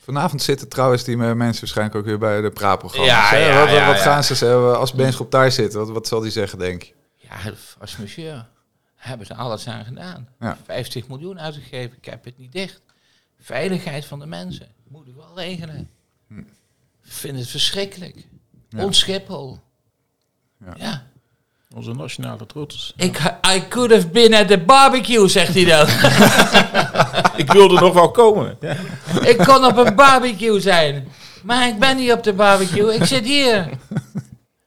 Vanavond 0.00 0.42
zitten 0.42 0.68
trouwens 0.68 1.04
die 1.04 1.16
mensen 1.16 1.60
waarschijnlijk 1.60 1.96
ook 1.98 2.04
weer 2.04 2.18
bij 2.18 2.40
de 2.40 2.50
praatprogramma's. 2.50 3.30
Ja, 3.30 3.36
ja, 3.36 3.54
wat 3.58 3.64
wat- 3.68 3.76
ja, 3.78 3.86
wat 3.86 3.96
ja. 3.96 4.02
gaan 4.02 4.24
ze 4.24 4.34
zeggen 4.34 4.78
als 4.78 4.92
Benschop 4.92 5.30
daar 5.30 5.52
zit? 5.52 5.72
Wat, 5.72 5.88
wat 5.90 6.06
zal 6.06 6.20
die 6.20 6.30
zeggen, 6.30 6.58
denk 6.58 6.82
je? 6.82 6.92
Ja, 7.30 7.52
als 7.80 7.96
monsieur 7.96 8.46
hebben 8.94 9.26
ze 9.26 9.34
alles 9.34 9.68
aan 9.68 9.84
gedaan. 9.84 10.28
Ja. 10.40 10.56
50 10.64 11.08
miljoen 11.08 11.40
uitgegeven, 11.40 11.96
ik 11.96 12.04
heb 12.04 12.24
het 12.24 12.38
niet 12.38 12.52
dicht. 12.52 12.82
Veiligheid 13.40 14.04
van 14.04 14.18
de 14.18 14.26
mensen, 14.26 14.68
moet 14.88 15.06
ik 15.06 15.14
wel 15.14 15.32
regelen. 15.36 15.90
Ik 16.28 16.46
vind 17.02 17.38
het 17.38 17.48
verschrikkelijk. 17.48 18.26
Ja. 18.68 18.84
Ons 18.84 18.98
Schiphol. 18.98 19.58
Ja. 20.64 20.74
Ja. 20.78 21.06
Onze 21.74 21.92
nationale 21.92 22.46
trots. 22.46 22.92
Ik, 22.96 23.18
I 23.54 23.68
could 23.68 23.92
have 23.92 24.08
been 24.08 24.34
at 24.34 24.48
the 24.48 24.58
barbecue, 24.58 25.28
zegt 25.28 25.54
hij 25.54 25.64
dan. 25.64 25.86
Ik 27.40 27.52
wilde 27.52 27.80
nog 27.80 27.94
wel 27.94 28.10
komen. 28.10 28.56
Ja. 28.60 28.76
ik 29.22 29.38
kon 29.38 29.64
op 29.64 29.76
een 29.76 29.94
barbecue 29.94 30.60
zijn. 30.60 31.08
Maar 31.42 31.68
ik 31.68 31.78
ben 31.78 31.96
niet 31.96 32.12
op 32.12 32.22
de 32.22 32.32
barbecue, 32.32 32.94
ik 32.94 33.04
zit 33.04 33.24
hier. 33.24 33.68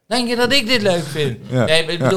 Denk 0.08 0.28
je 0.28 0.36
dat 0.36 0.54
ik 0.54 0.68
dit 0.68 0.82
leuk 0.82 1.04
vind? 1.04 1.38
Ja, 1.50 1.66
Nee, 1.66 1.86
ik 1.86 2.00
ja. 2.00 2.10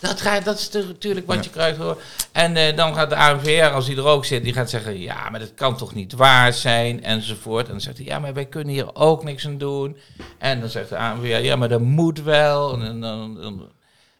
Dat, 0.00 0.20
gaat, 0.20 0.44
dat 0.44 0.58
is 0.58 0.70
natuurlijk 0.70 1.26
wat 1.26 1.44
je 1.44 1.50
krijgt 1.50 1.78
hoor. 1.78 2.00
En 2.32 2.56
eh, 2.56 2.76
dan 2.76 2.94
gaat 2.94 3.10
de 3.10 3.16
ANVR, 3.16 3.64
als 3.72 3.86
hij 3.86 3.96
er 3.96 4.04
ook 4.04 4.24
zit, 4.24 4.44
die 4.44 4.52
gaat 4.52 4.70
zeggen... 4.70 5.00
ja, 5.00 5.30
maar 5.30 5.40
dat 5.40 5.54
kan 5.54 5.76
toch 5.76 5.94
niet 5.94 6.12
waar 6.12 6.52
zijn, 6.52 7.04
enzovoort. 7.04 7.64
En 7.66 7.70
dan 7.72 7.80
zegt 7.80 7.96
hij, 7.96 8.06
ja, 8.06 8.18
maar 8.18 8.34
wij 8.34 8.46
kunnen 8.46 8.74
hier 8.74 8.94
ook 8.94 9.24
niks 9.24 9.46
aan 9.46 9.58
doen. 9.58 9.96
En 10.38 10.60
dan 10.60 10.68
zegt 10.68 10.88
de 10.88 10.96
ANVR, 10.98 11.26
ja, 11.26 11.56
maar 11.56 11.68
dat 11.68 11.80
moet 11.80 12.22
wel. 12.22 12.80
En 12.80 13.00
dan, 13.00 13.68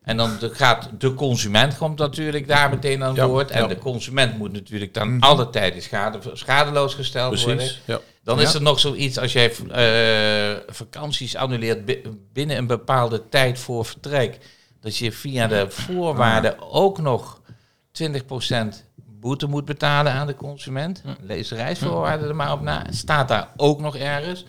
en 0.02 0.16
dan 0.16 0.36
de- 0.40 0.54
gaat 0.54 0.88
de 0.98 1.14
consument 1.14 1.76
komt 1.78 1.98
natuurlijk 1.98 2.48
daar 2.48 2.70
meteen 2.70 3.04
aan 3.04 3.14
Ja, 3.14 3.26
boord. 3.26 3.50
En 3.50 3.60
ja. 3.62 3.66
de 3.68 3.78
consument 3.78 4.38
moet 4.38 4.52
natuurlijk 4.52 4.94
dan 4.94 5.14
Mhm. 5.14 5.22
alle 5.24 5.50
tijden 5.50 5.82
schade, 5.82 6.18
schadeloos 6.32 6.94
gesteld 6.94 7.36
worden. 7.38 7.56
Precies. 7.56 7.80
Ja. 7.84 8.00
Dan 8.24 8.40
is 8.40 8.54
er 8.54 8.62
nog 8.62 8.80
zoiets 8.80 9.18
als 9.18 9.32
jij 9.32 9.52
eh, 9.70 10.56
vakanties 10.74 11.36
annuleert 11.36 11.84
bi- 11.84 12.02
binnen 12.32 12.56
een 12.56 12.66
bepaalde 12.66 13.28
tijd 13.28 13.58
voor 13.58 13.84
vertrek. 13.84 14.38
Dat 14.88 14.96
je 14.96 15.12
via 15.12 15.46
de 15.46 15.70
voorwaarden 15.70 16.70
ook 16.70 16.98
nog 16.98 17.40
20% 18.02 18.12
boete 18.96 19.46
moet 19.46 19.64
betalen 19.64 20.12
aan 20.12 20.26
de 20.26 20.34
consument. 20.34 21.02
Lees 21.20 21.48
de 21.48 21.54
reisvoorwaarden 21.54 22.28
er 22.28 22.36
maar 22.36 22.52
op 22.52 22.60
na. 22.60 22.86
Staat 22.90 23.28
daar 23.28 23.52
ook 23.56 23.80
nog 23.80 23.96
ergens. 23.96 24.44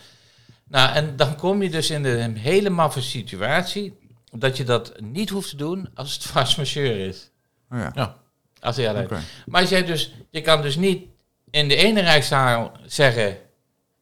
Nou, 0.67 0.95
en 0.95 1.15
dan 1.15 1.35
kom 1.35 1.61
je 1.61 1.69
dus 1.69 1.89
in 1.89 2.03
de 2.03 2.31
hele 2.35 2.69
maffe 2.69 3.01
situatie 3.01 3.97
dat 4.31 4.57
je 4.57 4.63
dat 4.63 4.99
niet 5.01 5.29
hoeft 5.29 5.49
te 5.49 5.55
doen 5.55 5.89
als 5.93 6.13
het 6.13 6.57
majeure 6.57 7.07
is. 7.07 7.31
Oh 7.71 7.77
ja. 7.77 7.91
Ja. 7.95 8.17
Als 8.59 8.75
je 8.75 8.89
alleen. 8.89 9.09
Maar 9.45 9.61
als 9.61 9.69
jij 9.69 9.85
dus, 9.85 10.13
je 10.29 10.41
kan 10.41 10.61
dus 10.61 10.75
niet 10.75 11.07
in 11.49 11.67
de 11.67 11.75
ene 11.75 12.01
rijkszaal 12.01 12.71
zeggen, 12.85 13.37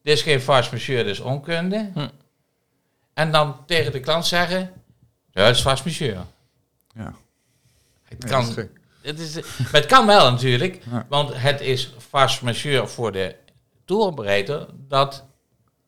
dit 0.02 0.14
is 0.16 0.22
geen 0.22 0.42
majeure, 0.46 1.04
dit 1.04 1.12
is 1.12 1.20
onkunde. 1.20 1.90
Hm. 1.94 2.08
En 3.14 3.30
dan 3.32 3.66
tegen 3.66 3.92
de 3.92 4.00
klant 4.00 4.26
zeggen, 4.26 4.72
ja, 5.30 5.42
het 5.42 5.56
is 5.56 5.62
force 5.62 5.82
majeure. 5.84 6.20
Ja. 6.94 7.12
Het 8.04 8.22
Ja, 8.22 8.28
kan, 8.28 8.40
dat 8.40 8.48
is 8.48 8.54
gek. 8.54 8.70
het, 9.02 9.18
is, 9.20 9.34
maar 9.58 9.68
het 9.80 9.86
kan 9.86 10.06
wel 10.06 10.30
natuurlijk, 10.30 10.82
want 11.08 11.30
het 11.34 11.60
is 11.60 11.94
vast 12.10 12.42
majeure 12.42 12.86
voor 12.86 13.12
de 13.12 13.34
touroperator 13.84 14.66
dat 14.88 15.24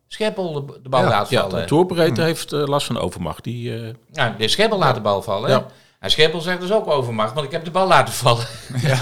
Schiphol 0.09 0.67
de, 0.67 0.81
de 0.83 0.89
bal 0.89 1.03
laat 1.05 1.29
Ja, 1.31 1.41
vallen. 1.43 1.61
de 1.61 1.67
touroperator 1.67 2.25
heeft 2.25 2.53
eh, 2.53 2.65
last 2.67 2.87
van 2.87 2.99
overmacht. 2.99 3.45
Die, 3.45 3.75
eh, 3.83 3.95
Ja, 4.13 4.35
de 4.39 4.49
Schiphol 4.49 4.79
laat 4.79 4.95
de 4.95 5.01
bal 5.01 5.23
vallen. 5.23 5.51
Ja. 5.51 5.67
En 5.99 6.11
Schiphol 6.11 6.41
zegt 6.41 6.61
dus 6.61 6.73
ook 6.73 6.87
overmacht, 6.87 7.35
want 7.35 7.47
ik 7.47 7.53
heb 7.53 7.65
de 7.65 7.71
bal 7.71 7.87
laten 7.87 8.15
vallen. 8.15 8.47
Ja, 8.83 8.99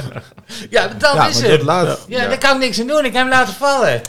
ja 0.70 0.88
dat 0.88 1.14
Ja, 1.14 1.26
is 1.28 1.40
het. 1.40 1.62
laat... 1.62 2.04
ja, 2.08 2.26
daar 2.28 2.38
kan 2.38 2.54
ik 2.54 2.58
niks 2.60 2.80
aan 2.80 2.86
doen. 2.86 2.98
Ik 3.04 3.12
heb 3.12 3.22
hem 3.22 3.28
laten 3.28 3.54
vallen. 3.54 4.00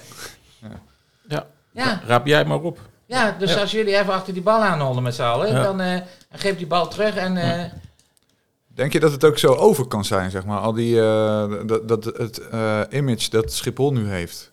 ja. 1.28 1.46
Ja, 1.72 2.02
Raap 2.06 2.26
jij 2.26 2.46
maar 2.46 2.60
op. 2.62 2.80
ja 3.10 3.36
dus 3.40 3.58
als 3.58 3.72
jullie 3.72 3.98
even 3.98 4.14
achter 4.14 4.34
die 4.34 4.42
bal 4.42 4.62
aanhouden 4.64 5.04
met 5.04 5.16
z'n 5.16 5.22
allen, 5.22 5.48
Ja. 5.52 5.64
dan 5.64 5.82
eh 5.82 6.02
geef 6.32 6.58
die 6.58 6.68
bal 6.68 6.88
terug 6.88 7.16
en... 7.16 7.38
eh, 7.38 7.72
Denk 8.68 8.94
je 8.94 9.00
dat 9.00 9.12
het 9.12 9.24
ook 9.26 9.38
zo 9.38 9.54
over 9.54 9.86
kan 9.86 10.06
zijn, 10.06 10.32
zeg 10.32 10.46
maar? 10.46 10.60
Al 10.60 10.74
die, 10.74 11.02
eh, 11.02 11.54
dat, 11.66 11.88
dat 11.88 12.04
het 12.06 12.48
eh, 12.50 12.82
image 12.90 13.30
dat 13.30 13.54
Schiphol 13.54 13.92
nu 13.94 14.10
heeft. 14.10 14.52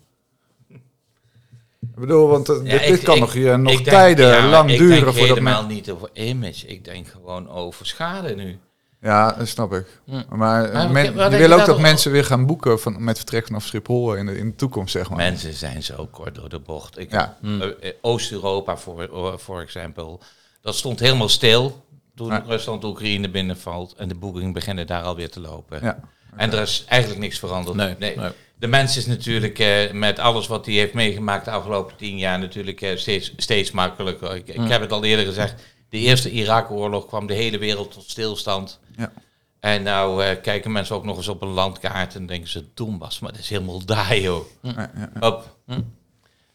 Ik 1.80 2.02
bedoel, 2.02 2.28
want 2.28 2.46
Ja, 2.46 2.54
dit, 2.54 2.72
ik- 2.72 2.86
dit 2.86 3.02
kan 3.02 3.14
ik- 3.14 3.20
nog, 3.20 3.32
hier 3.32 3.58
nog 3.58 3.72
ik 3.72 3.78
denk- 3.78 3.88
tijden 3.96 4.26
ja, 4.28 4.48
lang 4.48 4.70
ik 4.70 4.78
duren 4.78 4.92
denk 5.04 5.04
voordat 5.16 5.28
helemaal 5.28 5.62
men... 5.66 5.74
niet 5.74 5.90
over 5.90 6.08
image. 6.12 6.66
Ik 6.66 6.84
denk 6.84 7.06
gewoon 7.08 7.50
over 7.50 7.86
schade 7.86 8.34
nu. 8.34 8.58
Ja, 9.00 9.32
dat 9.32 9.48
snap 9.48 9.72
ik. 9.72 9.86
Hm. 10.04 10.22
Maar, 10.36 10.64
eh, 10.64 10.72
Maar 10.72 10.90
men, 10.90 11.14
wat 11.14 11.32
je 11.32 11.38
wil 11.38 11.52
ook 11.52 11.66
dat 11.66 11.80
mensen 11.80 12.12
weer 12.12 12.24
gaan 12.24 12.46
boeken 12.46 12.80
van, 12.80 13.04
met 13.04 13.16
vertrek 13.16 13.46
vanaf 13.46 13.64
Schiphol 13.64 14.14
in 14.14 14.26
de, 14.26 14.38
in 14.38 14.48
de 14.50 14.54
toekomst, 14.56 14.92
zeg 14.92 15.08
maar. 15.08 15.18
Mensen 15.18 15.52
zijn 15.52 15.82
zo 15.82 16.08
kort 16.10 16.34
door 16.34 16.48
de 16.48 16.58
bocht. 16.58 16.98
Ik, 16.98 17.10
Ja. 17.10 17.36
eh, 17.42 17.62
eh, 17.62 17.92
Oost-Europa, 18.00 18.76
voor, 18.76 19.34
voor 19.38 19.60
example, 19.60 20.18
dat 20.60 20.74
stond 20.74 21.00
helemaal 21.00 21.28
stil 21.28 21.84
toen 22.14 22.28
Ja. 22.28 22.44
Rusland 22.46 22.84
Oekraïne 22.84 23.30
binnenvalt 23.30 23.94
en 23.96 24.08
de 24.08 24.14
boekingen 24.14 24.52
beginnen 24.52 24.86
daar 24.86 25.02
alweer 25.02 25.30
te 25.30 25.40
lopen. 25.40 25.78
Ja. 25.82 25.98
En 26.36 26.52
er 26.52 26.60
is 26.62 26.84
eigenlijk 26.88 27.20
niks 27.20 27.38
veranderd. 27.38 27.76
Nee, 27.76 27.94
nee. 27.98 28.16
De 28.58 28.66
mens 28.66 28.96
is 28.96 29.06
natuurlijk 29.06 29.58
eh, 29.58 29.92
met 29.92 30.18
alles 30.18 30.46
wat 30.46 30.66
hij 30.66 30.74
heeft 30.74 30.94
meegemaakt 30.94 31.44
de 31.44 31.50
afgelopen 31.50 31.96
tien 31.96 32.18
jaar 32.18 32.38
natuurlijk 32.38 32.80
eh, 32.80 32.96
steeds, 32.96 33.32
steeds 33.36 33.70
makkelijker. 33.70 34.34
Ik, 34.36 34.48
ik 34.48 34.68
heb 34.68 34.80
het 34.80 34.92
al 34.92 35.04
eerder 35.04 35.26
gezegd, 35.26 35.54
de 35.88 35.98
eerste 35.98 36.30
Irak-oorlog 36.30 37.06
kwam 37.06 37.26
de 37.26 37.34
hele 37.34 37.58
wereld 37.58 37.92
tot 37.92 38.10
stilstand. 38.10 38.80
Ja. 38.96 39.12
En 39.60 39.82
nou 39.82 40.24
eh, 40.24 40.40
kijken 40.42 40.72
mensen 40.72 40.96
ook 40.96 41.04
nog 41.04 41.16
eens 41.16 41.28
op 41.28 41.42
een 41.42 41.48
landkaart 41.48 42.14
en 42.14 42.26
denken 42.26 42.48
ze, 42.50 42.64
Donbass, 42.74 43.18
maar 43.18 43.32
dat 43.32 43.40
is 43.40 43.48
helemaal 43.48 43.84
daar 43.84 44.18
joh. 44.18 44.44
Ja, 44.62 44.90
ja. 44.96 45.28
Op. 45.28 45.56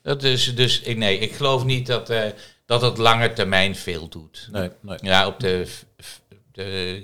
Dat 0.01 0.23
is 0.23 0.55
dus, 0.55 0.81
ik- 0.81 0.97
nee, 0.97 1.17
ik 1.19 1.31
geloof 1.33 1.63
niet 1.65 1.87
dat, 1.87 2.09
eh, 2.09 2.23
dat 2.65 2.81
het 2.81 2.97
lange 2.97 3.33
termijn 3.33 3.75
veel 3.75 4.07
doet. 4.07 4.47
Nee, 4.51 4.69
nee. 4.81 4.97
Ja, 5.01 5.27
op 5.27 5.39
de, 5.39 5.67
de 6.51 6.63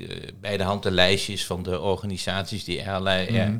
eh, 0.10 0.32
bij 0.40 0.58
de 0.58 0.64
hand 0.64 0.84
de 0.84 0.92
lijstjes 0.92 1.46
van 1.46 1.64
de 1.64 1.80
organisaties 1.82 2.64
die 2.64 2.90
airline. 2.90 3.32
ja. 3.34 3.58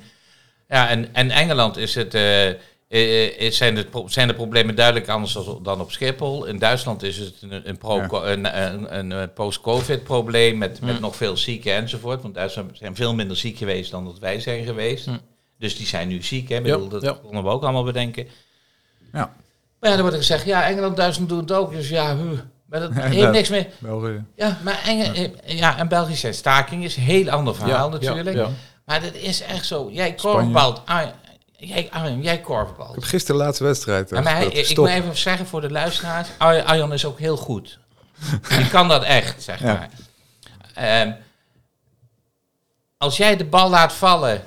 Ja, 0.70 0.90
en, 0.90 1.14
en 1.14 1.32
Engeland 1.32 1.78
is 1.78 1.96
het, 1.96 2.14
eh, 2.14 2.50
eh, 2.88 3.40
is, 3.40 3.58
zijn, 3.58 3.76
het 3.76 3.90
pro- 3.90 4.08
zijn 4.08 4.28
de 4.28 4.34
problemen 4.34 4.76
duidelijk 4.76 5.08
anders 5.08 5.38
dan 5.62 5.82
op 5.82 5.92
Schiphol. 5.92 6.46
In 6.46 6.60
Duitsland 6.60 7.04
is 7.04 7.18
het 7.18 7.36
een, 7.42 7.52
een, 7.70 7.78
Ja. 7.82 8.08
een, 8.24 8.64
een, 8.64 8.98
een, 8.98 9.12
eh, 9.12 9.24
post-covid 9.34 10.04
probleem 10.04 10.58
met, 10.58 10.82
met 10.82 11.00
nog 11.00 11.16
veel 11.16 11.38
zieken 11.38 11.74
enzovoort. 11.74 12.22
Want 12.22 12.34
Duitsland 12.34 12.78
zijn 12.78 12.96
veel 12.96 13.14
minder 13.16 13.38
ziek 13.38 13.58
geweest 13.58 13.92
dan 13.92 14.06
dat 14.06 14.20
wij 14.20 14.40
zijn 14.40 14.66
geweest. 14.66 15.08
Dus 15.60 15.78
die 15.78 15.88
zijn 15.88 16.08
nu 16.08 16.24
ziek, 16.24 16.50
hè? 16.50 16.62
Bedoel, 16.62 16.88
dat 16.88 17.02
ja. 17.02 17.12
konden 17.22 17.44
we 17.44 17.50
ook 17.50 17.64
allemaal 17.64 17.84
bedenken. 17.84 18.28
Ja. 19.14 19.34
Maar 19.80 19.90
ja, 19.90 19.96
dan 19.96 20.02
wordt 20.02 20.14
er 20.16 20.22
gezegd, 20.22 20.46
ja, 20.46 20.68
Engeland, 20.68 20.98
Duitsland 20.98 21.30
doen 21.30 21.40
het 21.40 21.52
ook. 21.52 21.72
Dus 21.72 21.90
ja, 21.90 22.16
huh. 22.18 22.40
maar 22.66 22.80
dat 22.80 22.92
heeft 23.00 23.32
niks 23.32 23.50
meer. 23.50 23.68
België. 23.80 24.24
Ja, 24.36 24.58
maar 24.64 24.82
Enge, 24.86 25.04
eh, 25.04 25.58
ja, 25.58 25.78
en 25.78 25.88
Belgische 25.88 26.32
staking 26.32 26.84
is 26.84 26.96
een 26.98 27.04
heel 27.04 27.30
ander 27.30 27.56
verhaal 27.56 27.90
natuurlijk. 27.90 28.48
Maar 28.86 29.02
dat 29.02 29.14
is 29.14 29.42
echt 29.42 29.66
zo. 29.66 29.90
Jij 29.92 30.14
korfbalt. 30.14 30.82
Arjen, 30.86 31.14
jij, 31.58 31.88
Arjen, 31.92 32.22
jij 32.22 32.34
Ik 32.36 32.44
korfbalt. 32.44 32.96
heb 32.96 33.04
gisteren 33.04 33.38
de 33.40 33.44
laatste 33.46 33.64
wedstrijd. 33.64 34.12
eh, 34.12 34.18
Ja, 34.18 34.24
maar 34.24 34.36
hij- 34.36 34.44
gespeeld. 34.46 34.70
ik 34.70 34.78
moet 34.78 34.90
even 35.04 35.18
zeggen 35.18 35.48
voor 35.48 35.62
de 35.62 35.72
luisteraars. 35.72 36.28
Arjen 36.38 36.92
is 36.92 37.06
ook 37.06 37.20
heel 37.20 37.38
goed. 37.38 37.80
Die 38.50 38.70
kan 38.70 38.88
dat 38.88 39.04
echt, 39.04 39.44
zeg 39.44 39.60
Ja. 39.60 39.66
maar. 39.74 39.90
Ehm, 40.74 41.12
als 42.98 43.18
jij 43.18 43.38
de 43.38 43.46
bal 43.46 43.70
laat 43.70 43.94
vallen, 43.94 44.44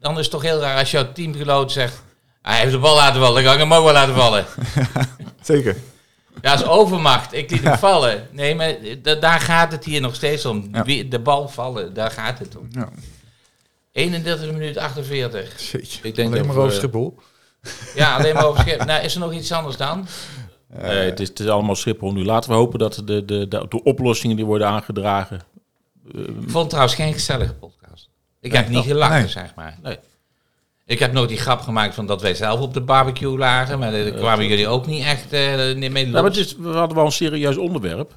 dan 0.00 0.12
is 0.12 0.18
het 0.22 0.30
toch 0.30 0.42
heel 0.42 0.60
raar 0.60 0.78
als 0.78 0.90
jouw 0.90 1.12
teamgenoot 1.12 1.72
zegt... 1.72 2.02
Hij 2.42 2.58
heeft 2.60 2.72
de 2.72 2.78
bal 2.78 2.94
laten 2.96 3.20
vallen, 3.20 3.34
dan 3.34 3.42
kan 3.44 3.52
ik 3.52 3.58
hem 3.68 3.72
ook 3.74 3.84
wel 3.84 3.92
laten 3.92 4.14
vallen. 4.14 4.44
Zeker. 5.42 5.76
Ja, 6.42 6.50
dat 6.50 6.60
is 6.60 6.66
overmacht. 6.66 7.32
Ik 7.32 7.50
liet 7.50 7.62
hem 7.64 7.78
vallen. 7.78 8.28
Nee, 8.30 8.54
maar 8.54 8.74
da- 9.02 9.14
daar 9.14 9.40
gaat 9.40 9.72
het 9.72 9.84
hier 9.84 10.00
nog 10.00 10.14
steeds 10.14 10.44
om. 10.44 10.72
De 11.08 11.20
bal 11.22 11.48
vallen, 11.48 11.94
daar 11.94 12.10
gaat 12.10 12.38
het 12.38 12.56
om. 12.56 12.68
Ja. 12.70 12.88
31 13.92 14.52
minuut 14.52 14.78
48. 14.78 15.70
Jeetje. 15.70 16.08
Ik 16.08 16.14
denk 16.14 16.32
Alleen 16.32 16.46
maar 16.46 16.56
over 16.56 16.72
Schiphol. 16.72 17.18
Ja, 17.94 18.16
alleen 18.16 18.34
maar 18.34 18.46
over 18.46 18.60
schip. 18.60 18.84
Nou, 18.84 19.04
is 19.04 19.14
er 19.14 19.20
nog 19.20 19.32
iets 19.32 19.52
anders 19.52 19.76
dan? 19.76 20.06
Nee, 20.66 21.10
het, 21.10 21.20
is, 21.20 21.28
het 21.28 21.40
is 21.40 21.48
allemaal 21.48 21.74
Schiphol 21.74 22.12
nu. 22.12 22.24
Laten 22.24 22.50
we 22.50 22.56
hopen 22.56 22.78
dat 22.78 22.94
de, 23.04 23.24
de, 23.24 23.48
de, 23.48 23.66
de 23.68 23.82
oplossingen 23.82 24.36
die 24.36 24.44
worden 24.44 24.66
aangedragen. 24.66 25.40
Ik 26.14 26.24
vond 26.36 26.54
het 26.54 26.68
trouwens 26.68 26.94
geen 26.94 27.12
gezellige 27.12 27.54
podcast. 27.54 28.08
Ik 28.40 28.52
heb 28.52 28.68
niet 28.68 28.84
gelachen, 28.84 29.18
nee. 29.18 29.28
zeg 29.28 29.54
maar. 29.54 29.78
Nee. 29.82 29.98
Ik 30.86 30.98
heb 30.98 31.12
nooit 31.12 31.28
die 31.28 31.38
grap 31.38 31.60
gemaakt 31.60 31.94
van 31.94 32.06
dat 32.06 32.22
wij 32.22 32.34
zelf 32.34 32.60
op 32.60 32.74
de 32.74 32.80
barbecue 32.80 33.38
lagen. 33.38 33.78
Maar 33.78 33.90
daar 33.90 34.10
kwamen 34.10 34.46
jullie 34.46 34.68
ook 34.68 34.86
niet 34.86 35.04
echt 35.04 35.32
eh, 35.32 35.74
mee 35.74 35.90
Ja, 35.90 36.04
los. 36.04 36.12
maar 36.12 36.24
het 36.24 36.36
is, 36.36 36.56
we 36.56 36.68
hadden 36.68 36.96
wel 36.96 37.06
een 37.06 37.12
serieus 37.12 37.56
onderwerp. 37.56 38.12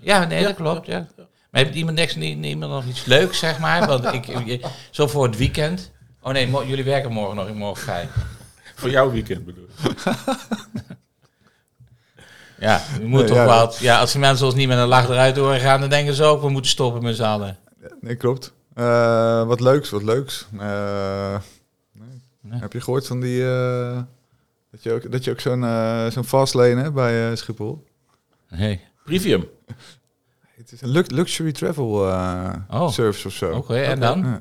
Ja, 0.00 0.24
nee, 0.24 0.42
dat 0.42 0.54
klopt. 0.54 0.86
Ja. 0.86 1.06
Maar 1.50 1.62
heeft 1.62 1.74
iemand 1.74 1.96
niks, 1.96 2.14
niet, 2.14 2.38
niemand 2.38 2.72
nog 2.72 2.84
iets 2.84 3.04
leuks, 3.04 3.38
zeg 3.38 3.58
maar? 3.58 3.86
Want 3.86 4.04
ik, 4.12 4.66
zo 4.90 5.06
voor 5.06 5.24
het 5.24 5.36
weekend. 5.36 5.90
Oh 6.22 6.32
nee, 6.32 6.50
jullie 6.66 6.84
werken 6.84 7.12
morgen 7.12 7.36
nog. 7.36 7.48
Ik 7.48 7.54
morgen 7.54 7.82
vrij. 7.82 8.08
Voor 8.74 8.90
jouw 8.90 9.10
weekend 9.10 9.44
bedoel 9.44 9.64
ik. 9.64 9.98
Ja, 12.58 12.82
je 12.98 13.06
moet 13.06 13.18
Nee, 13.18 13.28
toch 13.28 13.36
ja, 13.36 13.44
wel. 13.46 13.72
Ja, 13.78 14.00
als 14.00 14.10
die 14.12 14.20
mensen 14.20 14.46
ons 14.46 14.54
niet 14.54 14.68
met 14.68 14.78
een 14.78 14.86
lach 14.86 15.08
eruit 15.08 15.36
horen 15.36 15.60
gaan, 15.60 15.80
dan 15.80 15.88
denken 15.88 16.14
ze 16.14 16.24
ook, 16.24 16.40
we 16.42 16.48
moeten 16.48 16.70
stoppen 16.70 17.02
met 17.02 17.16
z'n 17.16 17.22
allen. 17.22 17.58
Nee, 18.00 18.14
klopt. 18.16 18.52
Eh, 18.74 19.46
wat 19.46 19.60
leuks, 19.60 19.90
wat 19.90 20.02
leuks. 20.02 20.46
Eh, 20.58 21.36
nee. 21.92 22.22
Nee. 22.40 22.60
Heb 22.60 22.72
je 22.72 22.80
gehoord 22.80 23.06
van 23.06 23.20
die... 23.20 23.44
eh, 23.44 23.98
dat, 24.70 24.82
je 24.82 24.92
ook, 24.92 25.12
dat 25.12 25.24
je 25.24 25.30
ook 25.30 25.40
zo'n 25.40 25.64
zo'n 26.12 26.24
fastlane 26.24 26.82
hebt 26.82 26.94
bij 26.94 27.30
eh, 27.30 27.36
Schiphol? 27.36 27.84
Nee. 28.48 28.80
Premium. 29.04 29.48
Het 30.70 30.72
is 30.72 30.80
een 30.86 30.88
lux- 30.94 31.08
luxury 31.10 31.52
travel 31.52 32.08
eh, 32.08 32.52
Oh. 32.70 32.88
service 32.90 33.26
of 33.26 33.32
zo. 33.32 33.50
Oké, 33.52 33.76
en 33.80 34.00
dan? 34.00 34.18
Ja. 34.18 34.40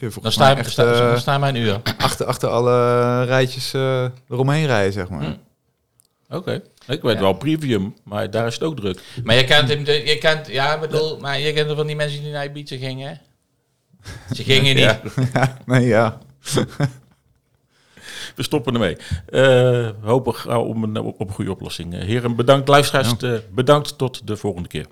Dan 0.00 0.10
Dan 0.22 0.32
sta, 0.32 0.50
je, 0.50 0.56
echt 0.56 0.70
sta, 0.70 0.92
eh, 0.92 0.98
dan 0.98 1.18
sta 1.18 1.38
maar 1.38 1.48
een 1.48 1.56
uur. 1.56 1.80
achter, 1.98 2.26
achter 2.26 2.48
alle 2.48 3.22
rijtjes 3.24 3.74
eh, 3.74 4.04
eromheen 4.28 4.66
rijden, 4.66 4.92
zeg 4.92 5.08
maar. 5.08 5.22
Hm. 5.24 5.34
Oké. 6.36 6.62
Ik 6.86 7.02
weet 7.02 7.14
Ja. 7.14 7.20
wel 7.20 7.32
premium, 7.32 7.94
maar 8.04 8.30
daar 8.30 8.46
is 8.46 8.54
het 8.54 8.62
ook 8.62 8.76
druk. 8.76 9.00
Maar 9.24 9.34
je 9.34 9.44
kent 9.44 9.68
hem, 9.68 9.84
je 9.84 10.18
kent, 10.20 10.46
ja, 10.46 10.74
ik 10.74 10.80
bedoel, 10.80 11.18
maar 11.18 11.38
je 11.40 11.52
kent 11.52 11.70
er 11.70 11.76
van 11.76 11.86
die 11.86 11.96
mensen 11.96 12.22
die 12.22 12.32
naar 12.32 12.44
Ibiza 12.44 12.76
gingen? 12.76 13.20
Ze 14.34 14.42
gingen 14.42 14.74
niet. 14.74 15.00
Ja. 15.32 15.58
nee, 15.66 15.86
ja. 15.86 16.18
We 18.36 18.42
stoppen 18.42 18.72
ermee. 18.74 18.96
Eh 19.26 19.90
hopen 20.02 20.34
gauw 20.34 20.62
om 20.62 20.82
een, 20.82 20.96
op 20.98 21.20
een 21.20 21.34
goede 21.34 21.50
oplossing. 21.50 21.94
Heren, 22.02 22.36
bedankt. 22.36 22.68
Luisteraars, 22.68 23.14
bedankt. 23.50 23.98
Tot 23.98 24.26
de 24.26 24.36
volgende 24.36 24.68
keer. 24.68 24.86